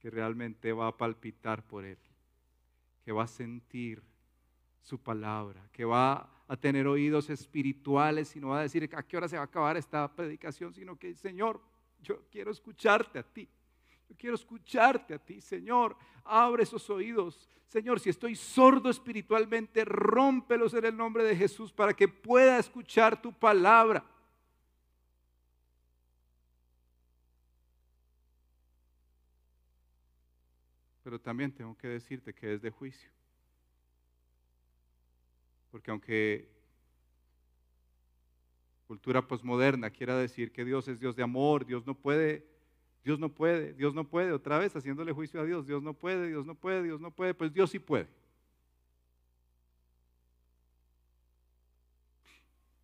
que 0.00 0.08
realmente 0.08 0.72
va 0.72 0.86
a 0.86 0.96
palpitar 0.96 1.62
por 1.62 1.84
Él, 1.84 1.98
que 3.04 3.12
va 3.12 3.24
a 3.24 3.26
sentir 3.26 4.02
su 4.80 4.98
palabra, 4.98 5.68
que 5.70 5.84
va 5.84 6.42
a 6.48 6.56
tener 6.56 6.86
oídos 6.86 7.28
espirituales 7.28 8.34
y 8.34 8.40
no 8.40 8.48
va 8.48 8.60
a 8.60 8.62
decir 8.62 8.88
a 8.94 9.02
qué 9.02 9.18
hora 9.18 9.28
se 9.28 9.36
va 9.36 9.42
a 9.42 9.46
acabar 9.46 9.76
esta 9.76 10.10
predicación, 10.10 10.72
sino 10.72 10.98
que, 10.98 11.14
Señor, 11.14 11.60
yo 12.00 12.22
quiero 12.30 12.50
escucharte 12.50 13.18
a 13.18 13.22
ti. 13.22 13.46
Yo 14.08 14.16
quiero 14.16 14.34
escucharte 14.34 15.14
a 15.14 15.18
ti, 15.18 15.40
Señor. 15.40 15.96
Abre 16.24 16.62
esos 16.62 16.88
oídos. 16.90 17.48
Señor, 17.66 17.98
si 17.98 18.10
estoy 18.10 18.36
sordo 18.36 18.90
espiritualmente, 18.90 19.84
rómpelos 19.84 20.74
en 20.74 20.84
el 20.84 20.96
nombre 20.96 21.24
de 21.24 21.34
Jesús 21.36 21.72
para 21.72 21.94
que 21.94 22.06
pueda 22.06 22.58
escuchar 22.58 23.20
tu 23.20 23.32
palabra. 23.32 24.04
Pero 31.02 31.20
también 31.20 31.52
tengo 31.52 31.76
que 31.76 31.88
decirte 31.88 32.32
que 32.32 32.54
es 32.54 32.62
de 32.62 32.70
juicio. 32.70 33.10
Porque 35.70 35.90
aunque 35.90 36.48
cultura 38.86 39.26
posmoderna 39.26 39.90
quiera 39.90 40.16
decir 40.16 40.52
que 40.52 40.64
Dios 40.64 40.88
es 40.88 41.00
Dios 41.00 41.16
de 41.16 41.22
amor, 41.22 41.66
Dios 41.66 41.84
no 41.86 41.94
puede, 41.94 42.46
Dios 43.04 43.18
no 43.18 43.28
puede, 43.28 43.74
Dios 43.74 43.94
no 43.94 44.08
puede, 44.08 44.32
otra 44.32 44.58
vez 44.58 44.74
haciéndole 44.74 45.12
juicio 45.12 45.40
a 45.40 45.44
Dios, 45.44 45.66
Dios 45.66 45.82
no 45.82 45.92
puede, 45.92 46.28
Dios 46.28 46.46
no 46.46 46.54
puede, 46.54 46.82
Dios 46.82 47.00
no 47.00 47.10
puede, 47.10 47.34
pues 47.34 47.52
Dios 47.52 47.70
sí 47.70 47.78
puede. 47.78 48.08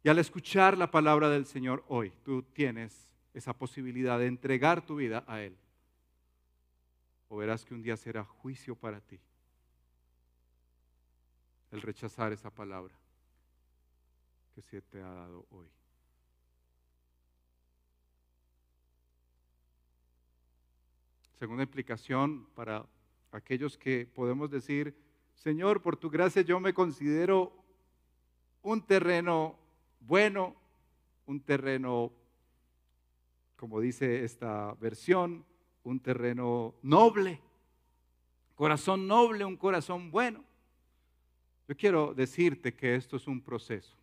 Y 0.03 0.09
al 0.09 0.19
escuchar 0.19 0.77
la 0.77 0.91
palabra 0.91 1.31
del 1.31 1.47
Señor 1.47 1.85
hoy, 1.89 2.13
tú 2.23 2.43
tienes 2.43 3.15
esa 3.33 3.55
posibilidad 3.55 4.19
de 4.19 4.27
entregar 4.27 4.85
tu 4.85 4.97
vida 4.97 5.25
a 5.27 5.41
Él. 5.41 5.57
O 7.29 7.37
verás 7.37 7.65
que 7.65 7.75
un 7.75 7.83
día 7.83 7.97
será 7.97 8.25
juicio 8.25 8.75
para 8.75 9.01
ti 9.01 9.19
el 11.71 11.81
rechazar 11.81 12.33
esa 12.33 12.51
palabra 12.51 12.95
que 14.55 14.61
se 14.63 14.83
te 14.83 15.01
ha 15.01 15.13
dado 15.15 15.47
hoy. 15.51 15.69
Segunda 21.41 21.63
implicación 21.63 22.45
para 22.55 22.85
aquellos 23.33 23.79
que 23.79 24.05
podemos 24.05 24.51
decir, 24.51 24.95
Señor, 25.37 25.81
por 25.81 25.97
tu 25.97 26.11
gracia 26.11 26.43
yo 26.43 26.61
me 26.61 26.75
considero 26.75 27.51
un 28.61 28.83
terreno 28.83 29.59
bueno, 30.01 30.55
un 31.25 31.41
terreno, 31.41 32.13
como 33.57 33.81
dice 33.81 34.23
esta 34.23 34.75
versión, 34.75 35.47
un 35.83 35.99
terreno 35.99 36.75
noble, 36.83 37.41
corazón 38.55 39.07
noble, 39.07 39.47
un 39.47 39.57
corazón 39.57 40.11
bueno. 40.11 40.45
Yo 41.67 41.75
quiero 41.75 42.13
decirte 42.13 42.75
que 42.75 42.97
esto 42.97 43.17
es 43.17 43.27
un 43.27 43.41
proceso. 43.41 43.97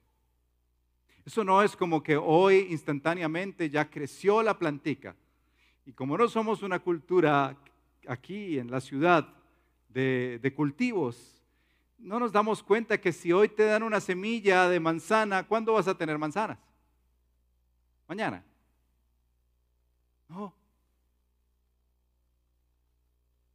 Eso 1.24 1.44
no 1.44 1.62
es 1.62 1.76
como 1.76 2.02
que 2.02 2.18
hoy 2.18 2.66
instantáneamente 2.72 3.70
ya 3.70 3.88
creció 3.92 4.42
la 4.42 4.58
plantica. 4.58 5.16
Y 5.88 5.94
como 5.94 6.18
no 6.18 6.28
somos 6.28 6.64
una 6.64 6.80
cultura 6.80 7.56
aquí 8.10 8.60
en 8.60 8.70
la 8.70 8.82
ciudad 8.82 9.26
de, 9.88 10.54
cultivos, 10.54 11.42
no 11.98 12.20
nos 12.20 12.34
damos 12.34 12.62
cuenta 12.62 13.00
que 13.00 13.14
si 13.14 13.32
hoy 13.32 13.48
te 13.48 13.64
dan 13.64 13.84
una 13.84 14.02
semilla 14.02 14.68
de 14.68 14.82
manzana, 14.82 15.48
¿cuándo 15.48 15.72
vas 15.72 15.88
a 15.88 15.98
tener 15.98 16.18
manzanas? 16.18 16.60
Mañana. 18.06 18.44
No. 20.28 20.54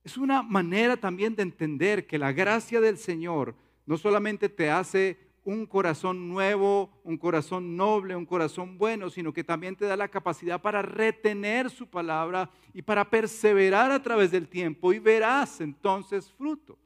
Es 0.02 0.16
una 0.16 0.42
manera 0.42 0.96
también 0.96 1.36
de 1.36 1.42
entender 1.42 2.06
que 2.06 2.16
la 2.16 2.32
gracia 2.32 2.80
del 2.80 2.96
Señor 2.96 3.54
no 3.84 3.98
solamente 3.98 4.48
te 4.48 4.70
hace 4.70 5.18
un 5.44 5.66
corazón 5.66 6.28
nuevo, 6.28 6.90
un 7.02 7.16
corazón 7.16 7.76
noble, 7.76 8.14
un 8.14 8.26
corazón 8.26 8.78
bueno, 8.78 9.10
sino 9.10 9.32
que 9.32 9.42
también 9.42 9.74
te 9.74 9.86
da 9.86 9.96
la 9.96 10.08
capacidad 10.08 10.60
para 10.60 10.82
retener 10.82 11.70
su 11.70 11.88
palabra 11.88 12.50
y 12.72 12.82
para 12.82 13.08
perseverar 13.08 13.90
a 13.90 14.02
través 14.02 14.30
del 14.30 14.48
tiempo 14.48 14.92
y 14.92 14.98
verás 14.98 15.60
entonces 15.60 16.30
fruto. 16.32 16.78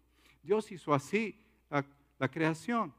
Dios 0.42 0.70
hizo 0.72 0.94
así 0.94 1.38
la, 1.70 2.28
creación. 2.28 2.94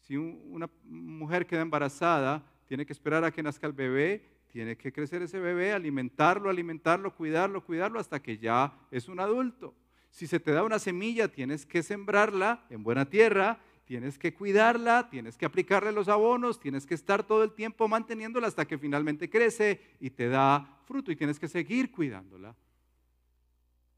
Si 0.00 0.16
una 0.16 0.70
mujer 0.84 1.46
queda 1.46 1.62
embarazada, 1.62 2.44
tiene 2.66 2.86
que 2.86 2.92
esperar 2.92 3.24
a 3.24 3.32
que 3.32 3.42
nazca 3.42 3.66
el 3.66 3.72
bebé, 3.72 4.24
tiene 4.52 4.76
que 4.76 4.92
crecer 4.92 5.22
ese 5.22 5.40
bebé, 5.40 5.72
alimentarlo, 5.72 6.48
alimentarlo, 6.48 7.14
cuidarlo, 7.14 7.64
cuidarlo 7.64 7.98
hasta 7.98 8.22
que 8.22 8.38
ya 8.38 8.72
es 8.90 9.08
un 9.08 9.18
adulto. 9.18 9.74
Si 10.10 10.26
se 10.26 10.40
te 10.40 10.52
da 10.52 10.62
una 10.62 10.78
semilla, 10.78 11.28
tienes 11.28 11.66
que 11.66 11.82
sembrarla 11.82 12.64
en 12.70 12.82
buena 12.82 13.04
tierra, 13.04 13.58
tienes 13.86 14.18
que 14.18 14.34
cuidarla, 14.34 15.08
tienes 15.08 15.38
que 15.38 15.46
aplicarle 15.46 15.92
los 15.92 16.08
abonos, 16.08 16.58
tienes 16.58 16.84
que 16.84 16.94
estar 16.94 17.22
todo 17.22 17.44
el 17.44 17.52
tiempo 17.52 17.86
manteniéndola 17.86 18.48
hasta 18.48 18.66
que 18.66 18.76
finalmente 18.76 19.30
crece 19.30 19.80
y 20.00 20.10
te 20.10 20.28
da 20.28 20.80
fruto 20.86 21.12
y 21.12 21.16
tienes 21.16 21.38
que 21.38 21.48
seguir 21.48 21.92
cuidándola. 21.92 22.54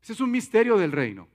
Ese 0.03 0.13
es 0.13 0.21
un 0.21 0.31
misterio 0.31 0.77
del 0.77 0.93
reino. 0.93 1.27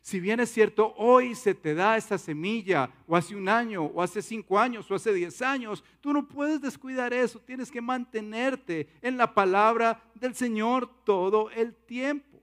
Si 0.00 0.20
bien 0.20 0.38
es 0.38 0.52
cierto, 0.52 0.94
hoy 0.96 1.34
se 1.34 1.52
te 1.52 1.74
da 1.74 1.96
esta 1.96 2.16
semilla, 2.16 2.88
o 3.08 3.16
hace 3.16 3.34
un 3.34 3.48
año, 3.48 3.82
o 3.86 4.00
hace 4.00 4.22
cinco 4.22 4.56
años, 4.56 4.88
o 4.88 4.94
hace 4.94 5.12
diez 5.12 5.42
años, 5.42 5.82
tú 6.00 6.12
no 6.12 6.28
puedes 6.28 6.60
descuidar 6.60 7.12
eso, 7.12 7.40
tienes 7.40 7.72
que 7.72 7.80
mantenerte 7.80 8.88
en 9.02 9.16
la 9.16 9.34
palabra 9.34 10.00
del 10.14 10.36
Señor 10.36 10.88
todo 11.02 11.50
el 11.50 11.74
tiempo. 11.74 12.35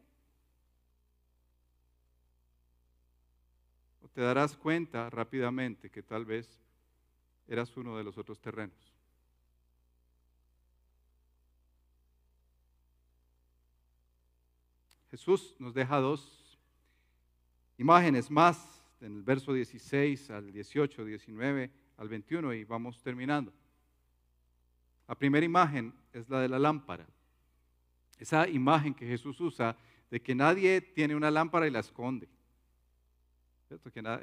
Te 4.13 4.21
darás 4.21 4.55
cuenta 4.55 5.09
rápidamente 5.09 5.89
que 5.89 6.03
tal 6.03 6.25
vez 6.25 6.61
eras 7.47 7.75
uno 7.75 7.97
de 7.97 8.03
los 8.03 8.17
otros 8.17 8.39
terrenos. 8.39 8.93
Jesús 15.09 15.55
nos 15.59 15.73
deja 15.73 15.99
dos 15.99 16.57
imágenes 17.77 18.31
más 18.31 18.83
en 19.01 19.17
el 19.17 19.23
verso 19.23 19.53
16 19.53 20.29
al 20.31 20.51
18, 20.51 21.05
19 21.05 21.71
al 21.97 22.09
21 22.09 22.53
y 22.53 22.63
vamos 22.63 23.01
terminando. 23.01 23.53
La 25.07 25.15
primera 25.15 25.45
imagen 25.45 25.93
es 26.13 26.29
la 26.29 26.39
de 26.39 26.49
la 26.49 26.57
lámpara. 26.57 27.05
Esa 28.17 28.47
imagen 28.47 28.93
que 28.93 29.05
Jesús 29.05 29.39
usa 29.41 29.75
de 30.09 30.21
que 30.21 30.33
nadie 30.33 30.81
tiene 30.81 31.15
una 31.15 31.29
lámpara 31.29 31.67
y 31.67 31.71
la 31.71 31.79
esconde. 31.79 32.27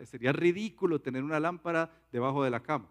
Sería 0.04 0.32
ridículo 0.32 1.00
tener 1.00 1.24
una 1.24 1.40
lámpara 1.40 1.90
debajo 2.12 2.44
de 2.44 2.50
la 2.50 2.60
cama. 2.60 2.88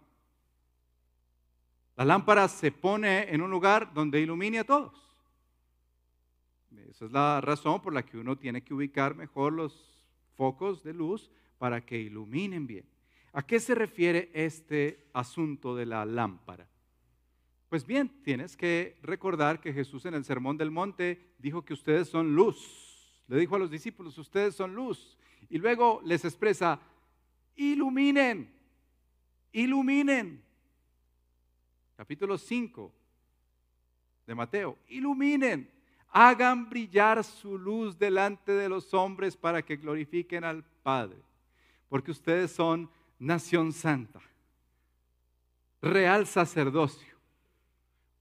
La 1.95 2.05
lámpara 2.05 2.47
se 2.47 2.71
pone 2.71 3.33
en 3.33 3.41
un 3.41 3.51
lugar 3.51 3.93
donde 3.93 4.21
ilumine 4.21 4.59
a 4.59 4.63
todos. 4.63 4.93
Esa 6.89 7.05
es 7.05 7.11
la 7.11 7.41
razón 7.41 7.81
por 7.81 7.93
la 7.93 8.03
que 8.03 8.17
uno 8.17 8.37
tiene 8.37 8.63
que 8.63 8.73
ubicar 8.73 9.15
mejor 9.15 9.53
los 9.53 10.05
focos 10.35 10.83
de 10.83 10.93
luz 10.93 11.29
para 11.57 11.85
que 11.85 11.99
iluminen 11.99 12.67
bien. 12.67 12.85
¿A 13.33 13.45
qué 13.45 13.59
se 13.59 13.75
refiere 13.75 14.31
este 14.33 15.09
asunto 15.13 15.75
de 15.75 15.85
la 15.85 16.05
lámpara? 16.05 16.67
Pues 17.69 17.85
bien, 17.85 18.09
tienes 18.23 18.57
que 18.57 18.97
recordar 19.03 19.61
que 19.61 19.73
Jesús 19.73 20.05
en 20.05 20.15
el 20.15 20.25
Sermón 20.25 20.57
del 20.57 20.71
Monte 20.71 21.33
dijo 21.37 21.63
que 21.63 21.73
ustedes 21.73 22.09
son 22.09 22.33
luz. 22.33 23.21
Le 23.27 23.37
dijo 23.37 23.55
a 23.55 23.59
los 23.59 23.69
discípulos, 23.69 24.17
ustedes 24.17 24.55
son 24.55 24.73
luz. 24.73 25.19
Y 25.49 25.57
luego 25.57 26.01
les 26.05 26.23
expresa, 26.23 26.79
iluminen, 27.55 28.53
iluminen. 29.51 30.43
Capítulo 31.95 32.37
5 32.37 32.93
de 34.25 34.35
Mateo, 34.35 34.77
iluminen, 34.87 35.69
hagan 36.11 36.69
brillar 36.69 37.23
su 37.23 37.57
luz 37.57 37.97
delante 37.97 38.51
de 38.51 38.69
los 38.69 38.93
hombres 38.93 39.35
para 39.35 39.63
que 39.63 39.75
glorifiquen 39.75 40.43
al 40.43 40.63
Padre, 40.83 41.17
porque 41.89 42.11
ustedes 42.11 42.51
son 42.51 42.89
nación 43.17 43.73
santa, 43.73 44.21
real 45.81 46.27
sacerdocio, 46.27 47.17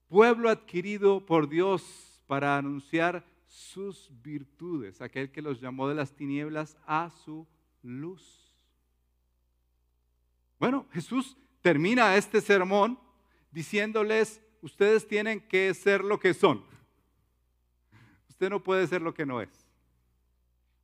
pueblo 0.07 0.49
adquirido 0.49 1.25
por 1.25 1.47
Dios 1.47 2.23
para 2.27 2.57
anunciar 2.57 3.23
sus 3.49 4.11
virtudes, 4.21 5.01
aquel 5.01 5.31
que 5.31 5.41
los 5.41 5.59
llamó 5.59 5.89
de 5.89 5.95
las 5.95 6.15
tinieblas 6.15 6.77
a 6.85 7.09
su 7.09 7.47
luz. 7.81 8.53
Bueno, 10.59 10.85
Jesús 10.91 11.35
termina 11.61 12.15
este 12.15 12.41
sermón 12.41 12.99
diciéndoles, 13.51 14.39
ustedes 14.61 15.07
tienen 15.07 15.41
que 15.41 15.73
ser 15.73 16.03
lo 16.03 16.19
que 16.19 16.35
son. 16.35 16.63
Usted 18.29 18.51
no 18.51 18.63
puede 18.63 18.85
ser 18.85 19.01
lo 19.01 19.13
que 19.13 19.25
no 19.25 19.41
es. 19.41 19.49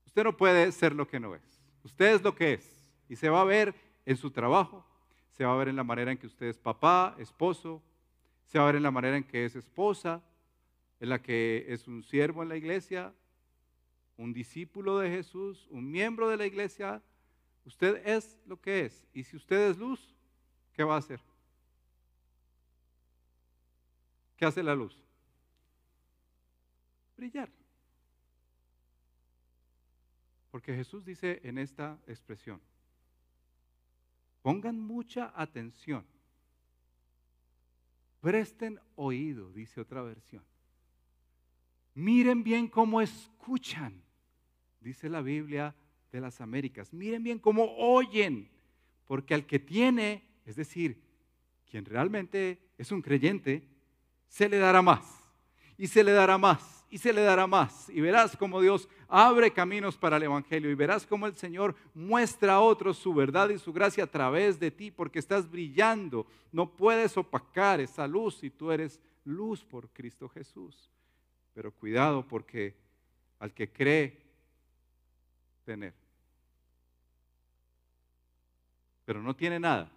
Usted 0.08 0.24
no 0.24 0.36
puede 0.36 0.72
ser 0.72 0.96
lo 0.96 1.08
que 1.08 1.20
no 1.20 1.36
es. 1.36 1.62
Usted 1.84 2.16
es 2.16 2.22
lo 2.24 2.34
que 2.34 2.54
es. 2.54 2.92
Y 3.08 3.16
se 3.16 3.30
va 3.30 3.42
a 3.42 3.46
ver 3.46 3.76
en 4.08 4.18
su 4.18 4.32
trabajo, 4.32 4.84
se 5.30 5.46
va 5.46 5.54
a 5.54 5.58
ver 5.58 5.68
en 5.68 5.76
la 5.76 5.84
manera 5.84 6.12
en 6.12 6.18
que 6.18 6.28
usted 6.28 6.48
es 6.48 6.58
papá, 6.58 7.16
esposo, 7.20 7.84
se 8.48 8.58
va 8.58 8.64
a 8.64 8.68
ver 8.68 8.78
en 8.78 8.84
la 8.84 8.92
manera 8.92 9.18
en 9.18 9.24
que 9.24 9.46
es 9.46 9.56
esposa, 9.56 10.24
en 11.00 11.10
la 11.10 11.22
que 11.22 11.66
es 11.68 11.88
un 11.88 12.04
siervo 12.04 12.44
en 12.44 12.50
la 12.50 12.58
iglesia, 12.58 13.14
un 14.18 14.34
discípulo 14.34 15.00
de 15.00 15.10
Jesús, 15.10 15.68
un 15.70 15.90
miembro 15.90 16.30
de 16.30 16.38
la 16.38 16.46
iglesia. 16.46 17.02
Usted 17.66 18.02
es 18.08 18.40
lo 18.46 18.60
que 18.62 18.86
es. 18.86 19.06
Y 19.14 19.24
si 19.24 19.36
usted 19.36 19.70
es 19.72 19.78
luz, 19.78 20.16
¿qué 20.74 20.84
va 20.84 20.96
a 20.96 21.00
hacer? 21.00 21.20
¿Qué 24.38 24.46
hace 24.46 24.64
la 24.64 24.76
luz? 24.76 25.02
Brillar. 27.18 27.50
Porque 30.52 30.74
Jesús 30.74 31.04
dice 31.04 31.42
en 31.44 31.58
esta 31.58 32.00
expresión, 32.08 32.62
pongan 34.42 34.80
mucha 34.80 35.34
atención, 35.36 36.06
presten 38.22 38.80
oído, 38.96 39.52
dice 39.52 39.82
otra 39.82 40.02
versión. 40.02 40.44
Miren 41.96 42.44
bien 42.44 42.68
cómo 42.68 43.02
escuchan, 43.02 44.04
dice 44.82 45.10
la 45.10 45.22
Biblia 45.22 45.74
de 46.12 46.20
las 46.20 46.42
Américas. 46.42 46.94
Miren 46.94 47.24
bien 47.24 47.40
cómo 47.40 47.74
oyen, 47.78 48.50
porque 49.06 49.34
al 49.34 49.46
que 49.46 49.60
tiene, 49.60 50.24
es 50.46 50.58
decir, 50.58 51.02
quien 51.70 51.86
realmente 51.86 52.60
es 52.78 52.92
un 52.92 53.02
creyente, 53.02 53.68
se 54.28 54.50
le 54.50 54.58
dará 54.58 54.82
más, 54.82 55.04
y 55.78 55.88
se 55.88 56.04
le 56.04 56.12
dará 56.12 56.38
más, 56.38 56.86
y 56.90 56.98
se 56.98 57.14
le 57.14 57.22
dará 57.22 57.48
más. 57.48 57.90
Y 57.90 58.02
verás 58.02 58.36
cómo 58.36 58.60
Dios 58.60 58.90
abre 59.08 59.52
caminos 59.52 59.98
para 59.98 60.18
el 60.18 60.24
Evangelio 60.24 60.70
y 60.70 60.76
verás 60.76 61.06
cómo 61.06 61.28
el 61.28 61.36
Señor 61.36 61.76
muestra 61.94 62.56
a 62.56 62.60
otros 62.60 62.98
su 62.98 63.14
verdad 63.14 63.50
y 63.50 63.58
su 63.58 63.72
gracia 63.72 64.04
a 64.04 64.12
través 64.12 64.60
de 64.60 64.70
ti 64.70 64.92
porque 64.92 65.20
estás 65.20 65.50
brillando. 65.50 66.28
No 66.52 66.76
puedes 66.76 67.16
opacar 67.16 67.80
esa 67.80 68.06
luz 68.06 68.36
si 68.36 68.50
tú 68.50 68.72
eres 68.72 69.00
luz 69.24 69.64
por 69.64 69.90
Cristo 69.90 70.28
Jesús. 70.28 70.92
Pero 71.56 71.72
cuidado 71.72 72.28
porque 72.28 72.76
al 73.40 73.54
que 73.54 73.72
cree 73.72 74.22
tener, 75.64 75.94
pero 79.06 79.22
no 79.22 79.36
tiene 79.36 79.60
nada, 79.60 79.90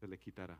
se 0.00 0.08
le 0.08 0.18
quitará. 0.18 0.58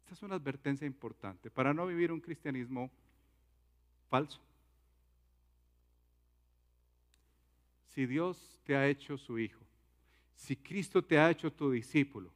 Esta 0.00 0.14
es 0.14 0.22
una 0.22 0.34
advertencia 0.34 0.86
importante 0.86 1.50
para 1.50 1.72
no 1.72 1.86
vivir 1.86 2.10
un 2.10 2.20
cristianismo 2.20 2.90
falso. 4.08 4.40
Si 7.88 8.04
Dios 8.04 8.60
te 8.64 8.76
ha 8.76 8.88
hecho 8.88 9.16
su 9.16 9.38
hijo, 9.38 9.64
si 10.34 10.56
Cristo 10.56 11.04
te 11.04 11.18
ha 11.18 11.30
hecho 11.30 11.52
tu 11.52 11.70
discípulo, 11.70 12.32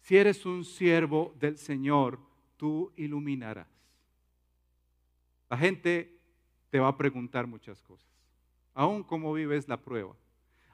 si 0.00 0.16
eres 0.16 0.44
un 0.44 0.64
siervo 0.64 1.34
del 1.38 1.56
Señor, 1.56 2.27
tú 2.58 2.92
iluminarás. 2.96 3.66
La 5.48 5.56
gente 5.56 6.20
te 6.68 6.78
va 6.78 6.88
a 6.88 6.96
preguntar 6.98 7.46
muchas 7.46 7.80
cosas, 7.82 8.10
aún 8.74 9.02
cómo 9.02 9.32
vives 9.32 9.66
la 9.66 9.78
prueba, 9.78 10.14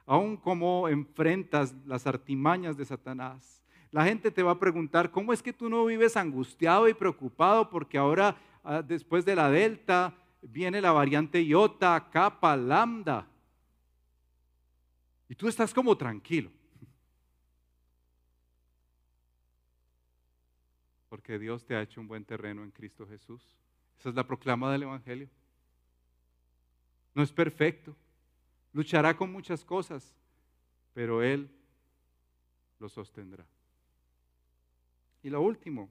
aún 0.05 0.37
cómo 0.37 0.89
enfrentas 0.89 1.73
las 1.87 2.09
artimañas 2.09 2.77
de 2.77 2.85
Satanás, 2.85 3.63
la 3.93 4.05
gente 4.05 4.33
te 4.33 4.43
va 4.43 4.51
a 4.51 4.59
preguntar, 4.59 5.13
¿cómo 5.13 5.33
es 5.33 5.41
que 5.41 5.53
tú 5.53 5.71
no 5.71 5.85
vives 5.85 6.17
angustiado 6.17 6.89
y 6.89 6.95
preocupado 6.95 7.71
porque 7.71 7.97
ahora 7.97 8.37
ah, 8.65 8.83
después 8.83 9.25
de 9.25 9.37
la 9.37 9.49
delta 9.49 10.13
viene 10.43 10.81
la 10.81 10.91
variante 10.91 11.41
iota, 11.45 12.09
kappa, 12.11 12.57
lambda? 12.57 13.29
Y 15.29 15.37
tú 15.37 15.47
estás 15.47 15.73
como 15.73 15.97
tranquilo. 15.97 16.51
Porque 21.15 21.39
Dios 21.39 21.65
te 21.65 21.77
ha 21.77 21.81
hecho 21.81 22.01
un 22.01 22.09
buen 22.09 22.25
terreno 22.25 22.65
en 22.65 22.73
Cristo 22.73 23.07
Jesús. 23.07 23.41
Esa 24.01 24.09
es 24.09 24.17
la 24.17 24.27
proclama 24.27 24.73
del 24.73 24.83
Evangelio. 24.83 25.29
No 27.15 27.23
es 27.23 27.31
perfecto. 27.31 27.95
Luchará 28.73 29.17
con 29.17 29.31
muchas 29.31 29.65
cosas, 29.65 30.13
pero 30.93 31.23
Él 31.23 31.49
lo 32.81 32.89
sostendrá. 32.89 33.47
Y 35.23 35.31
lo 35.31 35.41
último 35.41 35.89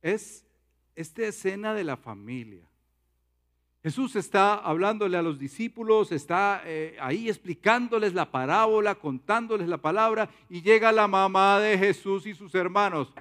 es 0.00 0.46
esta 0.94 1.26
escena 1.26 1.74
de 1.74 1.82
la 1.82 1.96
familia. 1.96 2.62
Jesús 3.82 4.14
está 4.14 4.54
hablándole 4.54 5.16
a 5.16 5.22
los 5.22 5.40
discípulos, 5.40 6.12
está 6.12 6.62
eh, 6.64 6.96
ahí 7.00 7.28
explicándoles 7.28 8.14
la 8.14 8.30
parábola, 8.30 8.94
contándoles 8.94 9.68
la 9.68 9.78
palabra, 9.78 10.30
y 10.48 10.62
llega 10.62 10.92
la 10.92 11.08
mamá 11.08 11.58
de 11.58 11.76
Jesús 11.76 12.26
y 12.26 12.34
sus 12.34 12.54
hermanos. 12.54 13.12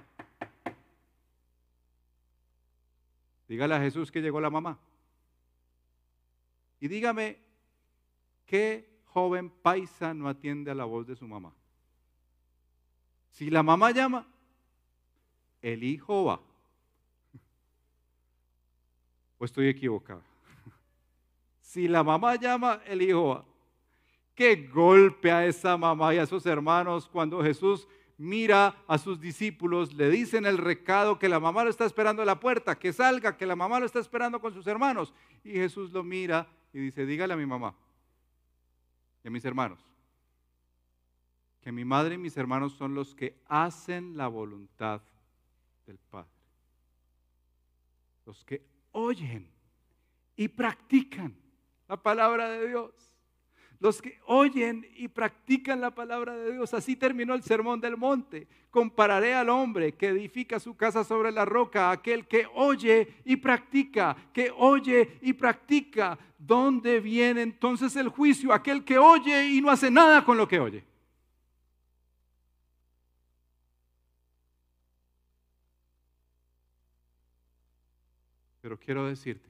Dígale 3.48 3.76
a 3.76 3.80
Jesús 3.80 4.12
que 4.12 4.22
llegó 4.22 4.40
la 4.40 4.50
mamá. 4.50 4.80
Y 6.80 6.88
dígame, 6.88 7.40
¿qué 8.46 8.90
joven 9.06 9.50
paisa 9.50 10.14
no 10.14 10.28
atiende 10.28 10.72
a 10.72 10.76
la 10.76 10.86
voz 10.86 11.08
de 11.08 11.16
su 11.16 11.28
mamá? 11.28 11.54
Si 13.32 13.50
la 13.50 13.64
mamá 13.64 13.92
llama, 13.92 14.28
el 15.62 15.84
hijo 15.84 16.26
va. 16.26 16.40
¿O 19.38 19.46
estoy 19.46 19.68
equivocado? 19.68 20.22
Si 21.62 21.88
la 21.88 22.04
mamá 22.04 22.36
llama, 22.36 22.82
el 22.86 23.02
hijo 23.02 23.30
va. 23.30 23.46
Qué 24.36 24.68
golpe 24.68 25.32
a 25.32 25.46
esa 25.46 25.78
mamá 25.78 26.14
y 26.14 26.18
a 26.18 26.26
sus 26.26 26.46
hermanos 26.46 27.08
cuando 27.08 27.42
Jesús 27.42 27.88
mira 28.24 28.84
a 28.88 28.98
sus 28.98 29.20
discípulos, 29.20 29.94
le 29.94 30.10
dicen 30.10 30.46
el 30.46 30.58
recado 30.58 31.20
que 31.20 31.28
la 31.28 31.40
mamá 31.40 31.64
lo 31.64 31.70
está 31.70 31.86
esperando 31.86 32.22
en 32.22 32.28
la 32.28 32.40
puerta, 32.40 32.80
que 32.80 32.94
salga, 32.94 33.36
que 33.36 33.46
la 33.46 33.56
mamá 33.56 33.80
lo 33.80 33.86
está 33.86 34.00
esperando 34.00 34.40
con 34.40 34.54
sus 34.54 34.66
hermanos. 34.66 35.14
Y 35.44 35.52
Jesús 35.52 35.92
lo 35.92 36.04
mira 36.04 36.48
y 36.72 36.80
dice, 36.80 37.06
dígale 37.06 37.34
a 37.34 37.38
mi 37.38 37.46
mamá 37.46 37.76
y 39.24 39.28
a 39.28 39.32
mis 39.32 39.44
hermanos, 39.44 39.80
que 41.62 41.72
mi 41.72 41.84
madre 41.86 42.16
y 42.16 42.18
mis 42.18 42.36
hermanos 42.38 42.74
son 42.74 42.96
los 42.96 43.14
que 43.14 43.42
hacen 43.48 44.16
la 44.16 44.28
voluntad 44.28 45.02
del 45.86 45.98
Padre. 45.98 46.30
Los 48.26 48.44
que 48.46 48.66
oyen 48.92 49.50
y 50.36 50.48
practican 50.48 51.36
la 51.88 52.02
palabra 52.02 52.50
de 52.50 52.68
Dios. 52.68 53.13
Los 53.84 54.02
que 54.02 54.18
oyen 54.28 54.88
y 54.96 55.10
practican 55.10 55.82
la 55.82 55.92
palabra 55.92 56.38
de 56.38 56.54
Dios. 56.54 56.74
Así 56.74 56.96
terminó 56.96 57.34
el 57.34 57.44
sermón 57.44 57.82
del 57.82 57.98
monte. 57.98 58.48
Compararé 58.72 59.34
al 59.34 59.50
hombre 59.50 59.92
que 59.92 60.08
edifica 60.08 60.58
su 60.58 60.78
casa 60.78 61.04
sobre 61.04 61.34
la 61.34 61.44
roca, 61.44 61.92
aquel 61.92 62.26
que 62.26 62.48
oye 62.54 63.16
y 63.26 63.36
practica, 63.36 64.16
que 64.32 64.50
oye 64.56 65.18
y 65.22 65.34
practica. 65.34 66.18
¿Dónde 66.40 67.02
viene 67.02 67.42
entonces 67.42 67.94
el 67.98 68.08
juicio? 68.08 68.54
Aquel 68.54 68.86
que 68.86 68.98
oye 68.98 69.48
y 69.50 69.60
no 69.60 69.70
hace 69.70 69.92
nada 69.92 70.24
con 70.24 70.38
lo 70.38 70.48
que 70.48 70.62
oye. 70.62 70.86
Pero 78.62 78.80
quiero 78.80 79.06
decirte 79.08 79.50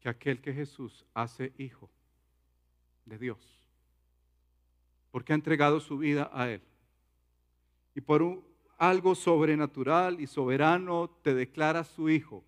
que 0.00 0.08
aquel 0.08 0.40
que 0.40 0.54
Jesús 0.54 1.04
hace 1.12 1.52
hijo 1.58 1.90
de 3.06 3.18
Dios, 3.18 3.38
porque 5.10 5.32
ha 5.32 5.36
entregado 5.36 5.80
su 5.80 5.96
vida 5.96 6.30
a 6.32 6.50
Él, 6.50 6.62
y 7.94 8.02
por 8.02 8.42
algo 8.76 9.14
sobrenatural 9.14 10.20
y 10.20 10.26
soberano 10.26 11.08
te 11.22 11.34
declara 11.34 11.82
su 11.84 12.10
hijo, 12.10 12.44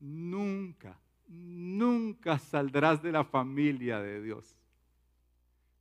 nunca, 0.00 0.98
nunca 1.28 2.38
saldrás 2.38 3.02
de 3.02 3.12
la 3.12 3.24
familia 3.24 4.00
de 4.00 4.20
Dios. 4.20 4.56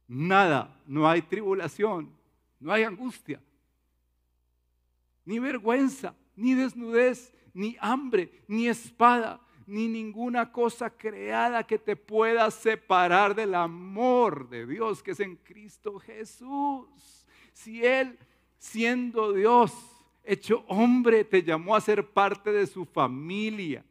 Nada, 0.08 0.80
no 0.86 1.10
hay 1.10 1.24
tribulación, 1.24 2.12
no 2.60 2.72
hay 2.72 2.84
angustia, 2.84 3.42
ni 5.26 5.40
vergüenza, 5.40 6.16
ni 6.36 6.54
desnudez, 6.54 7.34
ni 7.54 7.78
hambre, 7.80 8.44
ni 8.48 8.68
espada, 8.68 9.40
ni 9.66 9.88
ninguna 9.88 10.52
cosa 10.52 10.90
creada 10.90 11.66
que 11.66 11.78
te 11.78 11.96
pueda 11.96 12.50
separar 12.52 13.36
del 13.36 13.56
amor 13.56 14.50
de 14.50 14.66
Dios 14.66 15.02
que 15.02 15.12
es 15.12 15.20
en 15.20 15.36
Cristo 15.38 16.00
Jesús. 16.00 17.26
Si 17.54 17.86
Él, 17.86 18.18
siendo 18.58 19.34
Dios, 19.34 19.74
hecho 20.24 20.64
hombre, 20.68 21.24
te 21.24 21.44
llamó 21.44 21.76
a 21.76 21.82
ser 21.82 22.08
parte 22.08 22.52
de 22.52 22.68
su 22.68 22.86
familia, 22.86 23.84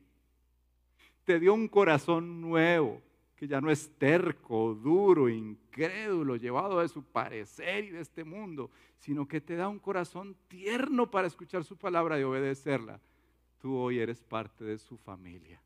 te 1.25 1.39
dio 1.39 1.55
un 1.55 1.69
corazón 1.69 2.41
nuevo 2.41 3.01
que 3.43 3.49
ya 3.49 3.61
no 3.61 3.73
es 3.73 3.91
terco, 3.99 4.73
duro, 4.73 5.29
incrédulo, 5.29 6.37
llevado 6.37 6.79
de 6.79 6.89
su 6.89 7.03
parecer 7.03 7.85
y 7.85 7.91
de 7.91 8.01
este 8.01 8.23
mundo, 8.23 8.71
sino 8.99 9.27
que 9.27 9.41
te 9.41 9.57
da 9.57 9.69
un 9.69 9.81
corazón 9.81 10.37
tierno 10.47 11.11
para 11.11 11.27
escuchar 11.27 11.65
su 11.65 11.77
palabra 11.77 12.21
y 12.21 12.23
obedecerla, 12.23 13.01
tú 13.63 13.77
hoy 13.77 14.01
eres 14.01 14.21
parte 14.21 14.65
de 14.65 14.77
su 14.77 14.99
familia. 14.99 15.63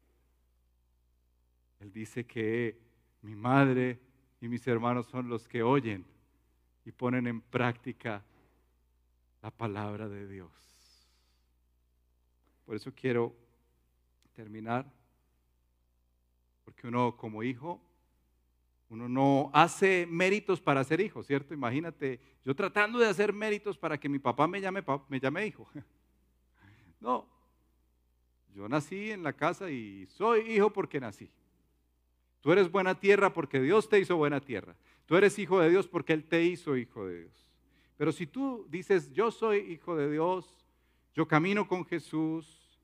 Él 1.81 1.91
dice 1.91 2.27
que 2.27 2.79
mi 3.23 3.35
madre 3.35 3.99
y 4.39 4.49
mis 4.49 4.67
hermanos 4.69 5.07
son 5.07 5.31
los 5.31 5.49
que 5.49 5.63
oyen 5.63 6.05
y 6.85 6.93
ponen 6.93 7.27
en 7.27 7.41
práctica 7.41 8.23
la 9.41 9.51
palabra 9.51 10.11
de 10.11 10.29
Dios. 10.29 10.53
Por 12.67 12.77
eso 12.77 12.93
quiero 12.95 13.35
terminar, 14.35 14.85
porque 16.67 16.89
uno 16.89 17.17
como 17.17 17.43
hijo, 17.43 17.81
uno 18.91 19.09
no 19.09 19.51
hace 19.55 20.07
méritos 20.07 20.61
para 20.61 20.85
ser 20.85 21.01
hijo, 21.01 21.23
¿cierto? 21.23 21.55
Imagínate, 21.55 22.21
yo 22.45 22.55
tratando 22.55 22.99
de 22.99 23.09
hacer 23.09 23.33
méritos 23.33 23.79
para 23.79 23.99
que 23.99 24.11
mi 24.11 24.19
papá 24.19 24.47
me 24.47 24.61
llame, 24.61 24.85
me 25.09 25.19
llame 25.19 25.47
hijo. 25.47 25.67
No, 26.99 27.36
yo 28.57 28.71
nací 28.71 29.11
en 29.11 29.23
la 29.23 29.35
casa 29.35 29.71
y 29.71 30.07
soy 30.07 30.41
hijo 30.51 30.73
porque 30.73 30.99
nací. 30.99 31.29
Tú 32.41 32.53
eres 32.53 32.73
buena 32.73 32.99
tierra 32.99 33.35
porque 33.35 33.61
Dios 33.61 33.87
te 33.87 34.01
hizo 34.01 34.17
buena 34.17 34.41
tierra. 34.41 34.75
Tú 35.05 35.15
eres 35.15 35.39
hijo 35.39 35.61
de 35.61 35.69
Dios 35.69 35.87
porque 35.87 36.15
Él 36.15 36.25
te 36.25 36.43
hizo 36.43 36.75
hijo 36.75 37.07
de 37.07 37.21
Dios. 37.21 37.47
Pero 37.99 38.13
si 38.13 38.27
tú 38.27 38.67
dices, 38.71 39.13
yo 39.13 39.31
soy 39.31 39.59
hijo 39.59 39.95
de 39.95 40.11
Dios, 40.11 40.67
yo 41.15 41.29
camino 41.29 41.69
con 41.69 41.85
Jesús, 41.85 42.81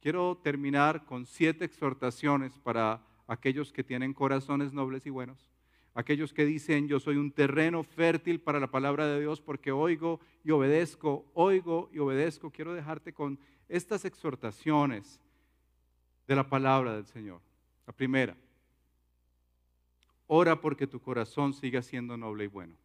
quiero 0.00 0.36
terminar 0.36 1.04
con 1.04 1.26
siete 1.26 1.64
exhortaciones 1.64 2.56
para 2.60 3.02
aquellos 3.26 3.72
que 3.72 3.82
tienen 3.82 4.14
corazones 4.14 4.72
nobles 4.72 5.04
y 5.04 5.10
buenos. 5.10 5.50
Aquellos 5.94 6.32
que 6.32 6.44
dicen, 6.44 6.86
yo 6.86 7.00
soy 7.00 7.16
un 7.16 7.32
terreno 7.32 7.82
fértil 7.82 8.40
para 8.40 8.60
la 8.60 8.70
palabra 8.70 9.08
de 9.08 9.18
Dios 9.18 9.40
porque 9.40 9.72
oigo 9.72 10.20
y 10.44 10.52
obedezco, 10.52 11.26
oigo 11.34 11.90
y 11.92 11.98
obedezco. 11.98 12.52
Quiero 12.52 12.72
dejarte 12.72 13.12
con 13.12 13.40
estas 13.68 14.04
exhortaciones 14.04 15.20
de 16.26 16.36
la 16.36 16.48
palabra 16.48 16.94
del 16.94 17.06
Señor. 17.06 17.40
La 17.86 17.92
primera, 17.92 18.36
ora 20.26 20.60
porque 20.60 20.86
tu 20.86 21.00
corazón 21.00 21.54
siga 21.54 21.82
siendo 21.82 22.16
noble 22.16 22.44
y 22.44 22.48
bueno. 22.48 22.76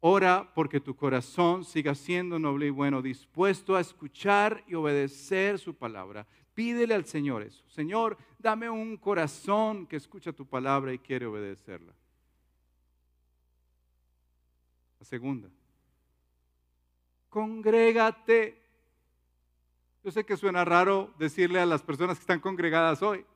Ora 0.00 0.52
porque 0.54 0.80
tu 0.80 0.94
corazón 0.94 1.64
siga 1.64 1.94
siendo 1.94 2.38
noble 2.38 2.66
y 2.66 2.70
bueno, 2.70 3.00
dispuesto 3.00 3.74
a 3.74 3.80
escuchar 3.80 4.62
y 4.66 4.74
obedecer 4.74 5.58
su 5.58 5.74
palabra. 5.74 6.26
Pídele 6.52 6.94
al 6.94 7.06
Señor 7.06 7.42
eso. 7.42 7.64
Señor, 7.68 8.18
dame 8.38 8.68
un 8.68 8.98
corazón 8.98 9.86
que 9.86 9.96
escucha 9.96 10.32
tu 10.32 10.46
palabra 10.46 10.92
y 10.92 10.98
quiere 10.98 11.24
obedecerla. 11.24 11.94
La 15.00 15.06
segunda, 15.06 15.48
congrégate. 17.34 18.62
Yo 20.04 20.12
sé 20.12 20.24
que 20.24 20.36
suena 20.36 20.64
raro 20.64 21.12
decirle 21.18 21.58
a 21.58 21.66
las 21.66 21.82
personas 21.82 22.16
que 22.16 22.20
están 22.20 22.38
congregadas 22.38 23.02
hoy, 23.02 23.26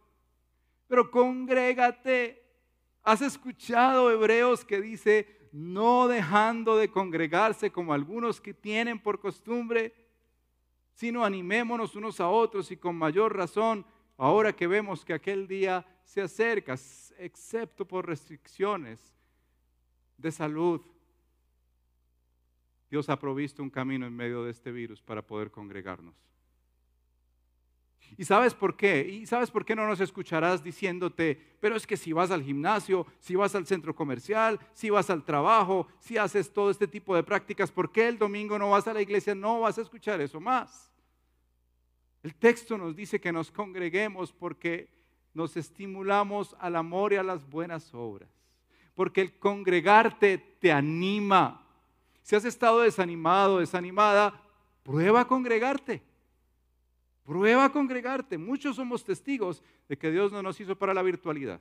pero 0.86 1.10
congrégate. 1.10 2.40
¿Has 3.02 3.22
escuchado 3.22 4.08
Hebreos 4.12 4.64
que 4.64 4.80
dice, 4.80 5.50
no 5.50 6.06
dejando 6.06 6.76
de 6.76 6.88
congregarse 6.88 7.72
como 7.72 7.92
algunos 7.92 8.40
que 8.40 8.54
tienen 8.54 9.00
por 9.00 9.18
costumbre, 9.18 9.92
sino 10.92 11.24
animémonos 11.24 11.96
unos 11.96 12.20
a 12.20 12.28
otros 12.28 12.70
y 12.70 12.76
con 12.76 12.94
mayor 12.94 13.36
razón, 13.36 13.84
ahora 14.16 14.54
que 14.54 14.68
vemos 14.68 15.04
que 15.04 15.14
aquel 15.14 15.48
día 15.48 15.84
se 16.04 16.20
acerca, 16.20 16.76
excepto 17.18 17.84
por 17.84 18.06
restricciones 18.06 19.12
de 20.16 20.30
salud 20.30 20.82
Dios 22.90 23.08
ha 23.08 23.18
provisto 23.18 23.62
un 23.62 23.70
camino 23.70 24.06
en 24.06 24.16
medio 24.16 24.44
de 24.44 24.50
este 24.50 24.72
virus 24.72 25.02
para 25.02 25.22
poder 25.22 25.50
congregarnos. 25.50 26.14
¿Y 28.16 28.24
sabes 28.24 28.54
por 28.54 28.76
qué? 28.76 29.06
¿Y 29.06 29.26
sabes 29.26 29.50
por 29.50 29.64
qué 29.64 29.76
no 29.76 29.86
nos 29.86 30.00
escucharás 30.00 30.62
diciéndote, 30.62 31.38
pero 31.60 31.76
es 31.76 31.86
que 31.86 31.96
si 31.96 32.12
vas 32.12 32.30
al 32.30 32.42
gimnasio, 32.42 33.06
si 33.18 33.34
vas 33.36 33.54
al 33.54 33.66
centro 33.66 33.94
comercial, 33.94 34.58
si 34.72 34.88
vas 34.88 35.10
al 35.10 35.24
trabajo, 35.24 35.86
si 35.98 36.16
haces 36.16 36.52
todo 36.52 36.70
este 36.70 36.88
tipo 36.88 37.14
de 37.14 37.22
prácticas, 37.22 37.70
¿por 37.70 37.92
qué 37.92 38.08
el 38.08 38.18
domingo 38.18 38.58
no 38.58 38.70
vas 38.70 38.88
a 38.88 38.94
la 38.94 39.02
iglesia? 39.02 39.34
No 39.34 39.60
vas 39.60 39.78
a 39.78 39.82
escuchar 39.82 40.20
eso 40.20 40.40
más. 40.40 40.90
El 42.22 42.34
texto 42.34 42.78
nos 42.78 42.96
dice 42.96 43.20
que 43.20 43.32
nos 43.32 43.50
congreguemos 43.50 44.32
porque 44.32 44.88
nos 45.34 45.56
estimulamos 45.56 46.56
al 46.58 46.76
amor 46.76 47.12
y 47.12 47.16
a 47.16 47.22
las 47.22 47.48
buenas 47.48 47.94
obras. 47.94 48.30
Porque 48.94 49.20
el 49.20 49.38
congregarte 49.38 50.38
te 50.58 50.72
anima, 50.72 51.67
si 52.28 52.36
has 52.36 52.44
estado 52.44 52.80
desanimado, 52.80 53.60
desanimada, 53.60 54.38
prueba 54.82 55.22
a 55.22 55.26
congregarte. 55.26 56.02
Prueba 57.24 57.64
a 57.64 57.72
congregarte. 57.72 58.36
Muchos 58.36 58.76
somos 58.76 59.02
testigos 59.02 59.62
de 59.88 59.96
que 59.96 60.10
Dios 60.10 60.30
no 60.30 60.42
nos 60.42 60.60
hizo 60.60 60.76
para 60.76 60.92
la 60.92 61.00
virtualidad, 61.00 61.58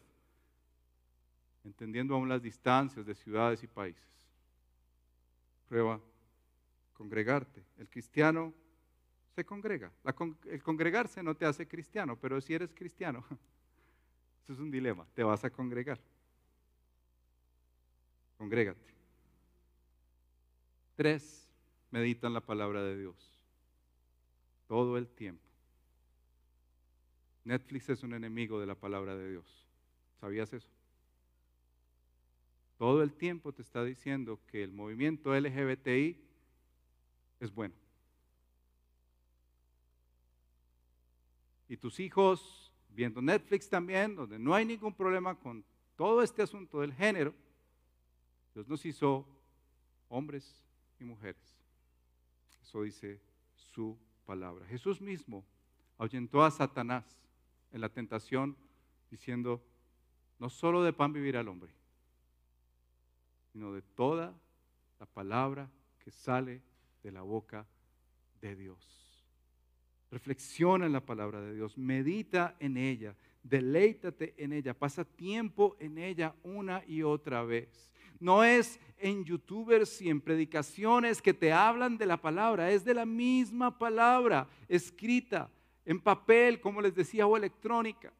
entendiendo 1.63 2.15
aún 2.15 2.27
las 2.27 2.41
distancias 2.41 3.05
de 3.05 3.15
ciudades 3.15 3.63
y 3.63 3.67
países. 3.67 4.03
Prueba 5.69 6.01
congregarte. 6.95 7.63
El 7.77 7.87
cristiano 7.87 8.53
se 9.35 9.45
congrega. 9.45 9.89
el 10.49 10.61
congregarse 10.61 11.23
no 11.23 11.33
te 11.33 11.45
hace 11.45 11.65
cristiano, 11.65 12.17
pero 12.19 12.41
si 12.41 12.53
eres 12.53 12.73
cristiano, 12.73 13.23
eso 14.43 14.51
es 14.51 14.59
un 14.59 14.69
dilema, 14.69 15.07
te 15.13 15.23
vas 15.23 15.45
a 15.45 15.49
congregar. 15.49 15.97
Congrégate. 18.37 18.96
Tres, 20.97 21.47
meditan 21.91 22.33
la 22.33 22.41
palabra 22.41 22.83
de 22.83 22.97
Dios. 22.97 23.15
Todo 24.67 24.97
el 24.97 25.07
tiempo. 25.07 25.43
Netflix 27.43 27.87
es 27.89 28.01
un 28.01 28.15
enemigo 28.15 28.59
de 28.59 28.65
la 28.65 28.73
palabra 28.73 29.15
de 29.15 29.29
Dios. 29.29 29.45
¿Sabías 30.19 30.51
eso? 30.53 30.67
Todo 32.79 33.03
el 33.03 33.13
tiempo 33.13 33.53
te 33.53 33.61
está 33.61 33.83
diciendo 33.83 34.39
que 34.47 34.63
el 34.63 34.71
movimiento 34.71 35.39
LGBTI 35.39 36.19
es 37.41 37.53
bueno. 37.53 37.75
Y 41.69 41.77
tus 41.77 41.99
hijos 41.99 42.71
viendo 42.89 43.21
Netflix 43.21 43.69
también, 43.69 44.15
donde 44.15 44.39
no 44.39 44.55
hay 44.55 44.65
ningún 44.65 44.95
problema 44.95 45.35
con 45.35 45.63
todo 45.95 46.23
este 46.23 46.41
asunto 46.41 46.81
del 46.81 46.91
género, 46.91 47.35
Dios 48.55 48.67
nos 48.67 48.83
hizo 48.83 49.27
hombres 50.09 50.66
y 50.99 51.03
mujeres. 51.03 51.57
Eso 52.61 52.83
dice 52.83 53.21
su 53.55 53.97
palabra. 54.25 54.65
Jesús 54.65 55.01
mismo 55.01 55.45
ahuyentó 55.97 56.43
a 56.43 56.51
Satanás 56.51 57.05
en 57.71 57.81
la 57.81 57.89
tentación 57.89 58.55
diciendo, 59.09 59.63
no 60.39 60.49
solo 60.49 60.83
de 60.83 60.93
pan 60.93 61.13
vivirá 61.13 61.41
el 61.41 61.47
hombre, 61.47 61.71
sino 63.51 63.73
de 63.73 63.81
toda 63.81 64.35
la 64.99 65.05
palabra 65.05 65.69
que 65.99 66.11
sale 66.11 66.61
de 67.03 67.11
la 67.11 67.21
boca 67.21 67.65
de 68.41 68.55
Dios. 68.55 69.25
Reflexiona 70.11 70.85
en 70.85 70.93
la 70.93 71.05
palabra 71.05 71.41
de 71.41 71.53
Dios, 71.53 71.77
medita 71.77 72.55
en 72.59 72.77
ella, 72.77 73.15
deleítate 73.43 74.35
en 74.37 74.53
ella, 74.53 74.73
pasa 74.73 75.03
tiempo 75.03 75.75
en 75.79 75.97
ella 75.97 76.35
una 76.43 76.83
y 76.87 77.03
otra 77.03 77.43
vez. 77.43 77.91
No 78.19 78.43
es 78.43 78.79
en 78.97 79.23
youtubers 79.23 80.01
y 80.01 80.09
en 80.09 80.21
predicaciones 80.21 81.21
que 81.21 81.33
te 81.33 81.51
hablan 81.51 81.97
de 81.97 82.05
la 82.05 82.17
palabra, 82.17 82.71
es 82.71 82.83
de 82.83 82.93
la 82.93 83.05
misma 83.05 83.77
palabra 83.77 84.47
escrita 84.67 85.49
en 85.85 85.99
papel, 85.99 86.59
como 86.59 86.81
les 86.81 86.95
decía, 86.95 87.27
o 87.27 87.37
electrónica. 87.37 88.11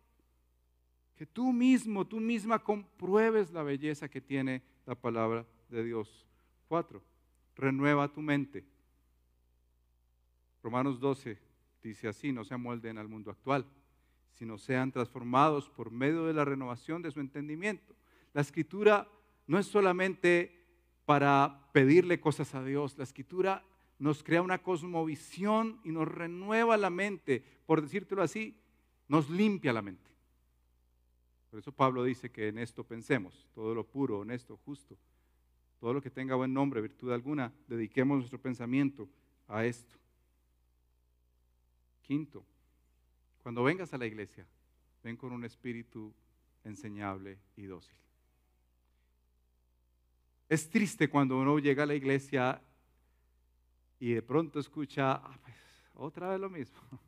Que 1.15 1.25
tú 1.25 1.51
mismo, 1.51 2.05
tú 2.05 2.19
misma 2.19 2.59
compruebes 2.59 3.51
la 3.51 3.63
belleza 3.63 4.07
que 4.07 4.21
tiene 4.21 4.61
la 4.85 4.95
palabra 4.95 5.45
de 5.69 5.83
Dios. 5.83 6.25
Cuatro, 6.67 7.03
renueva 7.55 8.07
tu 8.07 8.21
mente. 8.21 8.63
Romanos 10.61 10.99
12 10.99 11.39
dice 11.81 12.07
así, 12.07 12.31
no 12.31 12.43
se 12.43 12.53
amolden 12.53 12.97
al 12.97 13.07
mundo 13.07 13.31
actual, 13.31 13.65
sino 14.33 14.57
sean 14.57 14.91
transformados 14.91 15.69
por 15.69 15.89
medio 15.91 16.25
de 16.25 16.33
la 16.33 16.45
renovación 16.45 17.01
de 17.01 17.11
su 17.11 17.19
entendimiento. 17.19 17.95
La 18.33 18.41
escritura 18.41 19.07
no 19.47 19.57
es 19.57 19.65
solamente 19.65 20.65
para 21.05 21.69
pedirle 21.71 22.19
cosas 22.19 22.53
a 22.53 22.63
Dios, 22.63 22.97
la 22.97 23.05
escritura 23.05 23.63
nos 23.99 24.23
crea 24.23 24.41
una 24.41 24.61
cosmovisión 24.61 25.79
y 25.83 25.91
nos 25.91 26.07
renueva 26.07 26.77
la 26.77 26.89
mente, 26.89 27.43
por 27.65 27.81
decírtelo 27.81 28.21
así, 28.21 28.55
nos 29.07 29.29
limpia 29.29 29.73
la 29.73 29.81
mente. 29.81 30.11
Por 31.49 31.59
eso 31.59 31.71
Pablo 31.71 32.03
dice 32.03 32.29
que 32.29 32.49
en 32.49 32.59
esto 32.59 32.83
pensemos, 32.83 33.47
todo 33.55 33.73
lo 33.73 33.85
puro, 33.85 34.19
honesto, 34.19 34.57
justo, 34.65 34.97
todo 35.79 35.93
lo 35.93 36.01
que 36.01 36.11
tenga 36.11 36.35
buen 36.35 36.53
nombre, 36.53 36.81
virtud 36.81 37.11
alguna, 37.11 37.53
dediquemos 37.67 38.17
nuestro 38.17 38.39
pensamiento 38.39 39.07
a 39.47 39.65
esto. 39.65 39.95
Quinto, 42.01 42.45
cuando 43.41 43.63
vengas 43.63 43.93
a 43.93 43.97
la 43.97 44.05
iglesia, 44.05 44.45
ven 45.03 45.15
con 45.15 45.31
un 45.31 45.45
espíritu 45.45 46.13
enseñable 46.63 47.39
y 47.55 47.63
dócil. 47.63 48.06
Es 50.49 50.69
triste 50.69 51.09
cuando 51.09 51.37
uno 51.37 51.59
llega 51.59 51.83
a 51.83 51.85
la 51.85 51.95
iglesia 51.95 52.61
y 53.99 54.13
de 54.13 54.21
pronto 54.21 54.59
escucha, 54.59 55.13
ah, 55.13 55.39
pues, 55.43 55.55
otra 55.93 56.29
vez 56.29 56.39
lo 56.39 56.49
mismo. 56.49 56.79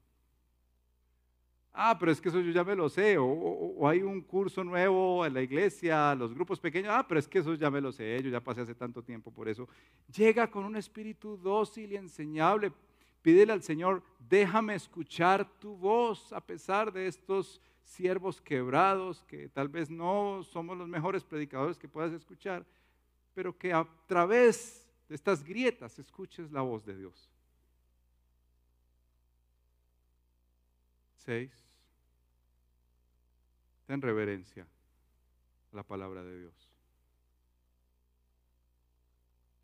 Ah, 1.82 1.98
pero 1.98 2.12
es 2.12 2.20
que 2.20 2.28
eso 2.28 2.42
yo 2.42 2.52
ya 2.52 2.64
me 2.64 2.76
lo 2.76 2.90
sé. 2.90 3.16
O, 3.18 3.88
hay 3.88 4.02
un 4.02 4.20
curso 4.22 4.66
nuevo 4.66 5.26
en 5.26 5.34
la 5.34 5.42
iglesia, 5.42 6.14
los 6.14 6.34
grupos 6.34 6.60
pequeños. 6.60 6.92
Ah, 6.94 7.06
pero 7.08 7.20
es 7.20 7.28
que 7.28 7.40
eso 7.40 7.54
ya 7.54 7.70
me 7.72 7.80
lo 7.80 7.94
sé. 7.94 8.22
Yo 8.22 8.30
ya 8.30 8.42
pasé 8.42 8.62
hace 8.62 8.76
tanto 8.76 9.02
tiempo 9.02 9.32
por 9.32 9.48
eso. 9.48 9.70
Llega 10.14 10.52
con 10.52 10.66
un 10.66 10.76
espíritu 10.76 11.38
dócil 11.38 11.94
y 11.94 11.96
enseñable. 11.96 12.74
Pídele 13.22 13.54
al 13.54 13.64
Señor, 13.64 14.04
déjame 14.18 14.76
escuchar 14.76 15.48
tu 15.60 15.78
voz 15.78 16.34
a 16.34 16.42
pesar 16.42 16.92
de 16.92 17.08
estos 17.08 17.62
siervos 17.84 18.42
quebrados 18.42 19.24
que 19.24 19.48
tal 19.48 19.70
vez 19.70 19.90
no 19.90 20.44
somos 20.44 20.78
los 20.78 20.88
mejores 20.88 21.24
predicadores 21.24 21.78
que 21.78 21.88
puedas 21.88 22.14
escuchar, 22.14 22.66
pero 23.34 23.58
que 23.58 23.74
a 23.74 23.88
través 24.08 24.88
de 25.08 25.16
estas 25.16 25.44
grietas 25.44 25.98
escuches 26.00 26.52
la 26.52 26.62
voz 26.62 26.86
de 26.86 26.96
Dios. 26.96 27.30
Seis. 31.18 31.52
Ten 33.86 34.02
reverencia 34.02 34.68
a 35.72 35.76
la 35.76 35.84
palabra 35.84 36.24
de 36.24 36.40
Dios. 36.40 36.70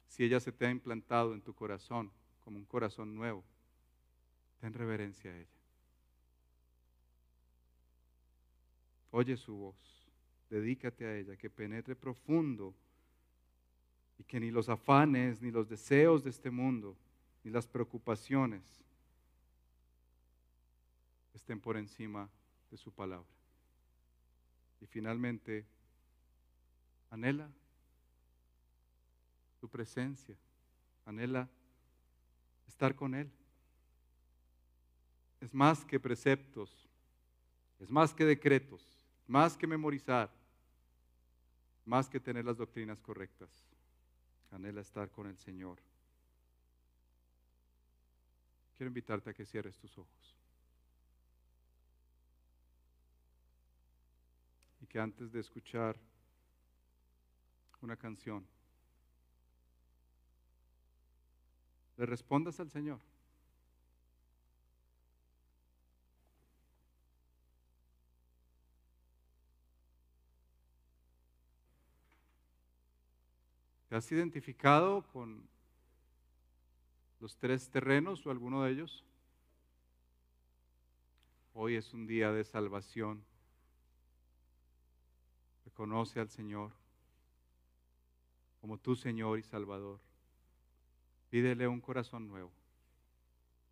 Si 0.07 0.24
ella 0.24 0.39
se 0.39 0.51
te 0.51 0.66
ha 0.66 0.72
implantado 0.72 1.34
en 1.34 1.41
tu 1.41 1.53
corazón 1.53 2.11
como 2.43 2.57
un 2.57 2.66
corazón 2.66 3.16
nuevo, 3.16 3.43
ten 4.59 4.74
reverencia 4.74 5.32
a 5.32 5.38
ella. 5.38 5.59
Oye 9.11 9.38
su 9.38 9.55
voz, 9.55 10.07
dedícate 10.49 11.05
a 11.05 11.16
ella, 11.18 11.38
que 11.38 11.49
penetre 11.49 11.95
profundo 11.95 12.76
y 14.18 14.24
que 14.24 14.39
ni 14.39 14.51
los 14.51 14.70
afanes, 14.70 15.41
ni 15.41 15.51
los 15.51 15.68
deseos 15.68 16.24
de 16.24 16.30
este 16.30 16.49
mundo, 16.49 16.95
ni 17.43 17.51
las 17.51 17.68
preocupaciones 17.68 18.63
estén 21.34 21.59
por 21.59 21.78
encima 21.78 22.30
de 22.72 22.78
su 22.78 22.91
palabra. 22.91 23.28
Y 24.82 24.86
finalmente, 24.86 25.66
anhela 27.09 27.49
su 29.59 29.70
presencia, 29.70 30.36
anhela 31.05 31.49
estar 32.68 32.95
con 32.95 33.16
Él. 33.16 33.30
Es 35.41 35.53
más 35.53 35.86
que 35.86 35.99
preceptos, 35.99 36.89
es 37.80 37.91
más 37.91 38.13
que 38.13 38.26
decretos, 38.26 38.84
más 39.28 39.57
que 39.57 39.68
memorizar, 39.68 40.32
más 41.86 42.09
que 42.09 42.20
tener 42.20 42.45
las 42.45 42.57
doctrinas 42.57 42.99
correctas 43.01 43.64
anhela 44.55 44.81
estar 44.81 45.09
con 45.11 45.27
el 45.27 45.37
Señor. 45.37 45.79
Quiero 48.75 48.87
invitarte 48.87 49.29
a 49.29 49.33
que 49.33 49.45
cierres 49.45 49.77
tus 49.77 49.97
ojos. 49.97 50.35
Y 54.81 54.87
que 54.87 54.99
antes 54.99 55.31
de 55.31 55.39
escuchar 55.39 55.97
una 57.81 57.95
canción, 57.95 58.45
le 61.97 62.05
respondas 62.05 62.59
al 62.59 62.69
Señor. 62.71 62.99
Has 73.95 74.11
identificado 74.11 75.03
con 75.13 75.47
los 77.21 77.37
tres 77.37 77.69
terrenos 77.69 78.25
o 78.25 78.31
alguno 78.31 78.63
de 78.63 78.71
ellos? 78.71 79.05
Hoy 81.53 81.75
es 81.75 81.93
un 81.93 82.05
día 82.05 82.31
de 82.33 82.43
salvación. 82.43 83.23
Reconoce 85.63 86.19
al 86.19 86.29
Señor 86.29 86.71
como 88.59 88.77
tu 88.77 88.95
Señor 88.95 89.39
y 89.39 89.43
Salvador. 89.43 89.99
Pídele 91.29 91.67
un 91.67 91.79
corazón 91.79 92.27
nuevo. 92.27 92.51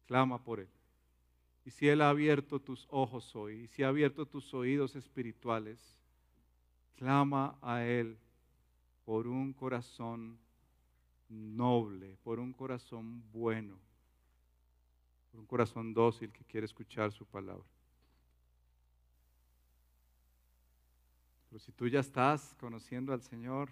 Clama 0.05 0.41
por 0.41 0.61
Él. 0.61 0.69
Y 1.65 1.71
si 1.71 1.89
Él 1.89 2.01
ha 2.01 2.09
abierto 2.09 2.61
tus 2.61 2.87
ojos 2.89 3.35
hoy, 3.35 3.63
y 3.63 3.67
si 3.67 3.83
ha 3.83 3.89
abierto 3.89 4.25
tus 4.25 4.53
oídos 4.53 4.95
espirituales, 4.95 5.97
clama 6.95 7.57
a 7.61 7.83
Él 7.83 8.17
por 9.05 9.27
un 9.27 9.53
corazón 9.53 10.37
noble, 11.29 12.17
por 12.23 12.39
un 12.39 12.53
corazón 12.53 13.23
bueno, 13.31 13.77
por 15.31 15.39
un 15.39 15.45
corazón 15.45 15.93
dócil 15.93 16.31
que 16.31 16.45
quiere 16.45 16.65
escuchar 16.65 17.11
su 17.11 17.25
palabra. 17.25 17.65
Pero 21.49 21.59
si 21.59 21.71
tú 21.71 21.87
ya 21.87 21.99
estás 21.99 22.55
conociendo 22.59 23.13
al 23.13 23.21
Señor, 23.21 23.69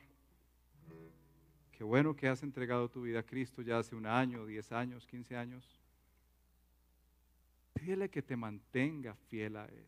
qué 1.72 1.84
bueno 1.84 2.16
que 2.16 2.28
has 2.28 2.44
entregado 2.44 2.90
tu 2.90 3.02
vida 3.02 3.20
a 3.20 3.26
Cristo 3.26 3.62
ya 3.62 3.80
hace 3.80 3.96
un 3.96 4.06
año, 4.06 4.46
diez 4.46 4.72
años, 4.72 5.08
quince 5.08 5.36
años. 5.36 5.80
Pídele 7.74 8.10
que 8.10 8.22
te 8.22 8.36
mantenga 8.36 9.16
fiel 9.16 9.56
a 9.58 9.66
Él, 9.66 9.88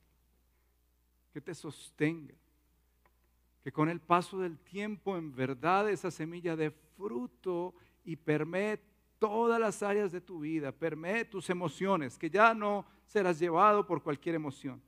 que 1.31 1.41
te 1.41 1.53
sostenga 1.53 2.33
que 3.63 3.71
con 3.71 3.87
el 3.87 4.01
paso 4.01 4.39
del 4.39 4.59
tiempo 4.59 5.17
en 5.17 5.33
verdad 5.33 5.89
esa 5.89 6.11
semilla 6.11 6.55
de 6.57 6.69
fruto 6.69 7.73
y 8.03 8.17
permee 8.17 8.79
todas 9.19 9.57
las 9.57 9.81
áreas 9.81 10.11
de 10.11 10.19
tu 10.19 10.41
vida, 10.41 10.73
permee 10.73 11.23
tus 11.23 11.49
emociones, 11.49 12.17
que 12.17 12.29
ya 12.29 12.53
no 12.53 12.85
serás 13.05 13.39
llevado 13.39 13.87
por 13.87 14.03
cualquier 14.03 14.35
emoción, 14.35 14.81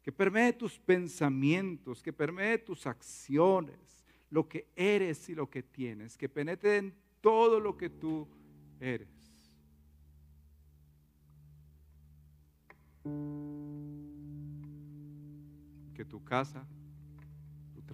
que 0.00 0.12
permee 0.12 0.52
tus 0.52 0.78
pensamientos, 0.78 2.00
que 2.00 2.12
permee 2.12 2.58
tus 2.58 2.86
acciones, 2.86 4.04
lo 4.30 4.48
que 4.48 4.68
eres 4.76 5.28
y 5.28 5.34
lo 5.34 5.50
que 5.50 5.64
tienes, 5.64 6.16
que 6.16 6.28
penetre 6.28 6.76
en 6.76 6.94
todo 7.20 7.58
lo 7.58 7.76
que 7.76 7.90
tú 7.90 8.28
eres. 8.78 9.08
Que 15.94 16.04
tu 16.04 16.22
casa 16.24 16.64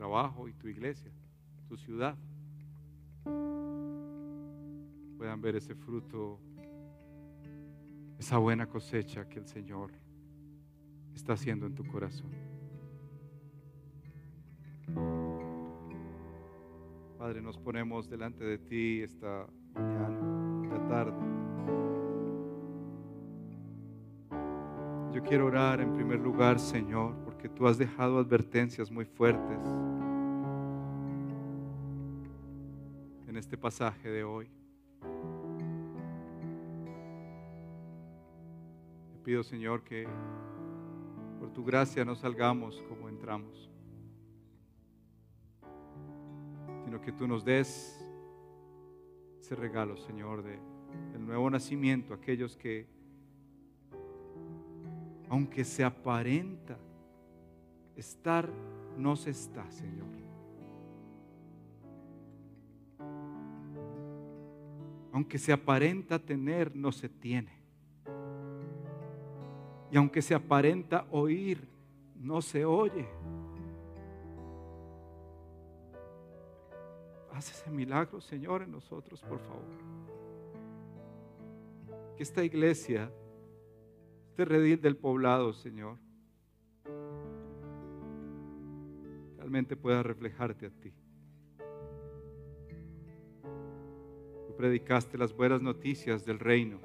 trabajo 0.01 0.49
y 0.49 0.55
tu 0.55 0.67
iglesia, 0.67 1.13
tu 1.69 1.77
ciudad, 1.77 2.17
puedan 5.19 5.43
ver 5.43 5.57
ese 5.57 5.75
fruto, 5.75 6.41
esa 8.19 8.39
buena 8.39 8.67
cosecha 8.67 9.29
que 9.29 9.41
el 9.41 9.47
Señor 9.47 9.91
está 11.15 11.35
haciendo 11.35 11.67
en 11.67 11.75
tu 11.75 11.85
corazón. 11.85 12.31
Padre, 17.19 17.43
nos 17.43 17.59
ponemos 17.59 18.09
delante 18.09 18.43
de 18.43 18.57
ti 18.57 19.03
esta 19.03 19.47
mañana, 19.75 20.63
esta 20.63 20.89
tarde. 20.89 21.30
Quiero 25.29 25.47
orar 25.47 25.81
en 25.81 25.95
primer 25.95 26.19
lugar, 26.19 26.59
Señor, 26.59 27.15
porque 27.25 27.49
tú 27.49 27.69
has 27.69 27.79
dejado 27.79 28.19
advertencias 28.19 28.91
muy 28.91 29.05
fuertes 29.05 29.59
en 33.29 33.37
este 33.37 33.57
pasaje 33.57 34.09
de 34.09 34.25
hoy. 34.25 34.51
Te 39.13 39.19
pido, 39.23 39.45
Señor, 39.45 39.85
que 39.85 40.09
por 41.39 41.53
tu 41.53 41.65
gracia 41.65 42.05
no 42.05 42.17
salgamos 42.17 42.83
como 42.89 43.09
entramos, 43.09 43.71
sino 46.85 47.01
que 47.01 47.13
tú 47.13 47.29
nos 47.29 47.45
des 47.45 48.05
ese 49.39 49.55
regalo, 49.55 49.97
Señor, 49.97 50.43
de 50.43 50.59
el 51.15 51.25
nuevo 51.25 51.49
nacimiento, 51.49 52.15
aquellos 52.15 52.57
que 52.57 53.00
aunque 55.31 55.65
se 55.65 55.85
aparenta 55.85 56.77
estar, 57.97 58.51
no 58.99 59.15
se 59.15 59.31
está, 59.31 59.71
Señor. 59.71 60.09
Aunque 65.13 65.39
se 65.39 65.53
aparenta 65.53 66.19
tener, 66.19 66.75
no 66.75 66.91
se 66.91 67.09
tiene. 67.09 67.53
Y 69.93 69.97
aunque 69.97 70.21
se 70.21 70.35
aparenta 70.35 71.07
oír, 71.13 71.69
no 72.17 72.43
se 72.43 72.65
oye. 72.65 73.09
Haz 77.33 77.53
ese 77.53 77.71
milagro, 77.71 78.21
Señor, 78.21 78.63
en 78.63 78.73
nosotros, 78.73 79.21
por 79.23 79.39
favor. 79.39 79.63
Que 82.17 82.23
esta 82.25 82.43
iglesia 82.43 83.13
este 84.43 84.77
del 84.77 84.97
poblado, 84.97 85.53
Señor, 85.53 85.99
realmente 89.37 89.77
pueda 89.77 90.03
reflejarte 90.03 90.67
a 90.67 90.71
ti. 90.71 90.93
Tú 94.47 94.57
predicaste 94.57 95.19
las 95.19 95.35
buenas 95.35 95.61
noticias 95.61 96.25
del 96.25 96.39
reino. 96.39 96.81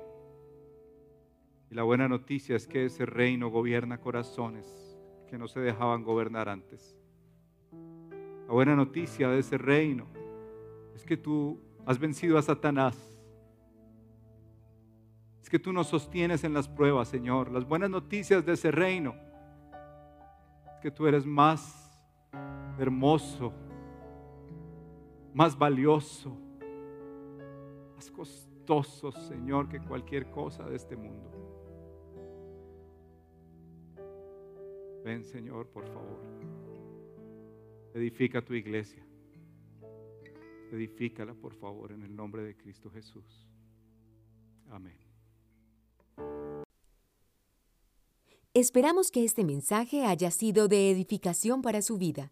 Y 1.72 1.76
la 1.76 1.84
buena 1.84 2.08
noticia 2.08 2.56
es 2.56 2.68
que 2.68 2.86
ese 2.86 3.06
reino 3.06 3.49
gobierna 3.49 3.99
corazones 3.99 4.97
que 5.30 5.38
no 5.38 5.47
se 5.47 5.60
dejaban 5.60 6.03
gobernar 6.03 6.49
antes. 6.49 6.97
La 8.47 8.53
buena 8.53 8.76
noticia 8.76 9.30
de 9.30 9.39
ese 9.39 9.58
reino 9.58 10.08
es 10.93 11.03
que 11.03 11.18
tú 11.18 11.60
has 11.86 11.99
vencido 11.99 12.38
a 12.38 12.41
Satanás. 12.41 13.14
Es 15.45 15.49
que 15.51 15.59
tú 15.59 15.71
nos 15.71 15.85
sostienes 15.85 16.43
en 16.43 16.55
las 16.55 16.67
pruebas, 16.67 17.07
Señor. 17.07 17.51
Las 17.51 17.67
buenas 17.67 17.91
noticias 17.91 18.43
de 18.43 18.53
ese 18.53 18.71
reino 18.71 19.13
es 20.73 20.79
que 20.81 20.89
tú 20.89 21.05
eres 21.05 21.23
más 21.23 21.95
hermoso, 22.79 23.53
más 25.35 25.55
valioso, 25.55 26.35
más 27.95 28.09
costoso, 28.09 29.11
Señor, 29.11 29.69
que 29.69 29.79
cualquier 29.79 30.31
cosa 30.31 30.67
de 30.67 30.77
este 30.77 30.95
mundo. 30.95 31.29
Ven, 35.03 35.23
Señor, 35.25 35.67
por 35.67 35.85
favor. 35.85 36.21
Edifica 37.93 38.41
tu 38.41 38.55
iglesia. 38.55 39.05
Edifícala, 40.71 41.35
por 41.35 41.53
favor, 41.53 41.91
en 41.91 42.01
el 42.01 42.15
nombre 42.15 42.41
de 42.41 42.57
Cristo 42.57 42.89
Jesús. 42.89 43.47
Amén. 44.71 45.05
Esperamos 48.53 49.11
que 49.11 49.26
este 49.26 49.43
mensaje 49.43 50.05
haya 50.05 50.32
sido 50.32 50.70
de 50.70 50.89
edificación 50.89 51.61
para 51.61 51.82
su 51.82 51.97
vida. 51.97 52.32